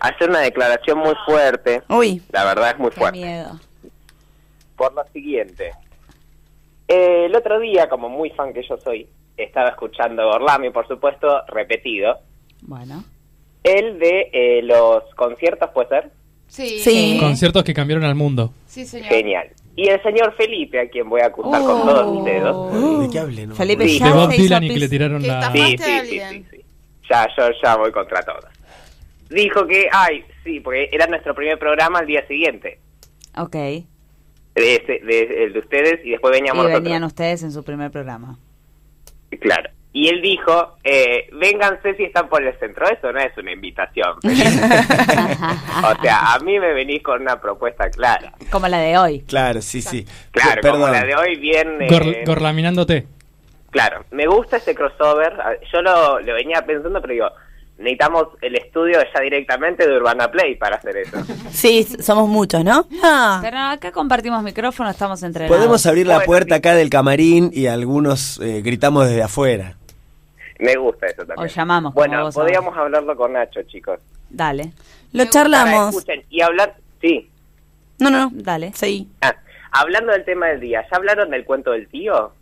[0.00, 1.82] hacer una declaración muy fuerte.
[1.88, 3.18] Uy, La verdad es muy Qué fuerte.
[3.18, 3.58] miedo.
[4.76, 5.72] Por lo siguiente.
[6.86, 11.42] Eh, el otro día, como muy fan que yo soy, estaba escuchando Orlami, por supuesto,
[11.48, 12.20] repetido.
[12.62, 13.02] Bueno.
[13.64, 16.10] El de eh, los conciertos, ¿puede ser?
[16.48, 16.80] Sí.
[16.80, 17.18] Sí.
[17.20, 18.52] Conciertos que cambiaron al mundo.
[18.66, 19.08] Sí, señor.
[19.08, 19.48] Genial.
[19.76, 23.00] Y el señor Felipe, a quien voy a acusar con todos mis dedos.
[23.02, 23.46] ¿De qué hable?
[23.46, 23.92] No, Felipe Sí.
[23.94, 25.52] De ya Bob Dylan y que le tiraron Que la...
[25.52, 26.30] Sí, sí, de sí, alguien.
[26.50, 26.64] sí, sí.
[27.08, 28.44] Ya, yo ya voy contra todos.
[29.30, 32.80] Dijo que, ay, sí, porque era nuestro primer programa al día siguiente.
[33.36, 33.52] Ok.
[33.52, 33.84] De,
[34.56, 36.82] ese- de- el de ustedes y después Y veníamos nosotros.
[36.82, 38.36] venían ustedes en su primer programa.
[39.40, 39.70] Claro.
[40.00, 42.86] Y él dijo, eh, vénganse si están por el centro.
[42.88, 44.14] Eso no es una invitación.
[44.22, 48.32] o sea, a mí me venís con una propuesta clara.
[48.50, 49.20] Como la de hoy.
[49.22, 50.06] Claro, sí, sí.
[50.30, 50.80] Claro, Perdón.
[50.82, 51.82] como la de hoy, bien...
[51.82, 53.06] eh, Gor- gorlaminándote.
[53.70, 55.32] Claro, me gusta ese crossover.
[55.72, 57.28] Yo lo, lo venía pensando, pero digo,
[57.78, 61.16] necesitamos el estudio ya directamente de Urbana Play para hacer eso.
[61.50, 62.86] sí, somos muchos, ¿no?
[63.02, 65.56] Ah, Pero acá compartimos micrófono, estamos entrenados.
[65.56, 69.74] Podemos abrir la Bueno, puerta acá del camarín y algunos eh, gritamos desde afuera.
[70.58, 71.38] Me gusta eso también.
[71.40, 74.00] O llamamos, como Bueno, vos podríamos hablarlo con Nacho, chicos.
[74.30, 74.72] Dale,
[75.12, 75.94] lo charlamos.
[75.94, 76.74] escuchen, y hablar...
[77.00, 77.30] Sí.
[77.98, 78.30] No, no, no.
[78.34, 78.72] dale.
[78.74, 79.08] Sí.
[79.20, 79.34] Ah,
[79.72, 82.32] hablando del tema del día, ¿ya hablaron del cuento del tío?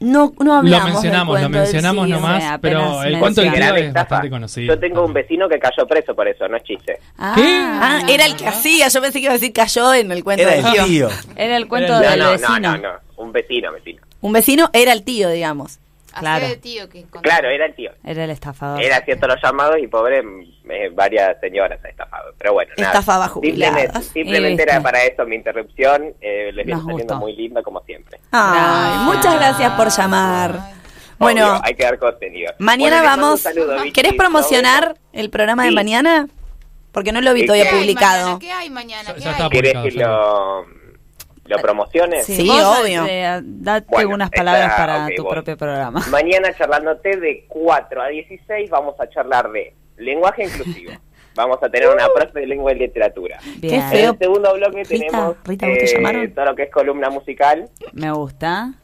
[0.00, 0.84] No, no Lo hablamos.
[0.84, 2.14] del mencionamos, lo cuento del mencionamos tío.
[2.16, 4.74] nomás, Sí, apenas pero el cuento del tío es bastante conocido.
[4.74, 6.98] Yo tengo un vecino que cayó preso por eso, no es chiste.
[7.18, 7.60] Ah, ¿Qué?
[7.62, 8.88] Ah, era el que hacía.
[8.88, 10.84] Yo pensé que iba a decir cayó en el cuento Era del el tío.
[10.86, 11.08] tío.
[11.36, 12.60] Era el cuento Era el- del no, no, vecino.
[12.60, 14.02] no, no, un vecino, vecino.
[14.22, 15.78] Un vecino era el tío, digamos.
[16.18, 16.48] Claro.
[16.48, 17.90] De tío que Claro, era el tío.
[18.04, 18.82] Era el estafador.
[18.82, 20.22] Era cierto los llamados y pobre,
[20.70, 22.34] eh, varias señoras ha estafado.
[22.38, 22.90] Pero bueno, nada.
[22.92, 23.74] Estafaba jubiladas.
[23.74, 26.14] Simplemente, simplemente Y era para eso mi interrupción.
[26.20, 28.20] Eh, les viene saliendo muy linda como siempre.
[28.30, 29.02] Ay, Gracias.
[29.02, 30.58] muchas gracias por llamar.
[31.18, 32.52] Bueno, Obvio, hay que dar contenido.
[32.58, 33.40] mañana Bueno, vamos.
[33.40, 33.92] saludo, Vicky.
[33.92, 35.74] ¿Querés promocionar el programa de Sí.
[35.76, 36.26] mañana?
[36.90, 38.24] Porque no lo vi ¿Qué todavía ¿Qué hay publicado.
[38.24, 38.38] mañana?
[38.40, 39.14] ¿Qué hay mañana?
[39.14, 39.32] ¿Qué ya hay?
[39.36, 40.81] está ¿Querés publicado, que lo,
[41.52, 42.26] lo promociones?
[42.26, 43.04] Sí, Vos, obvio.
[43.08, 45.32] eh, date Bueno, unas palabras está- para ok, tu voy.
[45.32, 46.04] propio programa.
[46.10, 50.92] Mañana charlándote de 4 a 16 vamos a charlar de lenguaje inclusivo.
[51.34, 53.38] Vamos a tener una profe de lengua y literatura.
[53.56, 53.60] Bien.
[53.60, 54.10] Qué En feo.
[54.12, 56.34] el segundo bloque Rita, tenemos Rita, ¿vos te eh, llamaron?
[56.34, 57.70] todo lo que es columna musical.
[57.94, 58.74] Me gusta.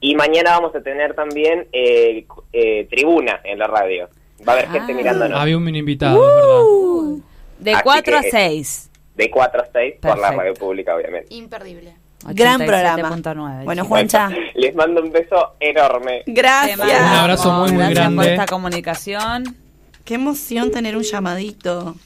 [0.00, 2.24] Y mañana vamos a tener también eh,
[2.54, 4.08] eh, tribuna en la radio.
[4.48, 4.96] Va a haber gente Ah.
[4.96, 5.38] mirándonos.
[5.38, 6.60] Había un mini invitado, es verdad.
[6.62, 7.22] Uh.
[7.58, 8.90] De Así 4 a que- 6.
[9.16, 11.34] De 4 a 6 por la radio pública, obviamente.
[11.34, 11.92] Imperdible.
[12.28, 13.10] Gran programa.
[13.16, 13.84] 87.9, Bueno.
[13.84, 14.30] Juancha.
[14.54, 16.22] Les mando un beso enorme.
[16.26, 16.78] Gracias.
[16.78, 18.16] Un abrazo muy, muy Gracias grande.
[18.16, 19.56] por esta comunicación.
[20.04, 21.96] Qué emoción tener un llamadito.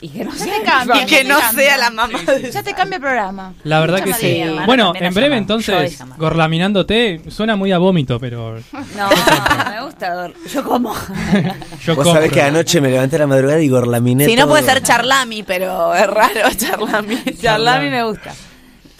[0.00, 1.02] Y que no Ya sea te cambia.
[1.02, 3.54] Y que no sea la mamá de- Ya te cambia el programa.
[3.62, 4.42] La verdad que sí.
[4.66, 8.56] Bueno, en breve entonces, gorlaminándote suena muy a vómito, pero
[8.96, 9.08] No,
[9.70, 10.30] me gusta.
[10.52, 10.94] Yo como.
[11.84, 14.64] yo Vos sabés que anoche me levanté a la madrugada y gorlaminé Si no puede
[14.64, 17.16] ser charlami, pero es raro charlami.
[17.40, 18.32] Charlami me gusta.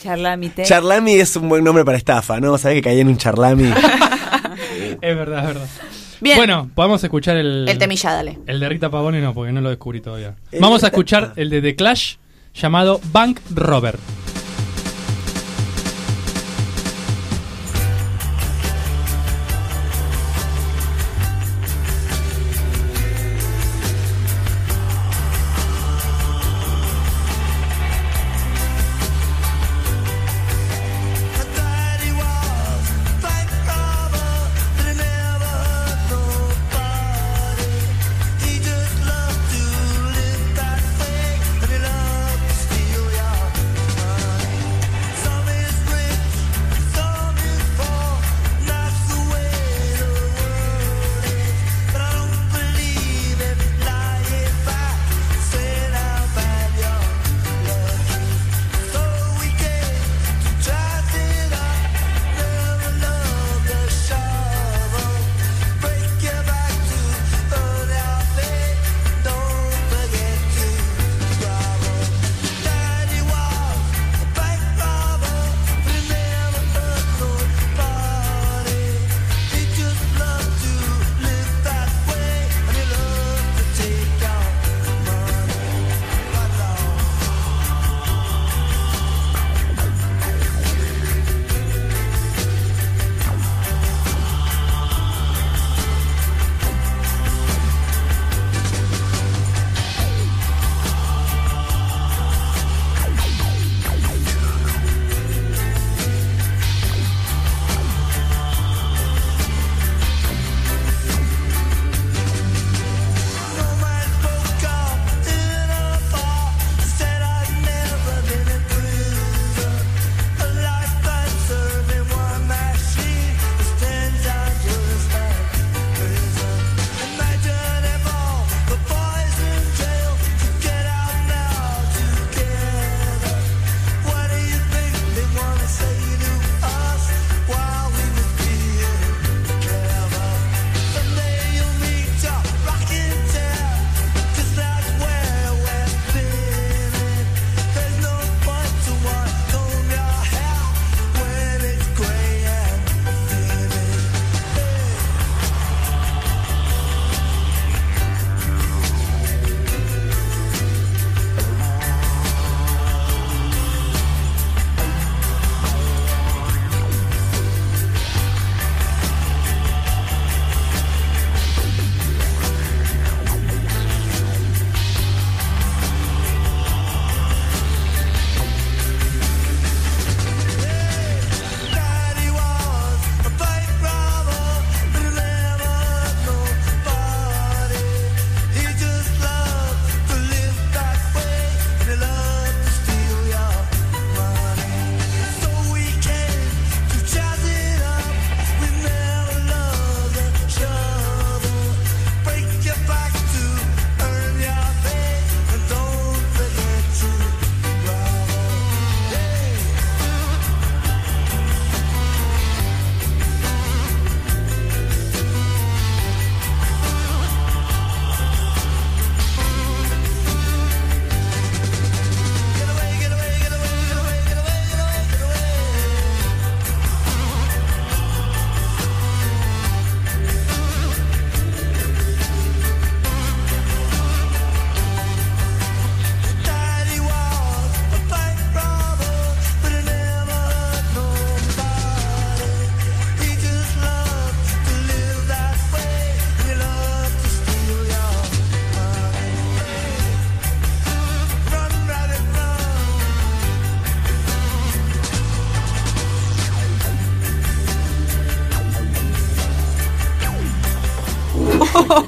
[0.04, 0.62] Charlami te.
[0.64, 2.56] Charlami es un buen nombre para estafa, ¿no?
[2.58, 3.72] Sabés que caí en un charlami.
[5.00, 5.66] Es verdad, es verdad.
[6.20, 6.36] Bien.
[6.36, 7.66] Bueno, podemos escuchar el...
[7.68, 8.38] El temilla, dale.
[8.46, 10.34] El de Rita Pavone no, porque no lo descubrí todavía.
[10.52, 12.14] El Vamos a Rita- escuchar el de The Clash
[12.54, 13.98] llamado Bank Robber.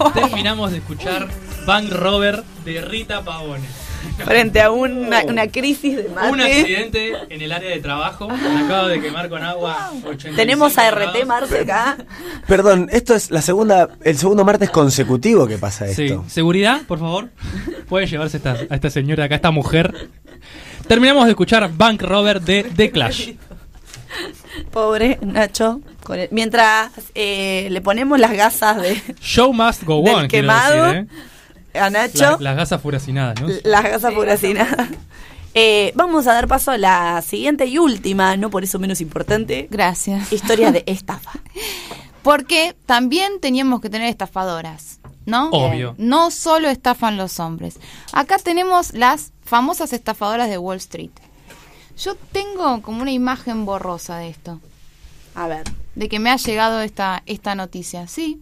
[0.14, 1.28] Terminamos de escuchar
[1.66, 3.64] Bank Rover de Rita Pavone.
[4.24, 6.30] Frente a una, una crisis de mate.
[6.30, 8.28] Un accidente en el área de trabajo.
[8.28, 9.90] Me acabo de quemar con agua.
[10.04, 11.26] 85 Tenemos a RT grados.
[11.26, 11.96] Marce acá.
[12.46, 16.24] Perdón, esto es la segunda, el segundo martes consecutivo que pasa Sí, esto.
[16.28, 17.30] seguridad, por favor.
[17.88, 19.92] Puede llevarse esta- a esta señora acá, esta mujer.
[20.86, 23.30] Terminamos de escuchar Bank Rover de The Clash.
[24.72, 25.80] Pobre Nacho.
[26.02, 30.84] con el- mientras eh, le ponemos las gasas de, Show must go Del on, quemado.
[30.86, 31.08] decir,
[31.74, 31.78] ¿eh?
[31.80, 32.18] a Nacho.
[32.32, 33.48] La- las gasas furacinadas, ¿no?
[33.64, 34.88] Las gasas furacinadas.
[35.54, 39.68] Eh, vamos a dar paso a la siguiente y última, no por eso menos importante,
[39.70, 40.30] Gracias.
[40.32, 41.32] historia de estafa.
[42.22, 45.48] Porque también teníamos que tener estafadoras, ¿no?
[45.50, 45.94] Obvio.
[45.96, 47.78] No solo estafan los hombres.
[48.12, 51.12] Acá tenemos las famosas estafadoras de Wall Street.
[51.98, 54.60] Yo tengo como una imagen borrosa de esto,
[55.34, 55.64] A ver.
[55.94, 58.40] de que me ha llegado esta, esta noticia, ¿sí?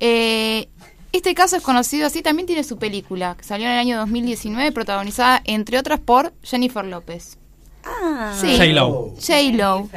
[0.00, 0.68] Eh,
[1.12, 4.72] este caso es conocido así, también tiene su película, que salió en el año 2019,
[4.72, 7.38] protagonizada, entre otras, por Jennifer López.
[7.84, 8.56] Ah, Sí.
[8.56, 9.14] J-Lo.
[9.20, 9.88] J-Lo.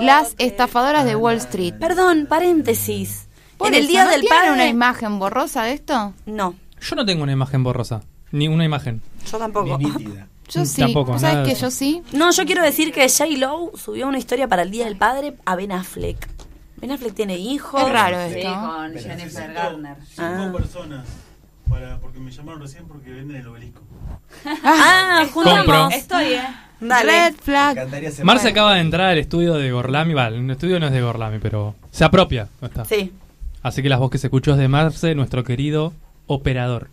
[0.00, 1.74] Las estafadoras de Wall Street.
[1.78, 3.28] Perdón, paréntesis.
[3.58, 4.52] Por en el día ¿no del padre.
[4.52, 6.14] una imagen borrosa de esto?
[6.26, 8.02] No, Yo no tengo una imagen borrosa.
[8.30, 9.02] Ni una imagen.
[9.30, 9.76] yo tampoco.
[9.78, 10.26] Ni nítida.
[10.52, 10.80] Yo Mm, sí.
[10.82, 12.02] tampoco, ¿Vos nada ¿Sabes de que yo sí?
[12.12, 13.26] No, yo quiero decir que J.
[13.38, 16.28] Lo subió una historia para el Día del Padre a Ben Affleck.
[16.76, 17.80] Ben Affleck tiene hijos.
[17.82, 18.52] Es raro Sí, esto.
[18.60, 19.96] con Jennifer Garner.
[20.08, 20.52] Cinco Ah.
[20.56, 21.06] personas.
[21.68, 23.80] Para, porque me llamaron recién porque venden el obelisco.
[24.64, 25.94] Ah, juntamos.
[25.94, 26.42] Estoy, ¿eh?
[26.80, 27.12] Dale.
[27.30, 28.24] Red Me flag.
[28.24, 30.12] Marce acaba de entrar al estudio de Gorlami.
[30.12, 32.48] Vale, el estudio no es de Gorlami, pero se apropia.
[32.60, 32.84] ¿no está?
[32.84, 33.12] Sí.
[33.62, 35.92] Así que las voz que se escuchó es de Marce, nuestro querido
[36.26, 36.88] operador.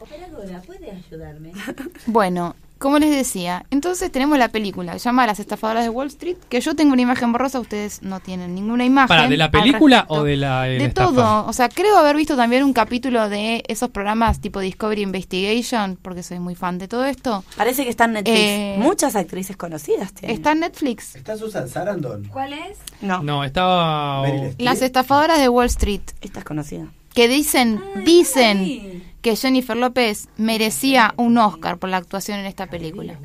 [0.00, 1.52] Operadora, ¿puede ayudarme?
[2.06, 6.08] Bueno, como les decía, entonces tenemos la película que se llama Las estafadoras de Wall
[6.08, 9.08] Street, que yo tengo una imagen borrosa, ustedes no tienen ninguna imagen.
[9.08, 11.10] Para, ¿de la película o de la, de la De estafa?
[11.10, 15.98] todo, o sea, creo haber visto también un capítulo de esos programas tipo Discovery Investigation,
[16.02, 17.44] porque soy muy fan de todo esto.
[17.56, 18.38] Parece que está en Netflix.
[18.38, 20.36] Eh, Muchas actrices conocidas tienen.
[20.36, 21.16] Está en Netflix.
[21.16, 22.24] ¿Está Susan Sarandon?
[22.26, 22.78] ¿Cuál es?
[23.00, 24.22] No, No, estaba...
[24.58, 26.86] Las estafadoras de Wall Street, esta es conocida.
[27.16, 33.18] Que dicen, dicen que Jennifer López merecía un Oscar por la actuación en esta película.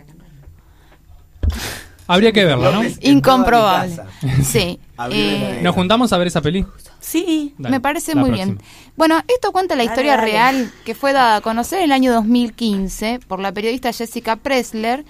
[2.07, 2.81] Habría que verla, ¿no?
[3.01, 3.97] Incomprobable.
[4.43, 4.79] Sí.
[5.11, 5.59] Eh.
[5.61, 6.65] Nos juntamos a ver esa peli.
[7.01, 7.53] Sí.
[7.57, 8.53] Dale, me parece muy próxima.
[8.53, 8.61] bien.
[8.95, 10.31] Bueno, esto cuenta la Dale, historia dale.
[10.31, 15.03] real que fue dada a conocer en el año 2015 por la periodista Jessica Pressler,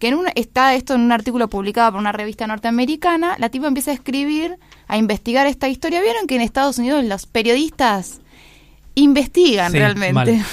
[0.00, 3.36] que en un, está esto en un artículo publicado por una revista norteamericana.
[3.38, 4.58] La tipa empieza a escribir,
[4.88, 6.02] a investigar esta historia.
[6.02, 8.20] ¿Vieron que en Estados Unidos los periodistas
[8.94, 10.12] investigan Sí, realmente?
[10.14, 10.46] mal.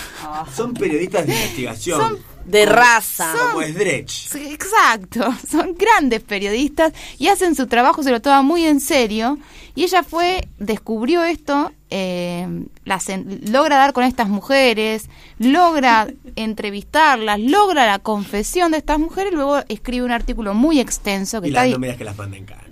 [0.55, 2.17] Son periodistas de investigación.
[2.45, 3.33] De raza.
[3.53, 4.09] Como Sdrech.
[4.09, 9.37] Sí, Exacto, son grandes periodistas y hacen su trabajo, se lo toma muy en serio.
[9.75, 12.47] Y ella fue, descubrió esto, eh,
[12.83, 15.07] las en- logra dar con estas mujeres,
[15.37, 21.49] logra entrevistarlas, logra la confesión de estas mujeres, luego escribe un artículo muy extenso que
[21.49, 21.61] Y está...
[21.63, 22.63] las no me digas que las mandan en cana.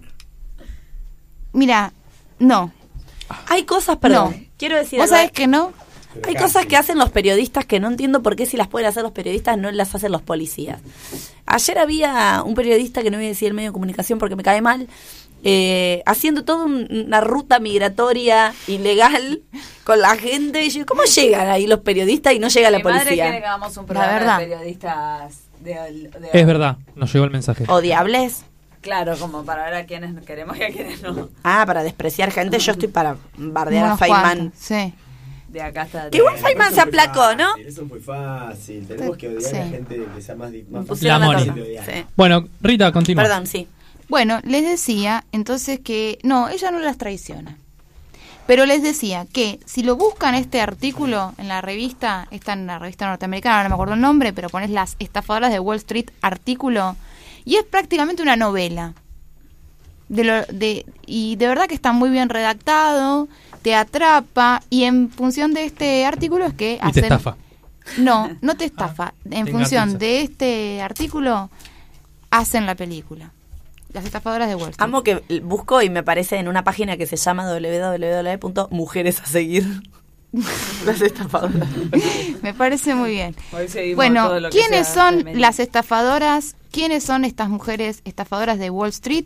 [1.53, 1.93] Mira,
[2.39, 2.71] no,
[3.47, 4.31] Hay cosas, perdón.
[4.37, 4.45] No.
[4.57, 5.15] Quiero decir vos algo.
[5.17, 5.71] sabés que no.
[6.27, 9.03] Hay cosas que hacen los periodistas que no entiendo por qué si las pueden hacer
[9.03, 10.81] los periodistas no las hacen los policías.
[11.45, 14.41] Ayer había un periodista que no voy a decir el medio de comunicación porque me
[14.43, 14.87] cae mal,
[15.43, 19.43] eh, haciendo toda un- una ruta migratoria ilegal
[19.83, 20.65] con la gente.
[20.65, 23.21] Y yo, ¿cómo llegan ahí los periodistas y no llega la Mi madre quiere que
[23.23, 23.37] policía?
[23.47, 24.39] hagamos un programa verdad.
[24.39, 27.65] de periodistas de, de- Es verdad, nos llegó el mensaje.
[27.67, 28.43] O diables.
[28.81, 31.29] Claro, como para ver a quienes queremos y a quienes no.
[31.43, 34.53] Ah, para despreciar gente, yo estoy para bardear a Feynman.
[34.57, 34.93] Sí.
[35.49, 36.09] De acá está.
[36.09, 37.55] Que igual Feynman se aplacó, ¿no?
[37.57, 38.87] Eso fue fácil.
[38.87, 41.07] Tenemos que odiar a la gente que sea más, más fácil.
[41.07, 41.85] La odiar.
[41.85, 42.05] Sí.
[42.15, 43.23] Bueno, Rita, continúa.
[43.23, 43.67] Perdón, sí.
[44.07, 47.57] Bueno, les decía entonces que no, ella no las traiciona.
[48.47, 52.79] Pero les decía que si lo buscan este artículo en la revista, está en la
[52.79, 56.95] revista norteamericana, no me acuerdo el nombre, pero pones las estafadoras de Wall Street artículo,
[57.49, 58.93] y es prácticamente una novela.
[60.07, 63.27] De lo, de, y de verdad que está muy bien redactado,
[63.63, 67.03] te atrapa, y en función de este artículo es que Y te hacen...
[67.05, 67.37] estafa.
[67.97, 69.15] No, no te estafa.
[69.31, 71.49] en te función de este artículo,
[72.29, 73.31] hacen la película.
[73.93, 74.83] Las estafadoras de Wall Street.
[74.83, 79.81] Amo que busco y me aparece en una página que se llama www.mujeres a seguir.
[80.85, 81.67] Las estafadoras.
[82.43, 83.35] Me parece muy bien.
[83.51, 86.55] Hoy Bueno, todo lo que ¿quiénes sea son las estafadoras?
[86.71, 89.25] ¿Quiénes son estas mujeres estafadoras de Wall Street?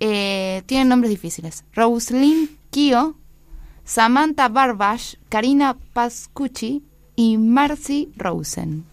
[0.00, 1.64] Eh, tienen nombres difíciles.
[1.74, 3.16] Roslyn Kio,
[3.84, 6.82] Samantha Barbash, Karina Pascucci
[7.14, 8.84] y Marcy Rosen.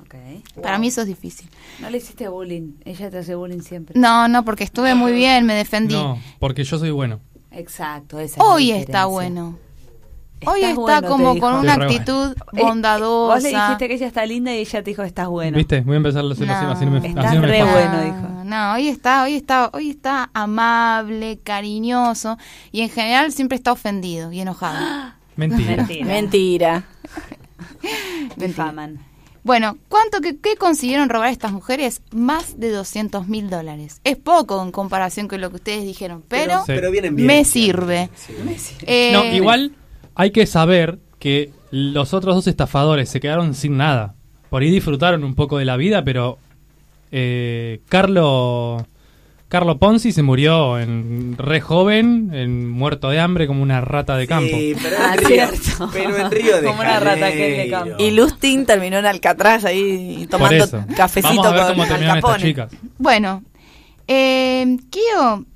[0.00, 0.14] Ok.
[0.62, 1.48] Para mí eso es difícil.
[1.80, 2.72] No le hiciste bullying.
[2.84, 3.98] Ella te hace bullying siempre.
[3.98, 5.94] No, no, porque estuve muy bien, me defendí.
[5.94, 7.20] No, porque yo soy bueno.
[7.50, 8.18] Exacto.
[8.18, 9.58] Esa es la Hoy está bueno.
[10.46, 13.34] Hoy Estás está bueno, como con una Sí, actitud Eh, bondadosa.
[13.34, 15.56] Vos le dijiste que ella está linda y ella te dijo estás bueno.
[15.58, 15.80] ¿Viste?
[15.82, 18.02] Voy a empezar a hacerlo así, así no me, Estás así no re bueno, No,
[18.04, 18.44] dijo.
[18.44, 22.38] No, hoy está, hoy está, hoy está amable, cariñoso
[22.72, 24.78] y en general siempre está ofendido y enojado.
[25.36, 25.76] Mentira.
[25.76, 26.04] Mentira.
[26.06, 26.84] Mentira.
[28.36, 28.98] Difaman.
[29.42, 32.02] Bueno, ¿cuánto que consiguieron robar estas mujeres?
[32.12, 34.00] Más de 200 mil dólares.
[34.04, 36.64] Es poco en comparación con lo que ustedes dijeron, pero, Sí.
[36.66, 37.26] Pero vienen bien.
[37.26, 38.10] me sirve.
[38.82, 39.72] Eh, No, igual
[40.20, 44.14] hay que saber que los otros dos estafadores se quedaron sin nada.
[44.50, 46.36] Por ahí disfrutaron un poco de la vida, pero
[47.10, 48.86] eh, Carlo,
[49.48, 54.26] Carlo Ponzi se murió en re joven, en muerto de hambre como una rata de
[54.26, 54.54] campo.
[54.54, 55.88] Sí, pero Ah, Río, cierto.
[55.90, 57.94] pero en Río de Como una rata que es de campo.
[57.98, 60.66] Y Lustin terminó en Alcatraz ahí tomando
[60.96, 62.72] cafecito Vamos a ver con cómo terminan estas chicas.
[62.98, 63.42] Bueno,
[64.06, 65.46] eh, Kio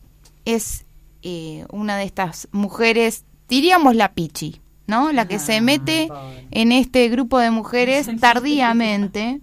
[0.47, 0.86] es
[1.23, 5.12] eh, una de estas mujeres, diríamos la Pichi, ¿no?
[5.12, 6.09] La que se mete
[6.51, 9.41] en este grupo de mujeres tardíamente.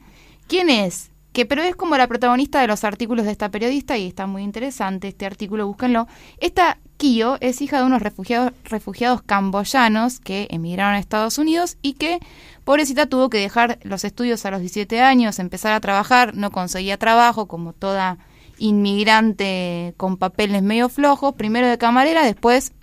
[0.48, 1.12] ¿Quién es?
[1.34, 4.44] Que pero es como la protagonista de los artículos de esta periodista y está muy
[4.44, 6.08] interesante este artículo, búsquenlo.
[6.40, 11.94] Esta Kio es hija de unos refugiados, refugiados camboyanos que emigraron a Estados Unidos y
[11.94, 12.20] que,
[12.64, 16.98] pobrecita, tuvo que dejar los estudios a los 17 años, empezar a trabajar, no conseguía
[16.98, 18.20] trabajo como toda
[18.60, 22.74] inmigrante con papeles medio flojos, primero de camarera, después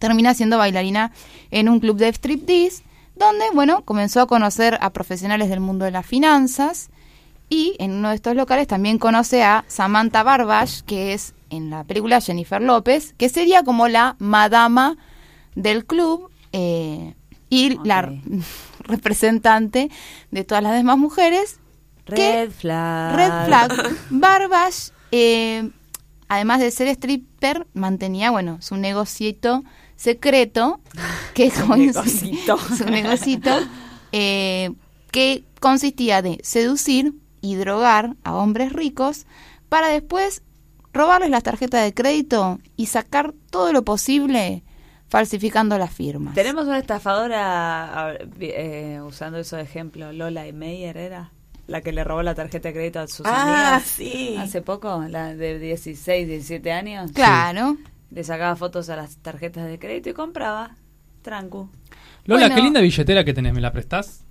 [0.00, 1.12] termina siendo bailarina
[1.52, 2.82] en un club de striptease,
[3.14, 6.90] donde, bueno, comenzó a conocer a profesionales del mundo de las finanzas
[7.48, 11.84] y en uno de estos locales también conoce a Samantha Barbash, que es en la
[11.84, 14.96] película Jennifer López, que sería como la madama
[15.54, 17.14] del club eh,
[17.50, 18.12] y la
[18.84, 19.90] representante
[20.30, 21.58] de todas las demás mujeres.
[22.06, 23.16] Red flag.
[23.16, 23.96] Red flag.
[24.10, 25.70] Barbash, eh,
[26.28, 29.64] además de ser stripper, mantenía, bueno, su negocito
[30.00, 30.80] secreto,
[31.34, 32.56] que su negocito.
[32.76, 33.50] su negocito,
[34.12, 34.70] eh,
[35.10, 37.12] que consistía de seducir
[37.42, 39.26] y drogar a hombres ricos
[39.68, 40.42] para después
[40.94, 44.62] robarles las tarjetas de crédito y sacar todo lo posible
[45.08, 46.34] falsificando las firmas.
[46.34, 50.14] Tenemos una estafadora eh, usando esos ejemplos.
[50.14, 51.30] Lola y Meyer era
[51.66, 53.42] la que le robó la tarjeta de crédito a sus Ah,
[53.74, 53.82] amigas.
[53.88, 54.36] sí.
[54.38, 57.12] Hace poco, la de 16, 17 años.
[57.12, 57.76] Claro.
[58.10, 60.70] Le sacaba fotos a las tarjetas de crédito y compraba.
[61.22, 61.68] Trancu.
[62.24, 62.54] Lola, Bueno.
[62.56, 64.24] qué linda billetera que tenés, ¿me la prestás?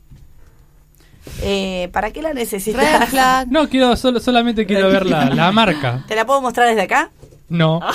[1.42, 3.10] Eh, ¿Para qué la necesitas?
[3.10, 3.48] flag.
[3.52, 6.04] No, quiero solo, solamente quiero ver la, la marca.
[6.08, 7.12] ¿Te la puedo mostrar desde acá?
[7.48, 7.80] No.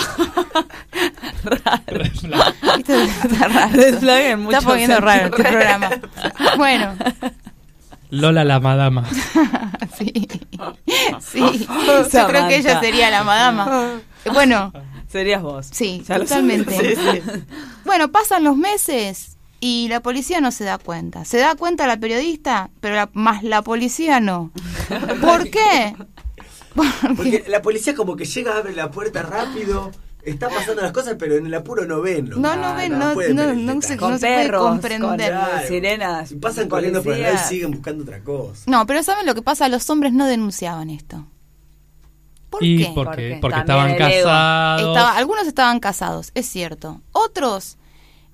[2.78, 3.72] Esto está raro.
[3.74, 5.90] Red flag en Está poniendo raro este programa.
[6.56, 6.94] Bueno,
[8.10, 9.04] Lola la madama.
[9.98, 10.12] sí.
[11.20, 11.66] Sí.
[12.12, 13.90] Yo creo que ella sería la madama.
[14.32, 14.72] Bueno,
[15.14, 15.68] Serías vos.
[15.70, 16.74] sí, Ya totalmente.
[17.84, 21.24] Bueno, pasan los meses y la policía no se da cuenta.
[21.24, 24.50] Se da cuenta la periodista, pero la- más la policía no.
[25.20, 25.94] ¿Por qué?
[27.16, 29.92] Porque la policía como que llega, abre la puerta rápido,
[30.24, 32.30] está pasando las cosas, pero en el apuro no ven.
[32.30, 33.36] lo No, no ven, no, pueden
[33.82, 35.00] se, Con no se puede comprender.
[35.00, 35.68] con- Claro.
[35.68, 37.52] sirenas, Y pasan corriendo por el lado policías.
[37.52, 38.62] y siguen buscando otra cosa.
[38.66, 39.68] No, pero ¿saben lo que pasa?
[39.68, 41.24] Los hombres no denunciaban esto.
[43.40, 44.88] Porque También estaban casados.
[44.88, 47.00] Estaba- algunos estaban casados, es cierto.
[47.12, 47.76] Otros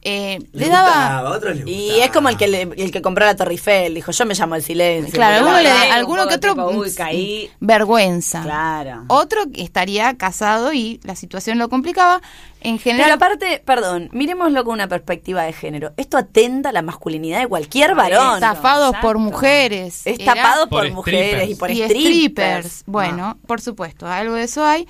[0.02, 0.88] eh, Les le daba...
[0.88, 3.92] gustaba, otros les Y es como el que, le- el que compró la Torre Eiffel,
[3.94, 5.12] dijo, yo me llamo el silencio.
[5.12, 7.50] Claro, alguno, le, verdad, alguno un que otro tipo, uy, mm, caí.
[7.60, 8.40] vergüenza.
[8.42, 9.04] Claro.
[9.08, 12.22] Otro que estaría casado y la situación lo complicaba.
[12.62, 15.92] En Pero general, aparte, perdón, miremoslo con una perspectiva de género.
[15.96, 18.34] Esto atenta a la masculinidad de cualquier varón.
[18.34, 19.06] estafados exacto.
[19.08, 20.02] por mujeres.
[20.06, 22.00] Es Era- tapado por, Por mujeres y por y strippers.
[22.00, 22.82] strippers.
[22.86, 24.86] Bueno, por supuesto, algo de eso hay.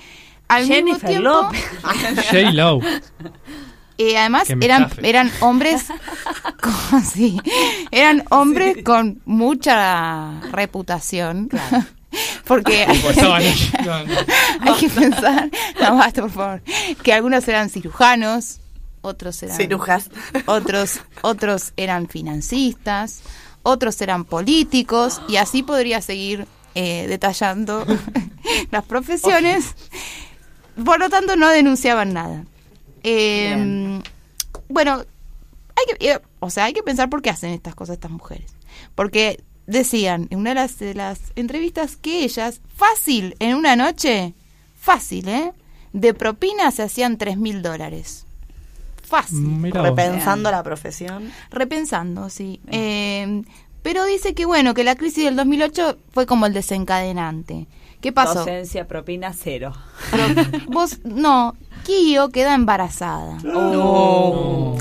[0.49, 1.63] Al mismo Jennifer tiempo, López.
[2.29, 2.51] J.
[2.51, 2.79] Lo.
[3.97, 5.85] eh, además eran eran hombres
[6.61, 7.39] con, sí,
[7.91, 11.49] eran hombres con mucha reputación.
[12.45, 13.71] Porque Pues estaban ellos.
[13.85, 14.13] No, no.
[14.73, 15.49] hay que pensar,
[15.81, 16.61] no basta por favor,
[17.03, 18.59] que algunos eran cirujanos,
[19.01, 20.09] otros eran Cirujas.
[20.45, 23.21] otros otros eran financistas,
[23.63, 27.85] otros eran políticos y así podría seguir eh, detallando
[28.71, 29.75] las profesiones.
[30.85, 32.45] Por lo tanto, no denunciaban nada.
[33.03, 34.01] Eh,
[34.69, 35.03] bueno,
[35.75, 38.55] hay que, eh, o sea, hay que pensar por qué hacen estas cosas estas mujeres.
[38.95, 44.33] Porque decían en una de las, de las entrevistas que ellas, fácil, en una noche,
[44.81, 45.53] fácil, ¿eh?
[45.93, 48.25] De propina se hacían tres mil dólares.
[49.03, 49.45] Fácil.
[49.45, 49.71] Vos.
[49.71, 51.31] Repensando la profesión.
[51.51, 52.59] Repensando, sí.
[52.67, 53.43] Eh,
[53.83, 57.67] pero dice que bueno, que la crisis del 2008 fue como el desencadenante.
[57.99, 58.39] ¿Qué pasó?
[58.39, 59.73] Docencia, propina, cero.
[60.11, 60.23] Pero
[60.69, 63.37] vos, no, Kio queda embarazada.
[63.43, 64.75] No.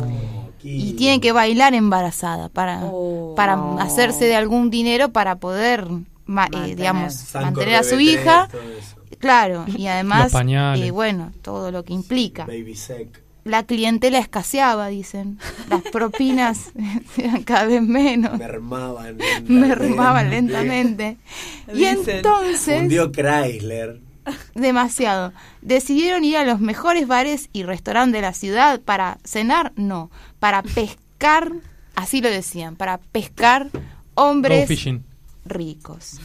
[0.63, 3.35] y tiene que bailar embarazada para, Oh.
[3.37, 5.87] para hacerse de algún dinero para poder,
[6.27, 6.77] ma- eh, Mantener.
[6.77, 8.49] digamos, San mantener a su hija.
[9.19, 12.47] Claro, y además, eh, bueno, todo lo que implica.
[12.47, 13.23] Baby sec.
[13.45, 15.39] La clientela escaseaba, dicen.
[15.71, 16.73] Las propinas
[17.17, 18.39] eran cada vez menos.
[18.39, 19.17] Mermaban.
[19.49, 21.17] Mermaban lentamente.
[21.75, 24.01] Y entonces, Hundió Chrysler.
[24.55, 25.33] demasiado.
[25.63, 30.63] Decidieron ir a los mejores bares y restaurantes de la ciudad para cenar, no, para
[30.63, 31.51] pescar,
[31.95, 33.71] así lo decían, para pescar
[34.15, 34.69] hombres
[35.47, 36.21] ricos.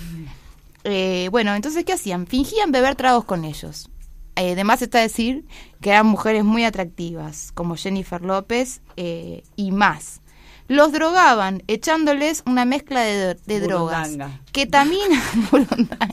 [0.85, 2.27] Eh, bueno, entonces, ¿qué hacían?
[2.27, 3.89] Fingían beber tragos con ellos.
[4.35, 5.45] Eh, además está decir
[5.81, 10.21] que eran mujeres muy atractivas, como Jennifer López eh, y más.
[10.67, 14.11] Los drogaban echándoles una mezcla de, de drogas.
[14.51, 15.23] Ketamina.
[15.51, 16.07] burundanga.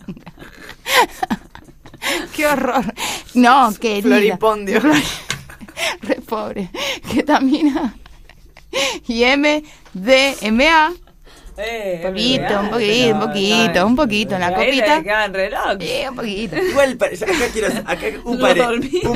[2.34, 2.94] Qué horror.
[3.34, 4.02] No, querida.
[4.02, 4.80] Floripondio.
[6.02, 6.70] Re pobre.
[7.12, 7.94] Ketamina
[9.06, 10.92] y MDMA.
[11.56, 14.96] Eh, Un poquito, un poquito, un poquito, un poquito en la copita.
[15.80, 16.56] Eh, un poquito.
[16.70, 18.64] Igual, acá quiero acá un, pare-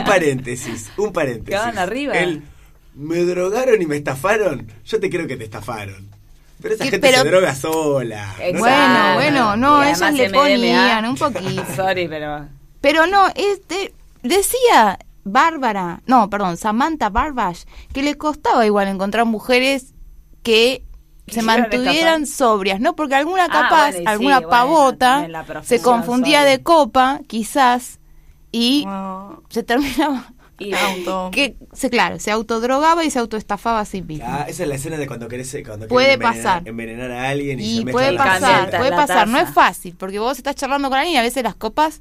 [0.04, 1.48] paréntesis, un paréntesis.
[1.48, 2.14] Quedaban arriba.
[2.14, 2.42] El,
[2.94, 4.70] me drogaron y me estafaron.
[4.84, 6.10] Yo te creo que te estafaron.
[6.60, 8.34] Pero esa Sí, gente pero- se droga sola.
[8.38, 8.58] Exacto.
[8.58, 10.38] Bueno, bueno, no, ellas le MDMA.
[10.42, 11.64] ponían un poquito.
[11.76, 12.48] Sorry, pero.
[12.80, 13.92] Pero no, este
[14.22, 19.92] decía Bárbara, no, perdón, Samantha Barbash, que le costaba igual encontrar mujeres
[20.42, 20.82] que
[21.28, 22.26] se mantuvieran escapar.
[22.26, 22.94] sobrias, ¿no?
[22.96, 25.26] Porque alguna Ah, capaz, alguna pavota
[25.62, 27.98] se confundía de copa, quizás,
[28.52, 28.86] y
[29.50, 31.30] se terminaba Y Auto.
[31.32, 34.24] que se claro, se autodrogaba y se autoestafaba a sí mismo.
[34.28, 36.62] Ah, esa es la escena de cuando querés cuando Puede envenenar, pasar.
[36.68, 40.38] envenenar a alguien y, Y se puede pasar, puede pasar, no es fácil, porque vos
[40.38, 42.00] estás charlando con alguien y a veces las copas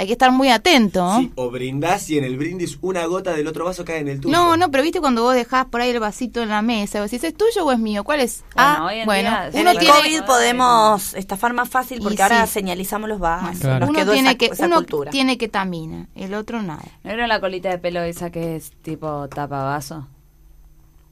[0.00, 1.16] hay que estar muy atento.
[1.18, 4.20] Sí, o brindás y en el brindis una gota del otro vaso cae en el
[4.20, 4.34] tuyo.
[4.34, 7.10] No, no, pero viste cuando vos dejás por ahí el vasito en la mesa, vos
[7.10, 8.02] decís, ¿es tuyo o es mío?
[8.02, 8.42] ¿Cuál es?
[8.54, 12.02] Bueno, ah, hoy en bueno, día- En uno tiene, COVID podemos estafar más fácil Y
[12.02, 12.52] porque ahora sí.
[12.54, 13.60] señalizamos los vasos.
[13.60, 13.80] Claro.
[13.80, 15.10] Nos uno quedó tiene esa, que, esa uno cultura.
[15.10, 16.82] tiene ketamina, el otro nada.
[17.04, 20.08] ¿No era la colita de pelo esa que es tipo tapavaso?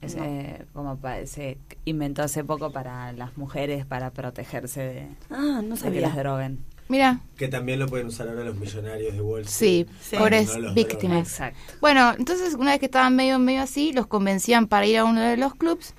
[0.01, 5.61] Ese, como pa- se inventó hace poco para las mujeres para protegerse de, Ah, no
[5.61, 6.01] de que sabía.
[6.01, 6.59] las droguen.
[6.89, 9.97] Mira, Que también lo pueden usar ahora los millonarios de Wall sí, Street.
[10.01, 10.17] Sí.
[10.17, 11.19] pobres No víctimas.
[11.19, 11.59] Exacto.
[11.79, 15.21] Bueno, entonces una vez que estaban medio medio así, los convencían para ir a uno
[15.21, 15.93] de los clubs,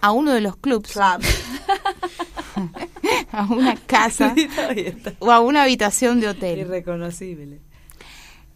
[0.00, 1.22] a uno de los clubs, Club.
[3.32, 4.34] a una casa
[5.18, 6.60] o a una habitación de hotel.
[6.60, 7.60] Irreconocible.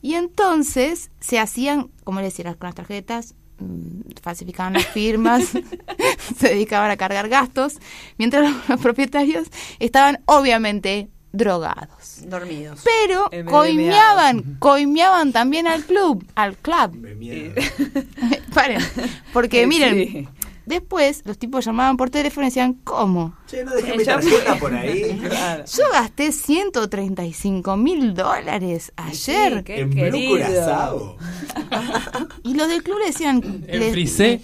[0.00, 5.44] Y entonces se hacían, como les decía, con las tarjetas, mm, falsificaban las firmas,
[6.38, 7.78] se dedicaban a cargar gastos,
[8.16, 9.48] mientras los, los propietarios
[9.80, 12.20] estaban obviamente drogados.
[12.26, 12.80] Dormidos.
[12.84, 13.50] Pero MDMA.
[13.50, 16.94] coimeaban, coimeaban también al club, al club.
[16.94, 17.52] Me miedo.
[18.54, 18.80] Paren,
[19.32, 19.66] porque Sí.
[19.66, 20.28] miren,
[20.64, 23.34] después los tipos llamaban por teléfono y decían, ¿cómo?
[23.48, 25.20] Che, no dejé mi tarjeta por ahí.
[25.28, 25.64] Claro.
[25.66, 29.58] Yo gasté 135 mil dólares ayer.
[29.58, 30.30] Sí, qué en Blue querido.
[30.30, 31.16] Curazao.
[32.44, 34.40] Y los del club le decían, En le- frisé.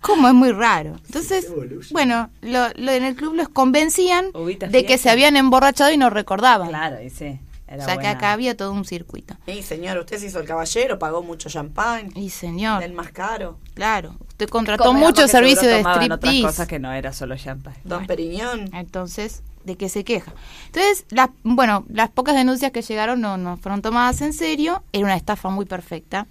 [0.00, 0.28] ¿Cómo?
[0.28, 0.96] Es muy raro.
[1.06, 1.46] Entonces,
[1.90, 5.96] bueno, lo, lo en el club los convencían Ubita de que se habían emborrachado y
[5.96, 6.68] no recordaban.
[6.68, 7.38] Claro, y sí.
[7.66, 9.36] Era o sea que acá había todo un circuito.
[9.46, 12.10] Y señor, usted se hizo el caballero, pagó mucho champán.
[12.16, 13.58] Y señor, El más caro.
[13.74, 16.42] claro, usted contrató mucho servicio de striptease.
[16.42, 17.78] cosas que no era solo champagne.
[17.84, 18.70] Don Periñón.
[18.74, 20.32] Entonces, ¿de qué se queja?
[20.66, 24.82] Entonces, las, bueno, las pocas denuncias que llegaron no, no fueron tomadas en serio.
[24.92, 26.26] Era una estafa muy perfecta.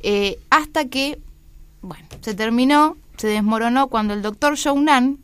[0.00, 1.18] Eh, hasta que,
[1.82, 5.18] bueno, se terminó, se desmoronó cuando el doctor Nan,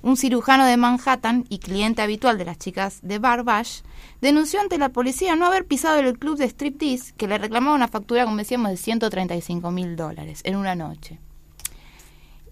[0.00, 3.80] un cirujano de Manhattan y cliente habitual de las chicas de Barbash,
[4.20, 7.88] denunció ante la policía no haber pisado el club de striptease que le reclamaba una
[7.88, 11.18] factura, como decíamos, de 135 mil dólares en una noche.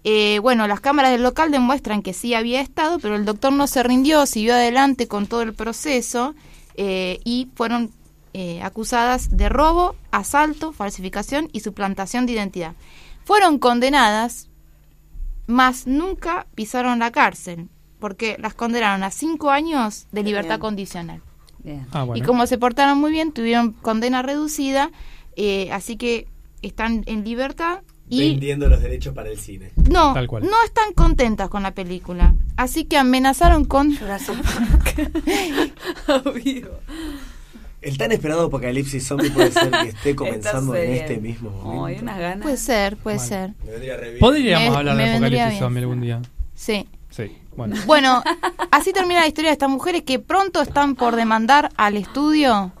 [0.03, 3.67] Eh, bueno, las cámaras del local demuestran que sí había estado, pero el doctor no
[3.67, 6.35] se rindió, siguió adelante con todo el proceso
[6.75, 7.91] eh, y fueron
[8.33, 12.73] eh, acusadas de robo, asalto, falsificación y suplantación de identidad.
[13.27, 14.47] Fueron condenadas,
[15.47, 17.67] mas nunca pisaron la cárcel,
[17.99, 20.59] porque las condenaron a cinco años de libertad bien.
[20.61, 21.21] condicional.
[21.61, 21.85] Bien.
[21.91, 22.23] Ah, bueno.
[22.23, 24.91] Y como se portaron muy bien, tuvieron condena reducida,
[25.35, 26.29] eh, así que
[26.61, 29.73] están en libertad y Vendiendo los derechos para el cine.
[29.75, 30.43] no, Tal cual.
[30.43, 32.33] no están contentas con la película.
[32.55, 33.91] Así que amenazaron con...
[37.81, 41.85] El tan esperado apocalipsis zombie puede ser que esté comenzando en este mismo momento.
[41.85, 42.41] Ay, unas ganas.
[42.43, 43.51] Puede ser, puede ser.
[43.63, 44.19] Me.
[44.19, 45.59] Podríamos Me- hablar me de Apocalipsis.
[45.59, 46.21] Zombie algún día.
[46.55, 46.87] Sí.
[47.09, 47.75] Sí, bueno.
[47.85, 48.23] Bueno,
[48.71, 52.71] así termina la historia de estas mujeres que pronto están por demandar al estudio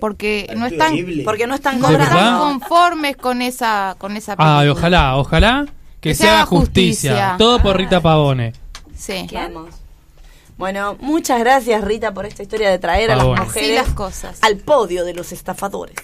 [0.00, 0.94] porque no están.
[1.24, 4.60] Porque no están conformes con esa con esa película.
[4.60, 5.66] Ah, ojalá, ojalá
[6.00, 7.36] Que, se haga justicia.
[7.38, 8.52] Todo por Rita Pavone.
[8.96, 9.26] Sí.
[9.32, 9.79] Vamos.
[10.60, 14.38] Bueno, muchas gracias Rita por esta historia de traer a las mujeres las cosas.
[14.42, 15.96] al podio de los estafadores.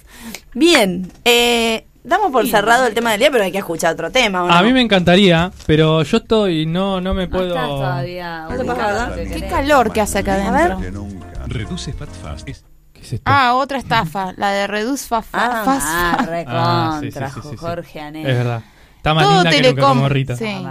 [0.54, 4.44] Bien, eh, damos por cerrado el tema del día, pero hay que escuchar otro tema.
[4.44, 4.54] ¿o no?
[4.54, 7.48] A mí me encantaría, pero yo estoy, no, no me No puedo.
[7.48, 8.46] estás todavía.
[8.48, 11.06] No te pasa que Qué calor que hace acá A adentro.
[11.48, 12.48] Reduce Fat Fast.
[12.48, 12.64] Es
[12.94, 13.24] ¿Qué es esto?
[13.30, 17.18] Ah, otra estafa, la de Reduce Fa- Fa- Ah, Fast Ah, Fa- Ah, sí, sí,
[17.18, 17.56] recontra, sí, sí, sí.
[17.58, 18.26] Jorge Anel.
[18.26, 18.62] Es verdad.
[19.06, 19.88] Está más Todo linda que nunca Telecom.
[19.98, 20.36] como Rita.
[20.36, 20.66] Sí.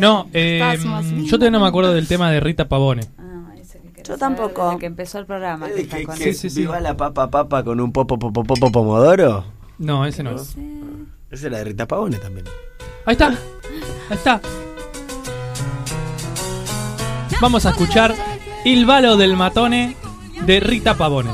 [0.00, 0.76] No, eh,
[1.24, 3.02] yo todavía no me acuerdo del tema de Rita Pavone.
[3.16, 4.64] Ah, ese que querés Yo tampoco.
[4.66, 5.68] desde que empezó el programa.
[5.68, 6.34] que Eh, está que, con que él.
[6.34, 6.60] sí, sí.
[6.62, 9.44] viva la papa papa con un popo popo popo pomodoro.
[9.78, 10.32] No, ese no.
[10.32, 10.56] Esa
[11.30, 12.44] es la de Rita Pavone también.
[13.06, 13.28] Ahí está.
[13.28, 13.36] Ahí
[14.16, 14.40] está.
[17.40, 18.16] Vamos a escuchar
[18.64, 19.96] Il Valo del Matone
[20.44, 21.30] de Rita Pavone.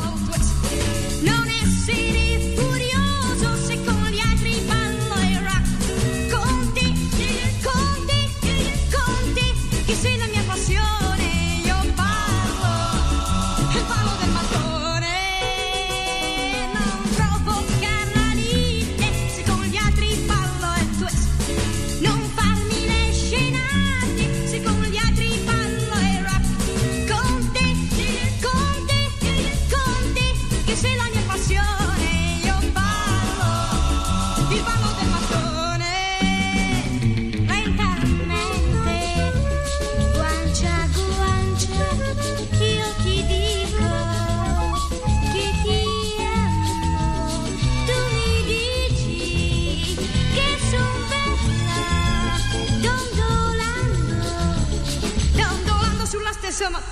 [56.61, 56.90] so much.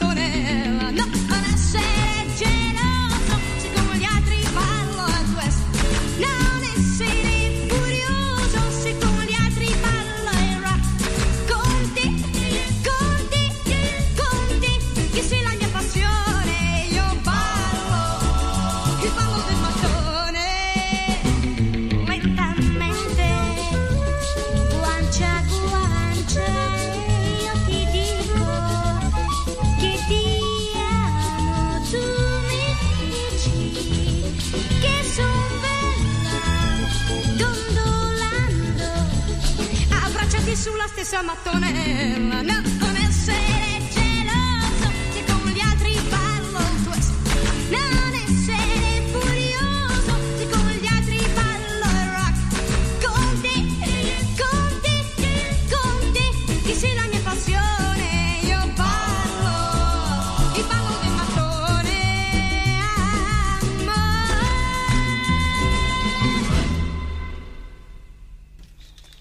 [41.09, 42.28] si ammattone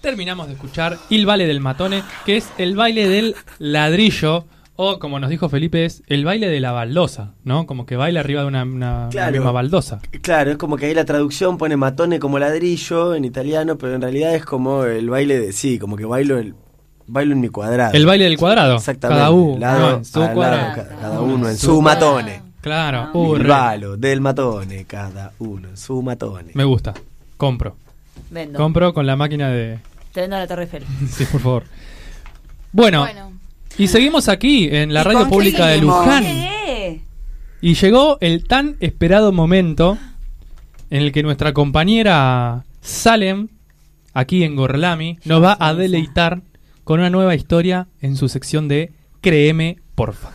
[0.08, 5.20] Terminamos de escuchar Il Baile del Matone, que es el baile del ladrillo, o como
[5.20, 7.66] nos dijo Felipe, es el baile de la baldosa, ¿no?
[7.66, 9.32] Como que baila arriba de una, una- una Claro.
[9.32, 10.00] misma baldosa.
[10.22, 14.00] Claro, es como que ahí la traducción pone matone como ladrillo en italiano, pero en
[14.00, 16.54] realidad es como el baile de sí, como que bailo el
[17.06, 17.92] bailo en mi cuadrado.
[17.92, 18.76] El baile del cuadrado.
[18.76, 19.18] Exactamente.
[19.20, 20.74] Cada uno Lado en su a lado, cuadrado.
[20.74, 22.42] ca- cada uno en su matone.
[22.62, 23.10] Claro.
[23.12, 26.52] Uh, El balo del matone, cada uno en su matone.
[26.54, 26.94] Me gusta.
[27.36, 27.76] Compro.
[28.30, 28.58] Vendo.
[28.58, 29.78] Compro con la máquina de...
[30.18, 30.82] Te vendo la Torre Eiffel.
[31.08, 31.64] Sí, por favor.
[32.72, 33.38] Bueno, Bueno.
[33.78, 35.78] y seguimos aquí en la ¿Y radio pública de?
[35.78, 36.24] Luján.
[36.24, 37.02] Llegué.
[37.60, 39.96] Y llegó el tan esperado momento
[40.90, 43.46] en el que nuestra compañera Salem,
[44.12, 46.40] aquí en Gorlami, nos va a deleitar
[46.82, 48.90] con una nueva historia en su sección de
[49.20, 50.30] Créeme, porfa.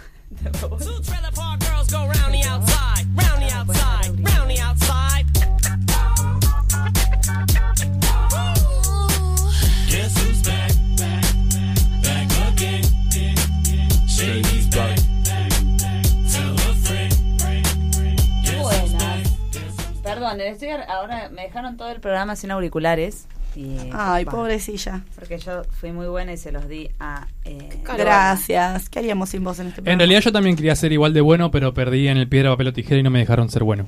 [20.38, 23.28] Perdón, estoy ahora me dejaron todo el programa sin auriculares.
[23.56, 25.04] Y, Ay, pobrecilla.
[25.14, 27.28] Porque yo fui muy buena y se los di a.
[27.46, 28.90] Eh, Gracias.
[28.90, 29.94] ¿Qué haríamos sin vos en este programa?
[29.94, 32.68] En realidad yo también quería ser igual de bueno, pero perdí en el piedra, papel
[32.68, 33.88] o tijera y no me dejaron ser bueno.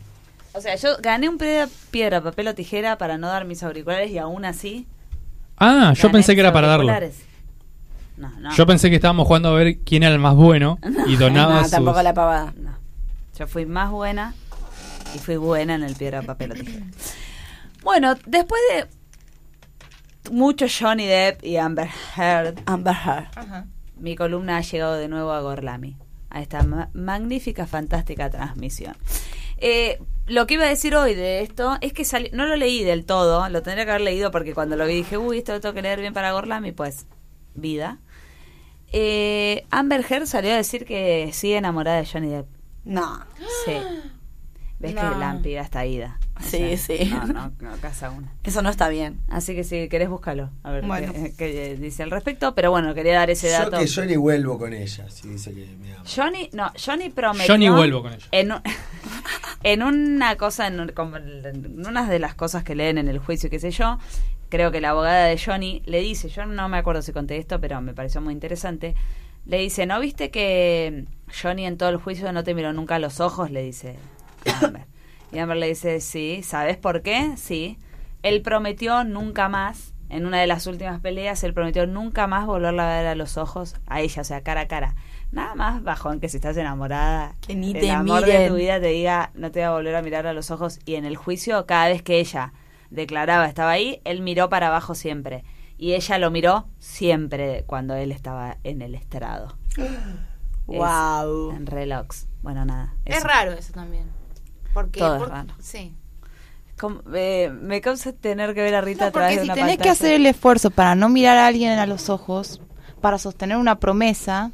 [0.54, 4.12] O sea, yo gané un piedra, piedra, papel o tijera para no dar mis auriculares
[4.12, 4.86] y aún así.
[5.58, 6.94] Ah, yo pensé que era para darlo.
[8.18, 8.56] No, no.
[8.56, 11.62] Yo pensé que estábamos jugando a ver quién era el más bueno y donaba No,
[11.64, 11.72] sus...
[11.72, 12.54] tampoco la pavada.
[12.58, 12.76] No.
[13.38, 14.34] Yo fui más buena
[15.16, 16.86] y fui buena en el piedra, papel o tijera.
[17.84, 23.66] Bueno, después de mucho Johnny Depp y Amber Heard, Amber Heard.
[23.98, 25.96] mi columna ha llegado de nuevo a Gorlami,
[26.30, 28.96] a esta ma- magnífica, fantástica transmisión.
[29.58, 32.84] Eh, lo que iba a decir hoy de esto es que sali- no lo leí
[32.84, 35.62] del todo, lo tendría que haber leído porque cuando lo vi dije, uy, esto lo
[35.62, 37.06] tengo que leer bien para Gorlami, pues,
[37.54, 38.00] vida.
[38.92, 42.48] Eh, Amber Heard salió a decir que sigue enamorada de Johnny Depp.
[42.84, 43.20] No.
[43.66, 43.74] Sí.
[44.80, 45.02] Ves No.
[45.14, 46.20] que la piba está ida.
[46.38, 47.06] O Sí, sí.
[47.10, 48.34] No, no, no casa una.
[48.44, 49.22] Eso no está bien.
[49.30, 50.50] Así que si querés, búscalo.
[50.64, 51.14] A ver Bueno.
[51.14, 52.54] qué, qué dice al respecto.
[52.56, 53.80] Pero bueno, quería dar ese Yo dato.
[53.80, 56.04] que yo ni vuelvo con ella, si dice que me ama.
[56.14, 57.58] Johnny, no, Johnny prometió.
[57.58, 58.26] Ni vuelvo con ella.
[58.32, 58.62] En, un-
[59.64, 63.60] en una cosa, en, en una de las cosas que leen en el juicio, qué
[63.60, 63.98] sé yo,
[64.50, 67.62] creo que la abogada de Johnny le dice, yo no me acuerdo si conté esto,
[67.62, 68.94] pero me pareció muy interesante.
[69.46, 71.06] Le dice, ¿no viste que
[71.42, 73.52] Johnny en todo el juicio no te miró nunca a los ojos?
[73.52, 73.96] Le dice
[74.52, 74.86] Amber.
[75.32, 77.34] Y Amber le dice, sí, ¿sabes por qué?
[77.38, 77.78] Sí.
[78.24, 82.84] Él prometió nunca más, en una de las últimas peleas, él prometió nunca más volverla
[82.86, 84.96] a ver a los ojos a ella, o sea, cara a cara.
[85.32, 88.80] Nada más bajón que si estás enamorada, Que ni el te amor de tu vida
[88.80, 90.80] te diga, no te va a volver a mirar a los ojos.
[90.86, 92.54] Y en el juicio, cada vez que ella
[92.90, 95.44] declaraba estaba ahí, él miró para abajo siempre.
[95.78, 99.58] Y ella lo miró siempre cuando él estaba en el estrado.
[100.68, 101.52] Es Wow.
[101.52, 102.28] En relax.
[102.42, 102.96] Bueno, nada.
[103.06, 104.10] Es raro eso también.
[104.76, 105.54] Porque, Todo es raro.
[105.60, 105.96] Sí.
[106.78, 109.54] Como- eh, me causa tener que ver a Rita No, a través de si una
[109.54, 112.60] tenés que hacer el esfuerzo para no mirar a alguien a los ojos,
[113.00, 114.52] para sostener una promesa,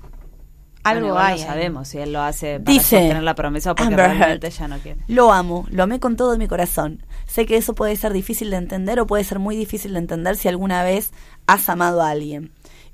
[0.83, 1.39] algo Bueno, hay.
[1.41, 4.45] No sabemos si él lo hace para Dice sostener la promesa o porque Amber realmente
[4.47, 4.53] Heard.
[4.55, 4.99] ella no quiere.
[5.07, 7.03] Lo amo, lo amé con todo mi corazón.
[7.25, 10.35] Sé que eso puede ser difícil de entender o puede ser muy difícil de entender
[10.37, 11.11] si alguna vez
[11.47, 12.51] has amado a alguien.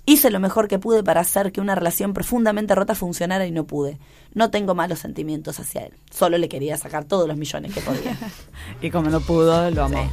[0.10, 3.66] Hice lo mejor que pude para hacer que una relación profundamente rota funcionara y no
[3.66, 3.98] pude.
[4.34, 5.94] No tengo malos sentimientos hacia él.
[6.10, 8.16] Solo le quería sacar todos los millones que podía.
[8.82, 10.10] Y como no pudo, lo amó.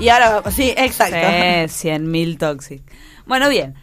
[0.00, 1.16] y ahora, sí, exacto.
[1.68, 2.82] Sí, 100.000 toxic.
[3.26, 3.74] Bueno, bien.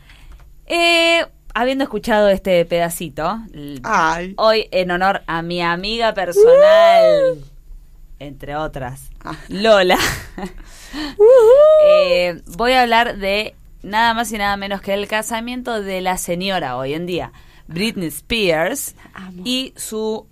[0.65, 1.23] Eh,
[1.53, 3.39] habiendo escuchado este pedacito,
[3.83, 4.33] Ay.
[4.35, 7.37] hoy en honor a mi amiga personal,
[8.17, 9.09] entre otras,
[9.47, 9.99] Lola,
[11.85, 16.17] eh, voy a hablar de nada más y nada menos que el casamiento de la
[16.17, 17.31] señora hoy en día,
[17.67, 18.95] Britney Spears,
[19.43, 20.27] y su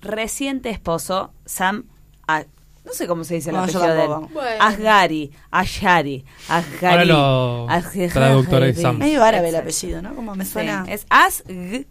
[0.00, 1.84] reciente esposo, Sam...
[2.28, 2.44] A-
[2.84, 4.10] no sé cómo se dice el No, apellido de él.
[4.34, 4.62] Bueno.
[4.62, 7.10] Asghari, Ashari, Asghari.
[7.10, 8.98] Ahora lo traductora de Sam.
[8.98, 10.14] Medio árabe el apellido, ¿no?
[10.14, 10.84] Como me Sí, suena.
[10.86, 11.86] es Asg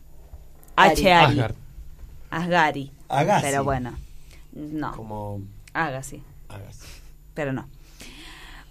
[0.76, 1.44] H-Ari.
[2.30, 2.92] Asgari.
[3.10, 3.46] Agassi.
[3.48, 3.94] Pero bueno,
[4.54, 4.92] no.
[4.96, 5.42] Como
[5.74, 6.86] Agassi, Agassi.
[7.34, 7.68] pero no.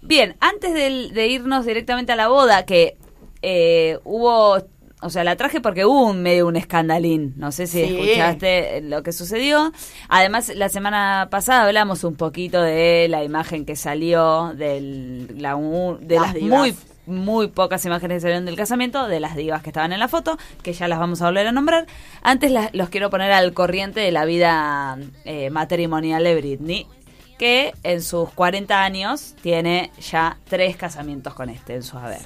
[0.05, 2.97] Bien, antes del- de, irnos directamente a la boda, que
[3.41, 4.57] eh, hubo,
[5.01, 7.33] o sea, la traje porque hubo un medio un escandalín.
[7.37, 7.93] No sé si Sí.
[7.93, 9.71] escuchaste lo que sucedió.
[10.07, 15.55] Además, la semana pasada hablamos un poquito de la imagen que salió del, la,
[16.01, 16.75] de Las muy
[17.05, 20.37] muy pocas imágenes que salieron del casamiento, de las divas que estaban en la foto,
[20.61, 21.85] que ya las vamos a volver a nombrar.
[22.21, 26.87] Antes las- los quiero poner al corriente de la vida eh, matrimonial de Britney,
[27.43, 32.21] que en sus 40 años tiene ya tres casamientos con este en su haber.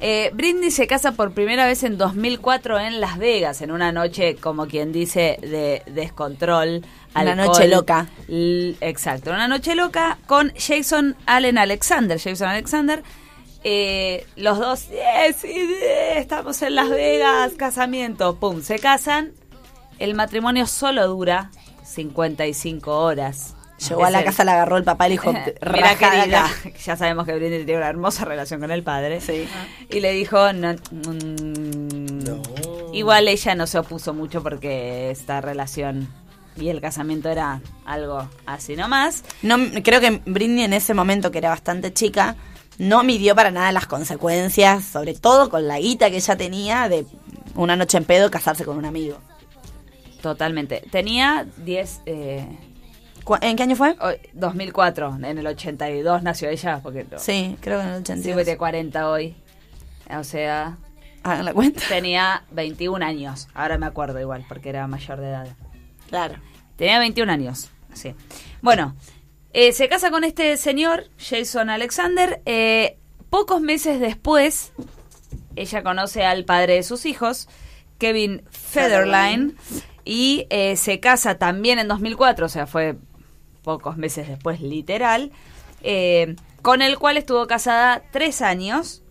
[0.00, 4.34] Eh, Britney se casa por primera vez en 2004 en Las Vegas, en una noche,
[4.34, 6.84] como quien dice, de descontrol.
[7.14, 8.08] Una noche loca.
[8.28, 12.18] L- exacto, una noche loca con Jason Allen Alexander.
[12.18, 13.04] Jason Alexander,
[13.62, 15.70] eh, los dos, "Yes, sí,
[16.16, 19.30] estamos en Las Vegas, casamiento, pum, se casan.
[20.00, 21.52] El matrimonio solo dura
[21.84, 23.54] 55 horas.
[23.88, 26.44] Llegó a la el- casa, la agarró el papá y le dijo, Mira, "Rajada querida,
[26.46, 26.54] acá".
[26.84, 29.20] ya sabemos que Britney tiene una hermosa relación con el padre.
[29.20, 29.46] Sí.
[29.90, 36.08] Y le dijo, no, mm, igual ella no se opuso mucho porque esta relación
[36.56, 39.24] y el casamiento era algo así nomás.
[39.42, 42.36] No, creo que Britney en ese momento, que era bastante chica,
[42.78, 47.06] no midió para nada las consecuencias, sobre todo con la guita que ella tenía de
[47.54, 49.18] una noche en pedo casarse con un amigo.
[50.22, 50.82] Totalmente.
[50.90, 52.00] Tenía 10...
[52.06, 52.69] Eh, ¿Cu-
[53.40, 53.90] ¿En qué año fue?
[54.00, 58.32] o- 2004, en el 82 nació ella, porque Sí, creo que en el sí, 82.
[58.34, 59.34] porque tiene 40 hoy.
[60.18, 60.76] O sea,
[61.22, 61.80] Hagan la cuenta.
[61.88, 63.48] tenía 21 años.
[63.54, 65.48] Ahora me acuerdo igual, porque era mayor de edad.
[66.08, 66.36] Claro.
[66.76, 68.14] Tenía 21 años, sí.
[68.62, 68.96] Bueno,
[69.52, 72.40] eh, se casa con este señor, Jason Alexander.
[72.46, 72.96] eh,
[73.28, 74.72] pocos meses después,
[75.54, 77.48] ella conoce al padre de sus hijos,
[77.98, 79.54] Kevin Federline,
[80.04, 82.96] y eh, se casa también en 2004, o sea, fue
[83.62, 85.30] pocos meses después, literal,
[85.82, 89.02] eh, con el cual estuvo casada tres años.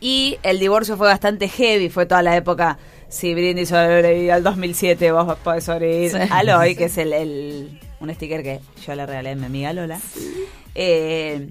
[0.00, 2.78] Y el divorcio fue bastante heavy, fue toda la época.
[3.08, 6.18] Si Britney sobrevivió al 2007, vos podés sobrevivir Sí.
[6.30, 9.72] al hoy, que es el, el- un sticker que yo le regalé a mi amiga
[9.72, 9.98] Lola.
[10.74, 11.48] Eh,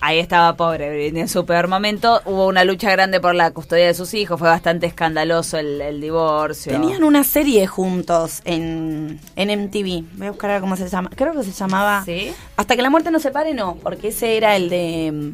[0.00, 2.20] ahí estaba pobre Britney en su peor momento.
[2.24, 6.00] Hubo una lucha grande por la custodia de sus hijos, fue bastante escandaloso el, el
[6.00, 6.72] divorcio.
[6.72, 10.16] Tenían una serie juntos en, en MTV.
[10.18, 11.10] Voy a buscar ahora cómo se llama.
[11.14, 12.04] Creo que se llamaba.
[12.04, 12.32] ¿Sí?
[12.56, 13.76] Hasta que la muerte no se pare, no.
[13.82, 15.32] Porque ese era el de.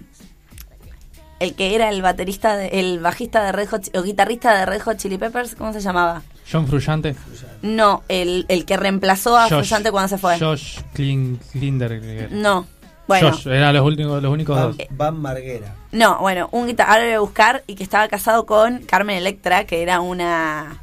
[1.41, 4.81] El que era el baterista, de- el bajista de Red Hot, o guitarrista de Red
[4.82, 6.23] Hot Chili Peppers, ¿cómo se llamaba?
[6.51, 7.16] John Frusciante.
[7.61, 9.51] No, el, el que reemplazó a Josh.
[9.51, 10.39] Frusciante cuando se fue.
[10.39, 12.31] Josh Klin- Klinder.
[12.31, 12.66] No.
[13.06, 14.86] Bueno, Josh, eran los, últimos, los únicos Van, dos.
[14.90, 15.74] Van Marguera.
[15.93, 19.64] no, bueno, un guitar ahora voy a buscar y que estaba casado con Carmen Electra,
[19.64, 20.82] que era una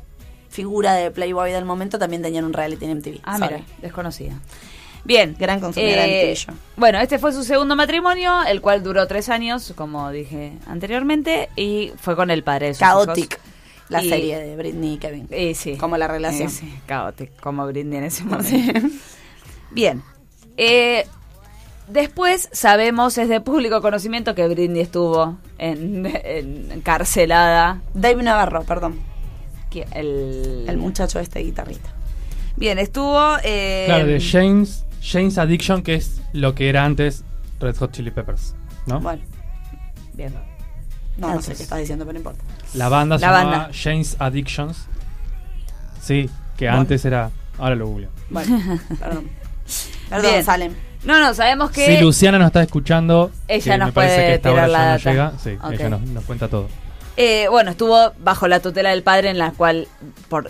[0.49, 3.19] figura de Playboy del momento, también tenían un reality en MTV.
[3.23, 3.55] Ah, Sorry.
[3.55, 4.33] mira, desconocida.
[5.03, 5.35] Bien.
[5.39, 6.37] Gran consumidora de eh.
[6.77, 11.91] Bueno, este fue su segundo matrimonio, el cual duró tres años, como dije anteriormente, y
[11.99, 13.45] fue con el padre de sus Chaotic, hijos.
[13.89, 15.27] la Y- serie de Britney y Kevin.
[15.35, 15.75] Y sí.
[15.77, 16.49] Como la relación.
[16.49, 18.87] Eh, sí, Chaotic, como Britney en ese momento.
[19.71, 20.03] Bien.
[20.57, 21.07] Eh,
[21.91, 27.81] después sabemos, es de público conocimiento, que Britney estuvo en, en- encarcelada.
[27.93, 28.99] Dave Navarro, perdón.
[29.69, 31.89] Que El, El muchacho este guitarrista.
[32.57, 33.37] Bien, estuvo...
[33.43, 37.23] eh, Claro, de James, James Addiction, que es lo que era antes
[37.59, 38.53] Red Hot Chili Peppers.
[38.87, 38.99] ¿no?
[38.99, 39.21] Bueno,
[40.13, 40.33] Bien.
[40.33, 41.57] no, no sé Entonces.
[41.57, 42.43] qué estás diciendo, pero no importa.
[42.73, 43.71] La banda se La llamaba banda.
[43.73, 44.85] James Addictions.
[46.01, 46.81] Sí, que Bueno.
[46.81, 47.29] antes era.
[47.57, 48.09] Ahora lo googleo.
[48.29, 48.59] Bueno,
[48.99, 49.29] perdón.
[50.09, 50.43] Perdón, Bien.
[50.43, 50.73] Salem.
[51.03, 51.85] No, no, sabemos que...
[51.85, 54.77] Si Luciana nos está escuchando, Ella que nos me parece puede que esta tirar hora
[54.79, 55.71] la ya no llega, sí, Ok.
[55.73, 56.67] ella nos, nos cuenta todo.
[57.17, 59.87] Eh, bueno, estuvo bajo la tutela del padre en la cual
[60.29, 60.49] por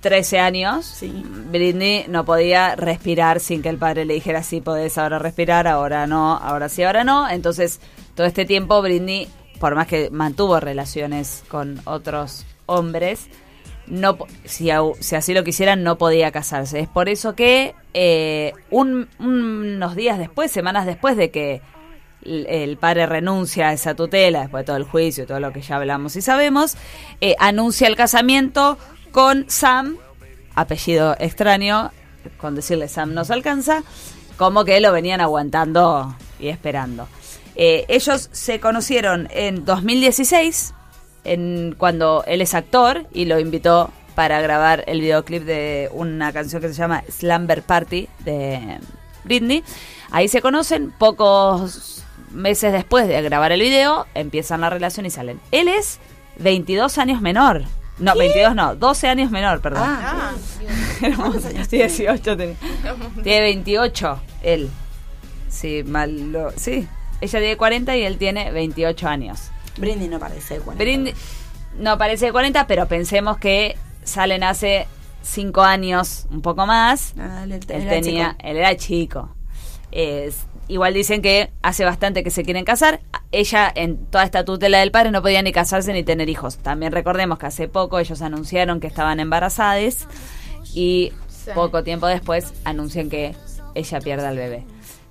[0.00, 1.24] 13 años Sí.
[1.50, 6.06] Britney no podía respirar sin que el padre le dijera sí podés ahora respirar, ahora
[6.06, 7.28] no, ahora sí, ahora no.
[7.28, 7.80] Entonces,
[8.14, 13.26] todo este tiempo Britney, por más que mantuvo relaciones con otros hombres,
[13.90, 14.70] no si,
[15.00, 16.80] si así lo quisieran no podía casarse.
[16.80, 21.60] Es por eso que eh, un- unos días después, semanas después de que
[22.22, 25.60] el el padre renuncia a esa tutela, después de todo el juicio, todo lo que
[25.62, 26.76] ya hablamos y sabemos,
[27.20, 28.76] eh, anuncia el casamiento
[29.12, 29.96] con Sam,
[30.54, 31.90] apellido extraño,
[32.38, 33.82] con decirle Sam nos alcanza,
[34.36, 37.08] como que lo venían aguantando y esperando.
[37.56, 40.74] Eh, ellos se conocieron en 2016,
[41.24, 46.60] en, cuando él es actor y lo invitó para grabar el videoclip de una canción
[46.60, 48.78] que se llama Slumber Party de
[49.24, 49.62] Britney.
[50.10, 55.40] Ahí se conocen, pocos meses después de grabar el video, empiezan la relación y salen.
[55.52, 55.98] Él es
[56.38, 57.62] 22 años menor.
[57.98, 59.82] No, 22 no, 12 años menor, perdón.
[59.84, 60.32] Ah,
[61.16, 61.86] ¿Cuántos años tiene?
[61.88, 62.56] 18 tenía.
[63.22, 64.70] Tiene 28, él.
[65.48, 66.86] Sí, mal lo- Sí,
[67.20, 69.50] ella tiene 40 y él tiene 28 años.
[69.78, 70.78] Britney no parece bueno.
[70.78, 71.14] Britney
[71.78, 74.86] no parece de 40, pero pensemos que salen hace
[75.22, 77.14] 5 años, un poco más.
[77.18, 78.46] Ah, él, Él era tenía, chico.
[78.48, 79.34] él era chico.
[79.90, 83.00] Es- igual dicen que hace bastante que se quieren casar.
[83.32, 86.58] Ella, en toda esta tutela del padre, no podía ni casarse ni tener hijos.
[86.58, 90.06] También recordemos que hace poco ellos anunciaron que estaban embarazadas
[90.74, 91.50] y Sí.
[91.54, 93.34] poco tiempo después anuncian que
[93.74, 94.64] ella pierda al bebé.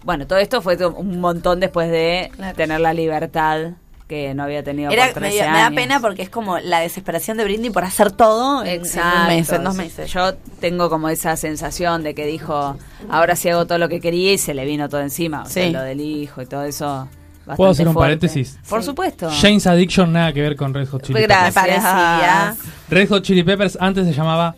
[0.04, 2.56] Bueno, todo esto fue un montón después de Claro.
[2.56, 3.72] tener la libertad
[4.08, 5.76] que no había tenido Era, por me, 13 me da años.
[5.82, 9.20] pena porque es como la desesperación de Britney por hacer todo en, en Exacto.
[9.22, 10.12] un mes, en dos meses.
[10.14, 12.78] Yo tengo como esa sensación de que dijo,
[13.10, 15.42] ahora sí hago todo lo que quería y se le vino todo encima.
[15.44, 15.72] O sea, Sí.
[15.72, 17.10] lo del hijo y todo eso.
[17.56, 18.28] ¿Puedo hacer un fuerte.
[18.28, 18.60] paréntesis?
[18.70, 19.30] Por supuesto.
[19.30, 21.54] James Addiction nada que ver con Red Hot Chili Gracias.
[21.56, 21.84] Peppers.
[21.84, 22.56] Parecía.
[22.90, 24.56] Red Hot Chili Peppers antes se llamaba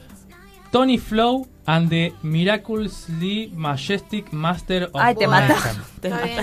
[0.72, 5.50] Tony Flow and the Miraculously Majestic Master of Ay, te Mayhem.
[5.56, 5.72] mata.
[6.04, 6.40] Está bien.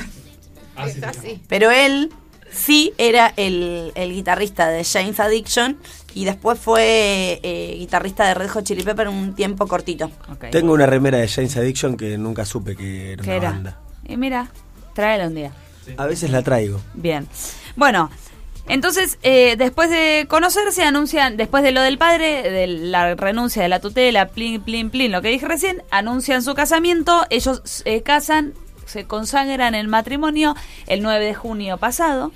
[0.76, 1.42] Así Está se así.
[1.48, 2.12] Pero él
[2.56, 5.76] sí era el, el guitarrista de James Addiction
[6.14, 10.10] y después fue eh, guitarrista de Red Hot Chili Pepper un tiempo cortito.
[10.50, 13.50] Tengo una remera de James Addiction que nunca supe que era ¿Qué una era?
[13.50, 13.80] banda.
[14.08, 14.48] Y mira,
[14.94, 15.52] tráela un día.
[15.96, 16.80] A veces la traigo.
[16.94, 17.28] Bien.
[17.76, 18.10] Bueno,
[18.68, 23.68] entonces, eh, después de conocerse, anuncian, después de lo del padre, de la renuncia de
[23.68, 28.54] la tutela, plin, plin, plin, lo que dije recién, anuncian su casamiento, ellos se casan,
[28.86, 30.56] se consagran el matrimonio
[30.88, 32.32] el 9 de junio pasado.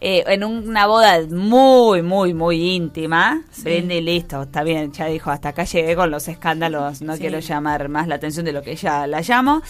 [0.00, 3.42] Eh, en una boda muy, muy, muy íntima.
[3.62, 7.20] Britney, listo, está bien, ya dijo, hasta acá llegué con los escándalos, no Sí.
[7.20, 9.62] quiero llamar más la atención de lo que ya la llamo.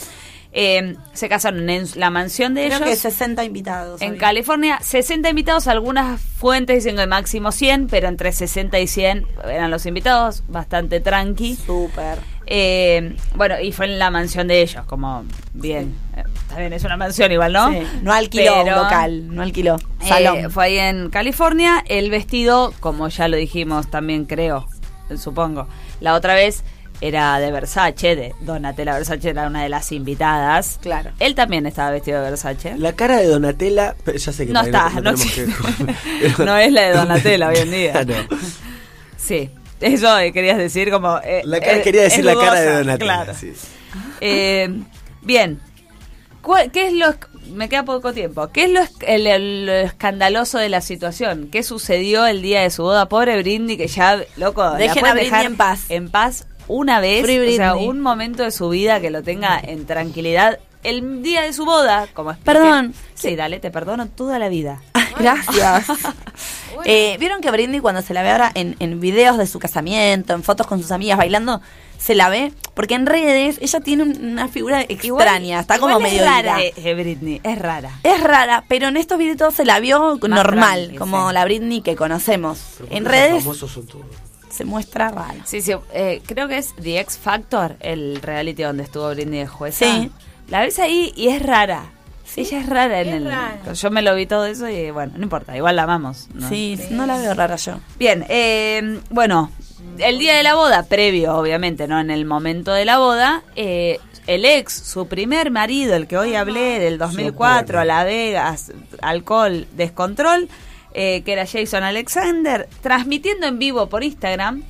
[0.58, 2.88] Eh, se casaron en la mansión de Creo ellos.
[2.88, 4.00] que 60 invitados.
[4.00, 4.20] En había.
[4.20, 9.70] California, 60 invitados, algunas fuentes dicen que máximo 100, pero entre 60 y 100 eran
[9.70, 11.56] los invitados, bastante tranqui.
[11.56, 12.18] Súper.
[12.46, 16.84] Eh, bueno, y fue en la mansión de ellos, como bien, eh, está bien, es
[16.84, 17.70] una mansión igual, ¿no?
[17.72, 19.76] Sí, No alquiló Pero, local, no alquiló.
[20.00, 20.50] eh, Salón.
[20.50, 24.68] fue ahí en California, el vestido, como ya lo dijimos también creo,
[25.18, 25.68] supongo,
[26.00, 26.62] la otra vez,
[27.00, 30.78] era de Versace, de Donatella Versace era una de las invitadas.
[30.82, 31.10] Claro.
[31.18, 32.74] Él también estaba vestido de Versace.
[32.78, 35.48] La cara de Donatella, ya sé que No está, no que-
[36.44, 37.92] No es la de Donatella hoy en día.
[38.06, 38.28] Claro.
[39.16, 39.50] Sí,
[39.80, 41.18] eso eh, querías decir como...
[41.24, 42.96] eh, La cara- eh, quería decir la cara de Donatella.
[43.24, 43.34] Claro.
[43.38, 43.52] sí.
[44.20, 44.68] Eh,
[45.22, 45.60] bien.
[46.42, 47.14] ¿Cuál- ¿Qué es lo...
[47.52, 48.48] Me queda poco tiempo.
[48.48, 51.48] ¿Qué es lo, esc- el- el- lo escandaloso de la situación?
[51.50, 53.08] ¿Qué sucedió el día de su boda?
[53.08, 55.80] Pobre Brindy, que ya, loco, la Dejen pueden a dejar en paz.
[55.88, 57.24] En paz una vez.
[57.24, 60.58] Free o sea, un momento de su vida que lo tenga en tranquilidad.
[60.82, 62.58] El día de su boda, como expliqué.
[62.60, 62.94] Perdón.
[63.14, 64.80] Sí, dale, te perdono toda la vida.
[65.18, 65.86] Gracias.
[66.84, 70.34] Eh, ¿Vieron que Britney cuando se la ve ahora en, en videos de su casamiento,
[70.34, 71.62] en fotos con sus amigas bailando,
[71.96, 72.52] se la ve?
[72.74, 76.60] Porque en redes ella tiene un- una figura extraña, está como igual medio es rara,
[76.60, 76.60] ira.
[76.60, 77.90] eh, eh, Britney, es rara.
[78.02, 81.34] Es rara, pero en estos videos se la vio normal, como sí.
[81.34, 82.58] la Britney que conocemos.
[82.90, 84.04] En Los redes famosos son todos.
[84.56, 85.44] Se muestra rara.
[85.44, 89.46] Sí, sí, eh, creo que es The X Factor, el reality donde estuvo Britney de
[89.46, 89.84] jueza.
[89.84, 90.10] Sí.
[90.48, 91.84] La ves ahí y es rara.
[92.36, 93.24] Ella es rara en Es el.
[93.26, 93.72] rara.
[93.72, 96.28] Yo me lo vi todo eso y bueno, no importa, igual la amamos.
[96.34, 96.48] ¿no?
[96.48, 97.78] Sí, no la veo rara yo.
[97.98, 99.50] Bien, eh, bueno,
[99.98, 101.98] el día de la boda, previo, obviamente, ¿no?
[102.00, 106.34] En el momento de la boda, eh, el ex, su primer marido, el que hoy
[106.34, 107.80] hablé, del 2004, Socorro.
[107.80, 110.48] a La Vegas, alcohol, descontrol,
[110.98, 114.64] eh, que era Jason Alexander, transmitiendo en vivo por Instagram,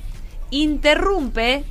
[0.51, 1.63] interrumpe.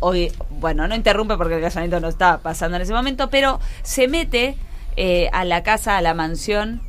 [0.00, 4.08] Hoy, bueno, no interrumpe porque el casamiento no estaba pasando en ese momento, pero se
[4.08, 4.56] mete
[4.96, 6.82] eh, a la casa, a la mansión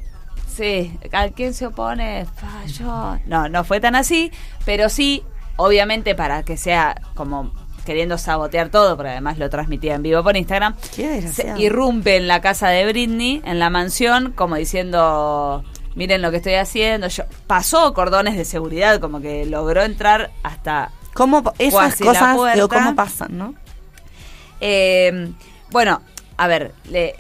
[0.48, 2.26] Sí, ¿a quién se opone?
[2.36, 3.20] Falló.
[3.28, 4.32] No, no fue tan así,
[4.66, 5.24] pero sí,
[5.56, 7.52] obviamente para que sea como
[7.86, 11.62] queriendo sabotear todo, porque además lo transmitía en vivo por Instagram, Qué se desgraciado.
[11.62, 15.64] irrumpe en la casa de Britney, en la mansión, como diciendo,
[15.98, 17.08] miren lo que estoy haciendo.
[17.10, 22.56] Yo, pasó cordones de seguridad, como que logró entrar hasta ¿Cómo esas cosas puerta.
[22.56, 23.54] digo, cómo pasan, no?
[24.62, 25.32] eh,
[25.72, 26.02] bueno,
[26.38, 27.16] a ver, le,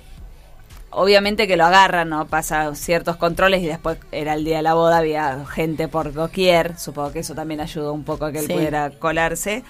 [0.91, 2.27] obviamente que lo agarran, ¿no?
[2.27, 6.77] Pasa ciertos controles y después era el día de la boda, había gente por doquier.
[6.79, 8.53] Supongo que eso también ayudó un poco a que él Sí.
[8.53, 9.63] pudiera colarse.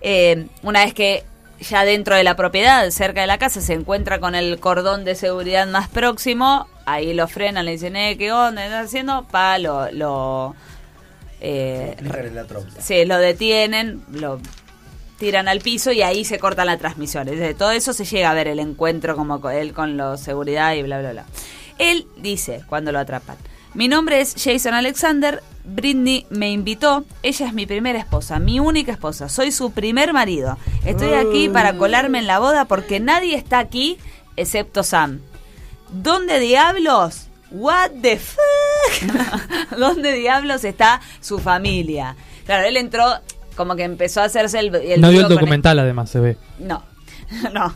[0.00, 1.24] Eh, una vez que
[1.60, 5.14] ya dentro de la propiedad, cerca de la casa, se encuentra con el cordón de
[5.14, 8.62] seguridad más próximo, ahí lo frenan, le dicen, eh, ¿qué onda?
[8.62, 9.24] ¿Qué estás haciendo?
[9.30, 9.90] Pa, lo...
[9.92, 10.54] lo
[11.40, 12.46] eh, la.
[12.78, 14.40] Sí, lo detienen, lo
[15.18, 17.26] tiran al piso y ahí se corta la transmisión.
[17.26, 20.74] Desde todo eso se llega a ver el encuentro como con él con la seguridad
[20.74, 21.24] y bla, bla, bla.
[21.78, 23.36] Él dice, cuando lo atrapan,
[23.74, 28.92] mi nombre es Jason Alexander, Britney me invitó, ella es mi primera esposa, mi única
[28.92, 30.58] esposa, soy su primer marido.
[30.84, 33.98] Estoy aquí para colarme en la boda porque nadie está aquí
[34.36, 35.20] excepto Sam.
[35.90, 37.28] ¿Dónde diablos?
[37.50, 39.10] What the fuck?
[39.78, 42.16] ¿Dónde diablos está su familia?
[42.46, 43.04] Claro, él entró
[43.56, 46.20] como que empezó a hacerse el, el no vio vivo el con documental, además, se
[46.20, 46.36] ve.
[46.58, 46.84] no,
[47.52, 47.74] no.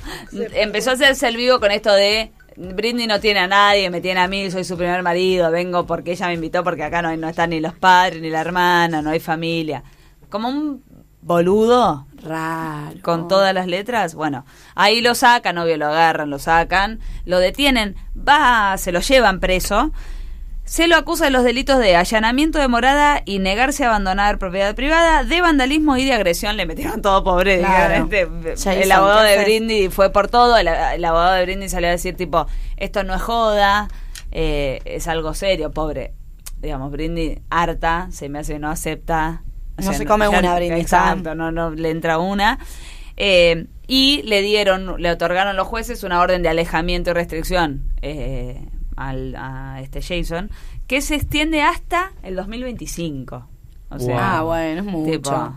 [0.54, 4.20] Empezó a hacerse el vivo con esto de Britney no tiene a nadie, me tiene
[4.20, 7.28] a mí, soy su primer marido, vengo porque ella me invitó porque acá no, no
[7.28, 9.84] están ni los padres, ni la hermana, no hay familia.
[10.28, 10.82] Como un
[11.20, 12.96] boludo Raro.
[13.02, 14.16] con todas las letras.
[14.16, 14.44] Bueno,
[14.74, 19.92] ahí lo sacan, obvio, lo agarran, lo sacan, lo detienen, va, se lo llevan preso.
[20.68, 24.74] Se lo acusa de los delitos de allanamiento de morada y negarse a abandonar propiedad
[24.74, 26.58] privada, de vandalismo y de agresión.
[26.58, 27.60] Le metieron todo pobre.
[27.60, 28.06] Claro.
[28.06, 29.44] digamos, este, el abogado ¿qué de?
[29.44, 30.58] Brindy fue por todo.
[30.58, 32.46] El, el abogado de Brindy salió a decir, tipo,
[32.76, 33.88] esto no es joda,
[34.30, 36.12] eh, es algo serio, pobre.
[36.60, 39.44] Digamos, Brindy harta, se me hace que no acepta.
[39.78, 42.58] No se come una, Britney, Exacto, no, no le entra una.
[43.16, 48.60] Eh, y le dieron, le otorgaron los jueces una orden de alejamiento y restricción eh,
[48.98, 50.50] al, a este Jason,
[50.86, 53.48] que se extiende hasta el 2025.
[53.90, 54.18] O sea, Wow.
[54.20, 55.12] Ah, bueno, es mucho.
[55.12, 55.54] tipo,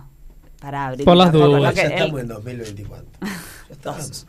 [0.59, 1.75] pará, Britney, Por las dudas.
[1.75, 3.07] Ya estamos en 2024.
[3.69, 4.27] Ya estamos.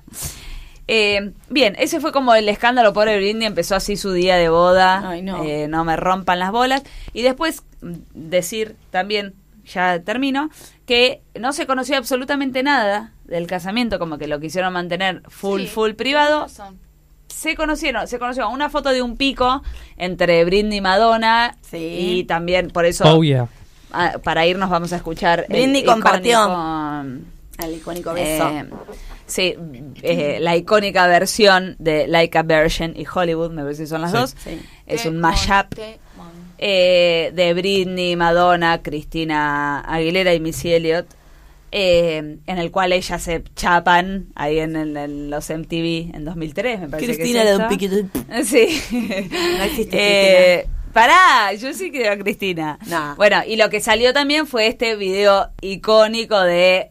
[0.89, 2.93] Eh, bien, ese fue como el escándalo.
[2.93, 5.09] Pobre Britney empezó así su día de boda.
[5.11, 5.43] Ay, no.
[5.45, 6.83] Eh, no me rompan las bolas.
[7.13, 9.35] Y después mm, decir también,
[9.65, 10.51] ya termino,
[10.87, 15.67] que no se conoció absolutamente nada del casamiento, como que lo quisieron mantener full, Sí,
[15.69, 16.47] full privado.
[17.33, 19.63] Se conocieron, se conoció una foto de un pico
[19.97, 21.57] entre Britney y Madonna.
[21.63, 21.77] Sí.
[21.77, 23.49] Y también por eso, Oh, yeah.
[23.93, 25.47] ah, para irnos, vamos a escuchar.
[25.49, 26.41] el Britney compartió.
[26.43, 27.25] icónico,
[27.65, 28.49] El icónico beso.
[28.49, 28.65] eh,
[29.27, 29.55] sí,
[30.03, 34.11] eh, la icónica versión de Like a Virgin y Hollywood, me parece que son las
[34.13, 34.17] Sí.
[34.17, 34.35] dos.
[34.45, 34.61] Sí.
[34.87, 35.75] Es un mashup
[36.59, 41.07] eh, de Britney, Madonna, Cristina Aguilera y Missy Elliott,
[41.73, 46.81] eh, en el cual ellas se chapan ahí en, el- en los MTV en 2003,
[46.81, 47.97] me parece Cristina que es da un piquito.
[48.45, 48.81] Sí.
[49.59, 49.91] No existe
[50.61, 52.79] Eh, Pará, yo sí creo a Cristina.
[52.87, 53.17] No.
[53.17, 56.91] Bueno, y lo que salió también fue este video icónico de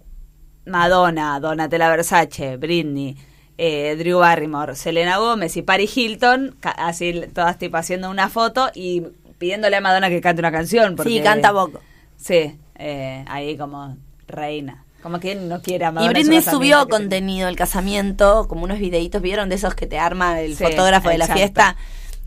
[0.66, 3.16] Madonna, Donatella Versace, Britney,
[3.60, 9.04] eh, Drew Barrymore, Selena Gómez y Paris Hilton, así todas tipo haciendo una foto y
[9.38, 10.96] pidiéndole a Madonna que cante una canción.
[10.96, 11.80] Porque, Sí, canta poco.
[12.18, 13.98] Sí, eh, ahí como
[14.32, 14.84] reina.
[15.04, 16.12] Como que no quiere a Madonna.
[16.12, 19.50] Y Britney subió contenido el casamiento, como unos videitos, ¿vieron?
[19.50, 21.40] De esos que te arma el Sí, fotógrafo de la exacto.
[21.40, 21.76] fiesta,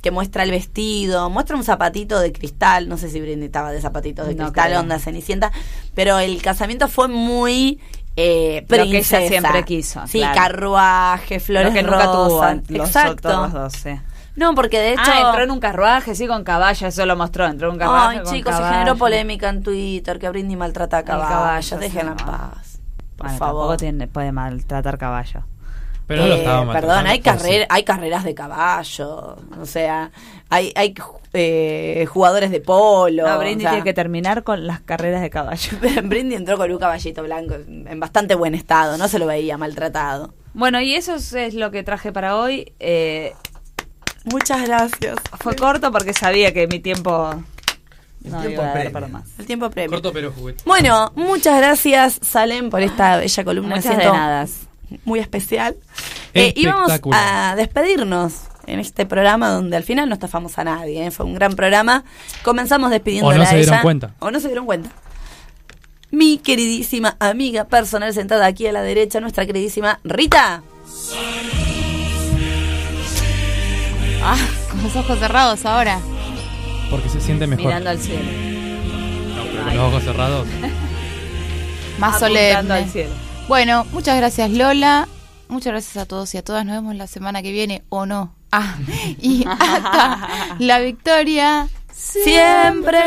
[0.02, 3.80] que muestra el vestido, muestra un zapatito de cristal, no sé si Britney estaba de
[3.80, 4.80] zapatitos de No cristal, creo.
[4.80, 5.52] onda cenicienta,
[5.94, 7.78] pero el casamiento fue muy
[8.16, 9.28] eh, Lo que ella princesa.
[9.28, 10.34] siempre quiso, Sí, claro.
[10.34, 12.58] carruaje, flores Lo que nunca tuvo rosas.
[12.70, 13.28] los Exacto.
[13.28, 13.90] otros dos, sí.
[14.36, 15.02] No, porque de hecho...
[15.06, 18.18] ah, entró en un carruaje, sí, con caballo, eso lo mostró, entró en un carruaje
[18.18, 21.30] Ay, con chicos, se generó polémica en Twitter que Britney maltrata a caballos.
[21.70, 22.80] caballo, Déjenla en paz.
[23.16, 23.60] Por Bueno, favor.
[23.62, 25.44] tampoco tiene, puede maltratar caballo.
[26.06, 30.10] Pero no lo Eh, estaba Perdón, maltratando hay, carrer- hay carreras de caballo, o sea,
[30.50, 30.94] hay, hay
[31.32, 33.22] eh, jugadores de polo.
[33.26, 35.78] No, o sea, tiene que terminar con las carreras de caballo.
[36.02, 40.34] Britney entró con un caballito blanco en bastante buen estado, no se lo veía maltratado.
[40.52, 42.74] Bueno, y eso es- es lo que traje para hoy.
[42.80, 43.32] Eh,
[44.24, 45.16] Muchas gracias.
[45.40, 47.34] fue corto porque sabía que mi tiempo
[48.22, 49.24] no tiempo para más.
[49.38, 49.90] El tiempo premio.
[49.90, 50.62] Corto pero juguete.
[50.64, 53.76] Bueno, muchas gracias, Salem, por esta bella columna.
[53.76, 54.46] Muchas de nada.
[55.04, 55.76] Muy especial.
[56.32, 58.34] Eh, y vamos a despedirnos
[58.66, 61.06] en este programa donde al final no estafamos a nadie.
[61.06, 61.10] ¿eh?
[61.10, 62.04] Fue un gran programa.
[62.42, 63.82] Comenzamos despidiéndola O no se a dieron ella.
[63.82, 64.14] cuenta.
[64.20, 64.90] O no se dieron cuenta.
[66.10, 70.62] Mi queridísima amiga personal sentada aquí a la derecha, nuestra queridísima Rita.
[74.26, 74.38] Ah,
[74.70, 76.00] con los ojos cerrados ahora.
[76.90, 77.66] Porque se siente mejor.
[77.66, 78.24] Mirando al cielo.
[78.24, 80.48] No, pero con los ojos cerrados.
[81.98, 82.72] Más solemne.
[82.72, 83.12] al cielo.
[83.48, 85.08] Bueno, muchas gracias Lola.
[85.48, 86.64] Muchas gracias a todos y a todas.
[86.64, 88.34] Nos vemos la semana que viene o no.
[88.50, 88.76] Ah,
[89.20, 91.68] y hasta la victoria.
[91.92, 92.98] Siempre.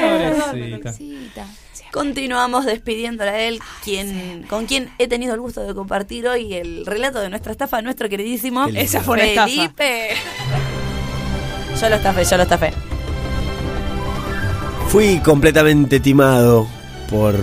[0.00, 0.92] Pobrecita.
[0.92, 1.46] Pobrecita.
[1.92, 6.86] Continuamos despidiéndola a él, quien, con quien he tenido el gusto de compartir hoy el
[6.86, 8.80] relato de nuestra estafa, nuestro queridísimo lindo.
[8.80, 9.48] Esa fue una estafa.
[9.48, 10.08] Felipe.
[11.80, 12.72] Yo lo estafé, yo lo estafé.
[14.88, 16.66] Fui completamente timado
[17.10, 17.34] por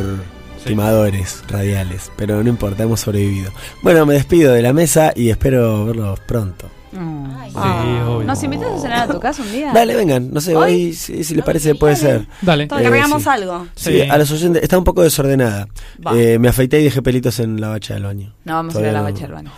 [0.66, 3.52] timadores radiales, pero no importa, hemos sobrevivido.
[3.82, 6.70] Bueno, me despido de la mesa y espero verlos pronto.
[6.96, 7.26] Mm.
[7.50, 8.24] Sí, obvio.
[8.24, 9.72] ¿Nos invitas a cenar a tu casa un día?
[9.74, 10.72] Dale, vengan, no sé, ¿Hoy?
[10.74, 12.28] hoy, si, si les parece puede ser.
[12.42, 12.64] Dale.
[12.64, 13.30] Eh, Cargamos sí.
[13.30, 13.68] algo.
[13.76, 14.02] Sí, Sí.
[14.02, 15.68] a los oyentes, está un poco desordenada.
[16.16, 18.34] Eh, me afeité y dejé pelitos en la bacha del baño.
[18.46, 19.52] No, vamos a ir a la bacha del baño.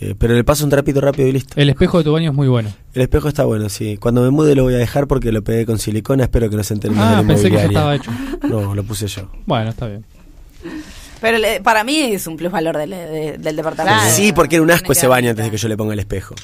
[0.00, 1.54] Eh, pero le paso un trapito rápido y listo.
[1.60, 2.70] El espejo de tu baño es muy bueno.
[2.92, 3.98] El espejo está bueno, sí.
[3.98, 6.24] Cuando me mude lo voy a dejar porque lo pegué con silicona.
[6.24, 8.10] Espero que no se enteren más Ah, de la pensé que ya estaba hecho.
[8.48, 9.30] No, lo puse yo.
[9.46, 10.04] Bueno, está bien.
[11.22, 13.98] Pero le- para mí es un plusvalor del, de- del departamento.
[13.98, 14.14] Claro.
[14.14, 16.34] Sí, porque era un asco ese baño antes de que yo le ponga el espejo.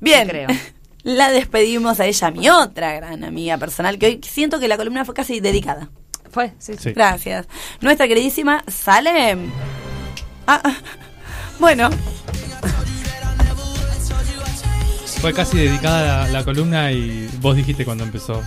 [0.00, 0.48] Bien, creo.
[1.04, 5.04] la despedimos a ella, mi otra gran amiga personal, que hoy siento que la columna
[5.04, 5.88] fue casi dedicada.
[6.32, 6.92] Fue, sí, sí.
[6.92, 7.46] Gracias.
[7.80, 9.50] Nuestra queridísima Salem.
[10.48, 10.74] Ah, ah,
[11.60, 11.88] bueno,
[15.20, 18.42] Fue casi dedicada la, la columna y vos dijiste cuando empezó.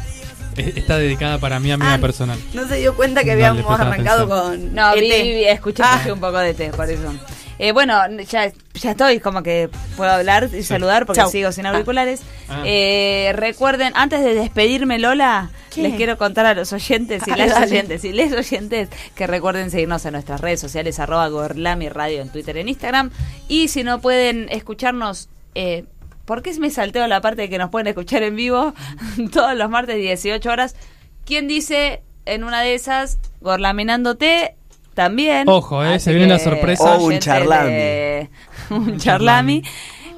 [0.60, 2.38] E- Está dedicada para mi amiga Ah, personal.
[2.54, 4.68] no se dio cuenta que habíamos arrancado atención.
[4.70, 4.76] con.
[4.76, 5.24] No, vi, ET.
[5.24, 6.02] vi- escuché, Ah.
[6.12, 7.14] un poco de té, por eso.
[7.62, 7.94] Eh, bueno,
[8.30, 11.30] ya, ya estoy, como que puedo hablar y saludar porque Chau.
[11.30, 11.72] sigo sin Ah.
[11.72, 12.22] auriculares.
[12.48, 12.62] Ah.
[12.66, 15.82] Eh, recuerden, antes de despedirme, Lola, ¿Qué?
[15.82, 19.72] les quiero contar a los oyentes y Dale, las oyentes y les oyentes que recuerden
[19.72, 23.12] seguirnos en nuestras redes sociales, arroba Gorlami Radio en Twitter, en Instagram.
[23.50, 25.84] Y si no pueden escucharnos, eh,
[26.30, 28.76] ¿por qué me salteo la parte de que nos pueden escuchar en vivo
[29.34, 30.76] todos los martes 18 horas?
[31.26, 34.56] ¿Quién dice en una de esas, Gorlaminándote?
[34.94, 35.50] También.
[35.50, 36.98] Ojo, eh, se viene la que, sorpresa.
[36.98, 37.72] O un charlami.
[37.72, 38.30] de-
[38.70, 39.64] un charlami.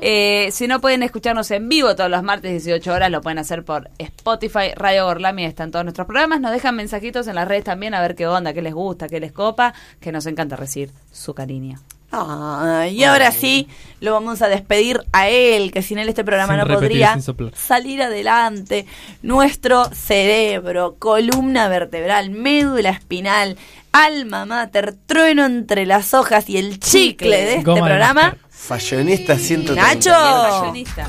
[0.02, 3.64] Eh, si no pueden escucharnos en vivo todos los martes 18 horas, lo pueden hacer
[3.64, 6.42] por Spotify, Radio Gorlami, están todos nuestros programas.
[6.42, 9.22] Nos dejan mensajitos en las redes también a ver qué onda, qué les gusta, qué
[9.22, 11.80] les copa, que nos encanta recibir su cariño.
[12.12, 13.68] Ah, y ahora sí,
[14.02, 17.54] lo vamos a despedir a él, que sin él este programa Sin no repetir, podría
[17.56, 18.86] salir adelante.
[19.22, 23.58] Nuestro cerebro, columna vertebral, médula espinal,
[23.92, 28.38] alma mater, trueno entre las hojas y el chicle de este Goma programa.
[28.50, 29.82] Fashionista 130.
[29.82, 30.12] Nacho.
[30.12, 31.08] Fashionista.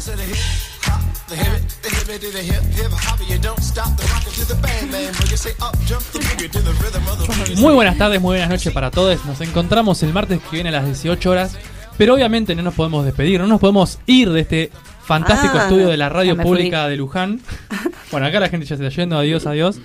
[1.32, 4.44] The hip, the hip, to the hip, hip hop, you don't stop the rocket to
[4.44, 5.06] the bang bang.
[5.18, 7.56] When you say up, jump the boogie to the rhythm of the boogie.
[7.59, 9.24] Muy buenas tardes, muy buenas noches para todos.
[9.24, 11.56] Nos encontramos el martes que viene a las 18 horas.
[11.96, 14.70] Pero obviamente no nos podemos despedir, no nos podemos ir de este
[15.04, 17.40] fantástico Ah, estudio de la radio pública de Luján.
[18.10, 19.76] Bueno, acá la gente ya se está yendo, adiós, adiós.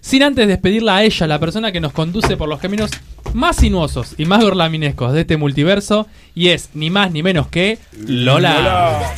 [0.00, 2.90] Sin antes despedirla a ella, la persona que nos conduce por los caminos
[3.34, 6.08] más sinuosos y más gorlaminescos de este multiverso.
[6.34, 9.14] Y es ni más ni menos que Lola.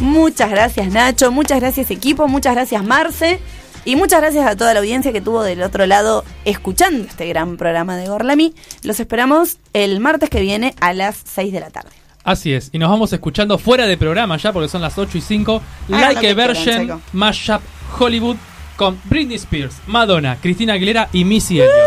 [0.00, 3.40] Muchas gracias Nacho, muchas gracias equipo, muchas gracias Marce.
[3.84, 7.56] Y muchas gracias a toda la audiencia que tuvo del otro lado escuchando este gran
[7.56, 8.52] programa de Gorlami.
[8.82, 11.90] Los esperamos el martes que viene a las 6 de la tarde.
[12.24, 15.20] Así es, y nos vamos escuchando fuera de programa ya porque son las 8 y
[15.20, 15.62] 5.
[15.86, 17.62] Hagan like que a version mashup
[17.96, 18.36] Hollywood
[18.76, 21.86] con Britney Spears, Madonna, Cristina Aguilera y Missy Elliott.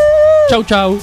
[0.49, 0.94] Chau chau.
[0.94, 0.99] El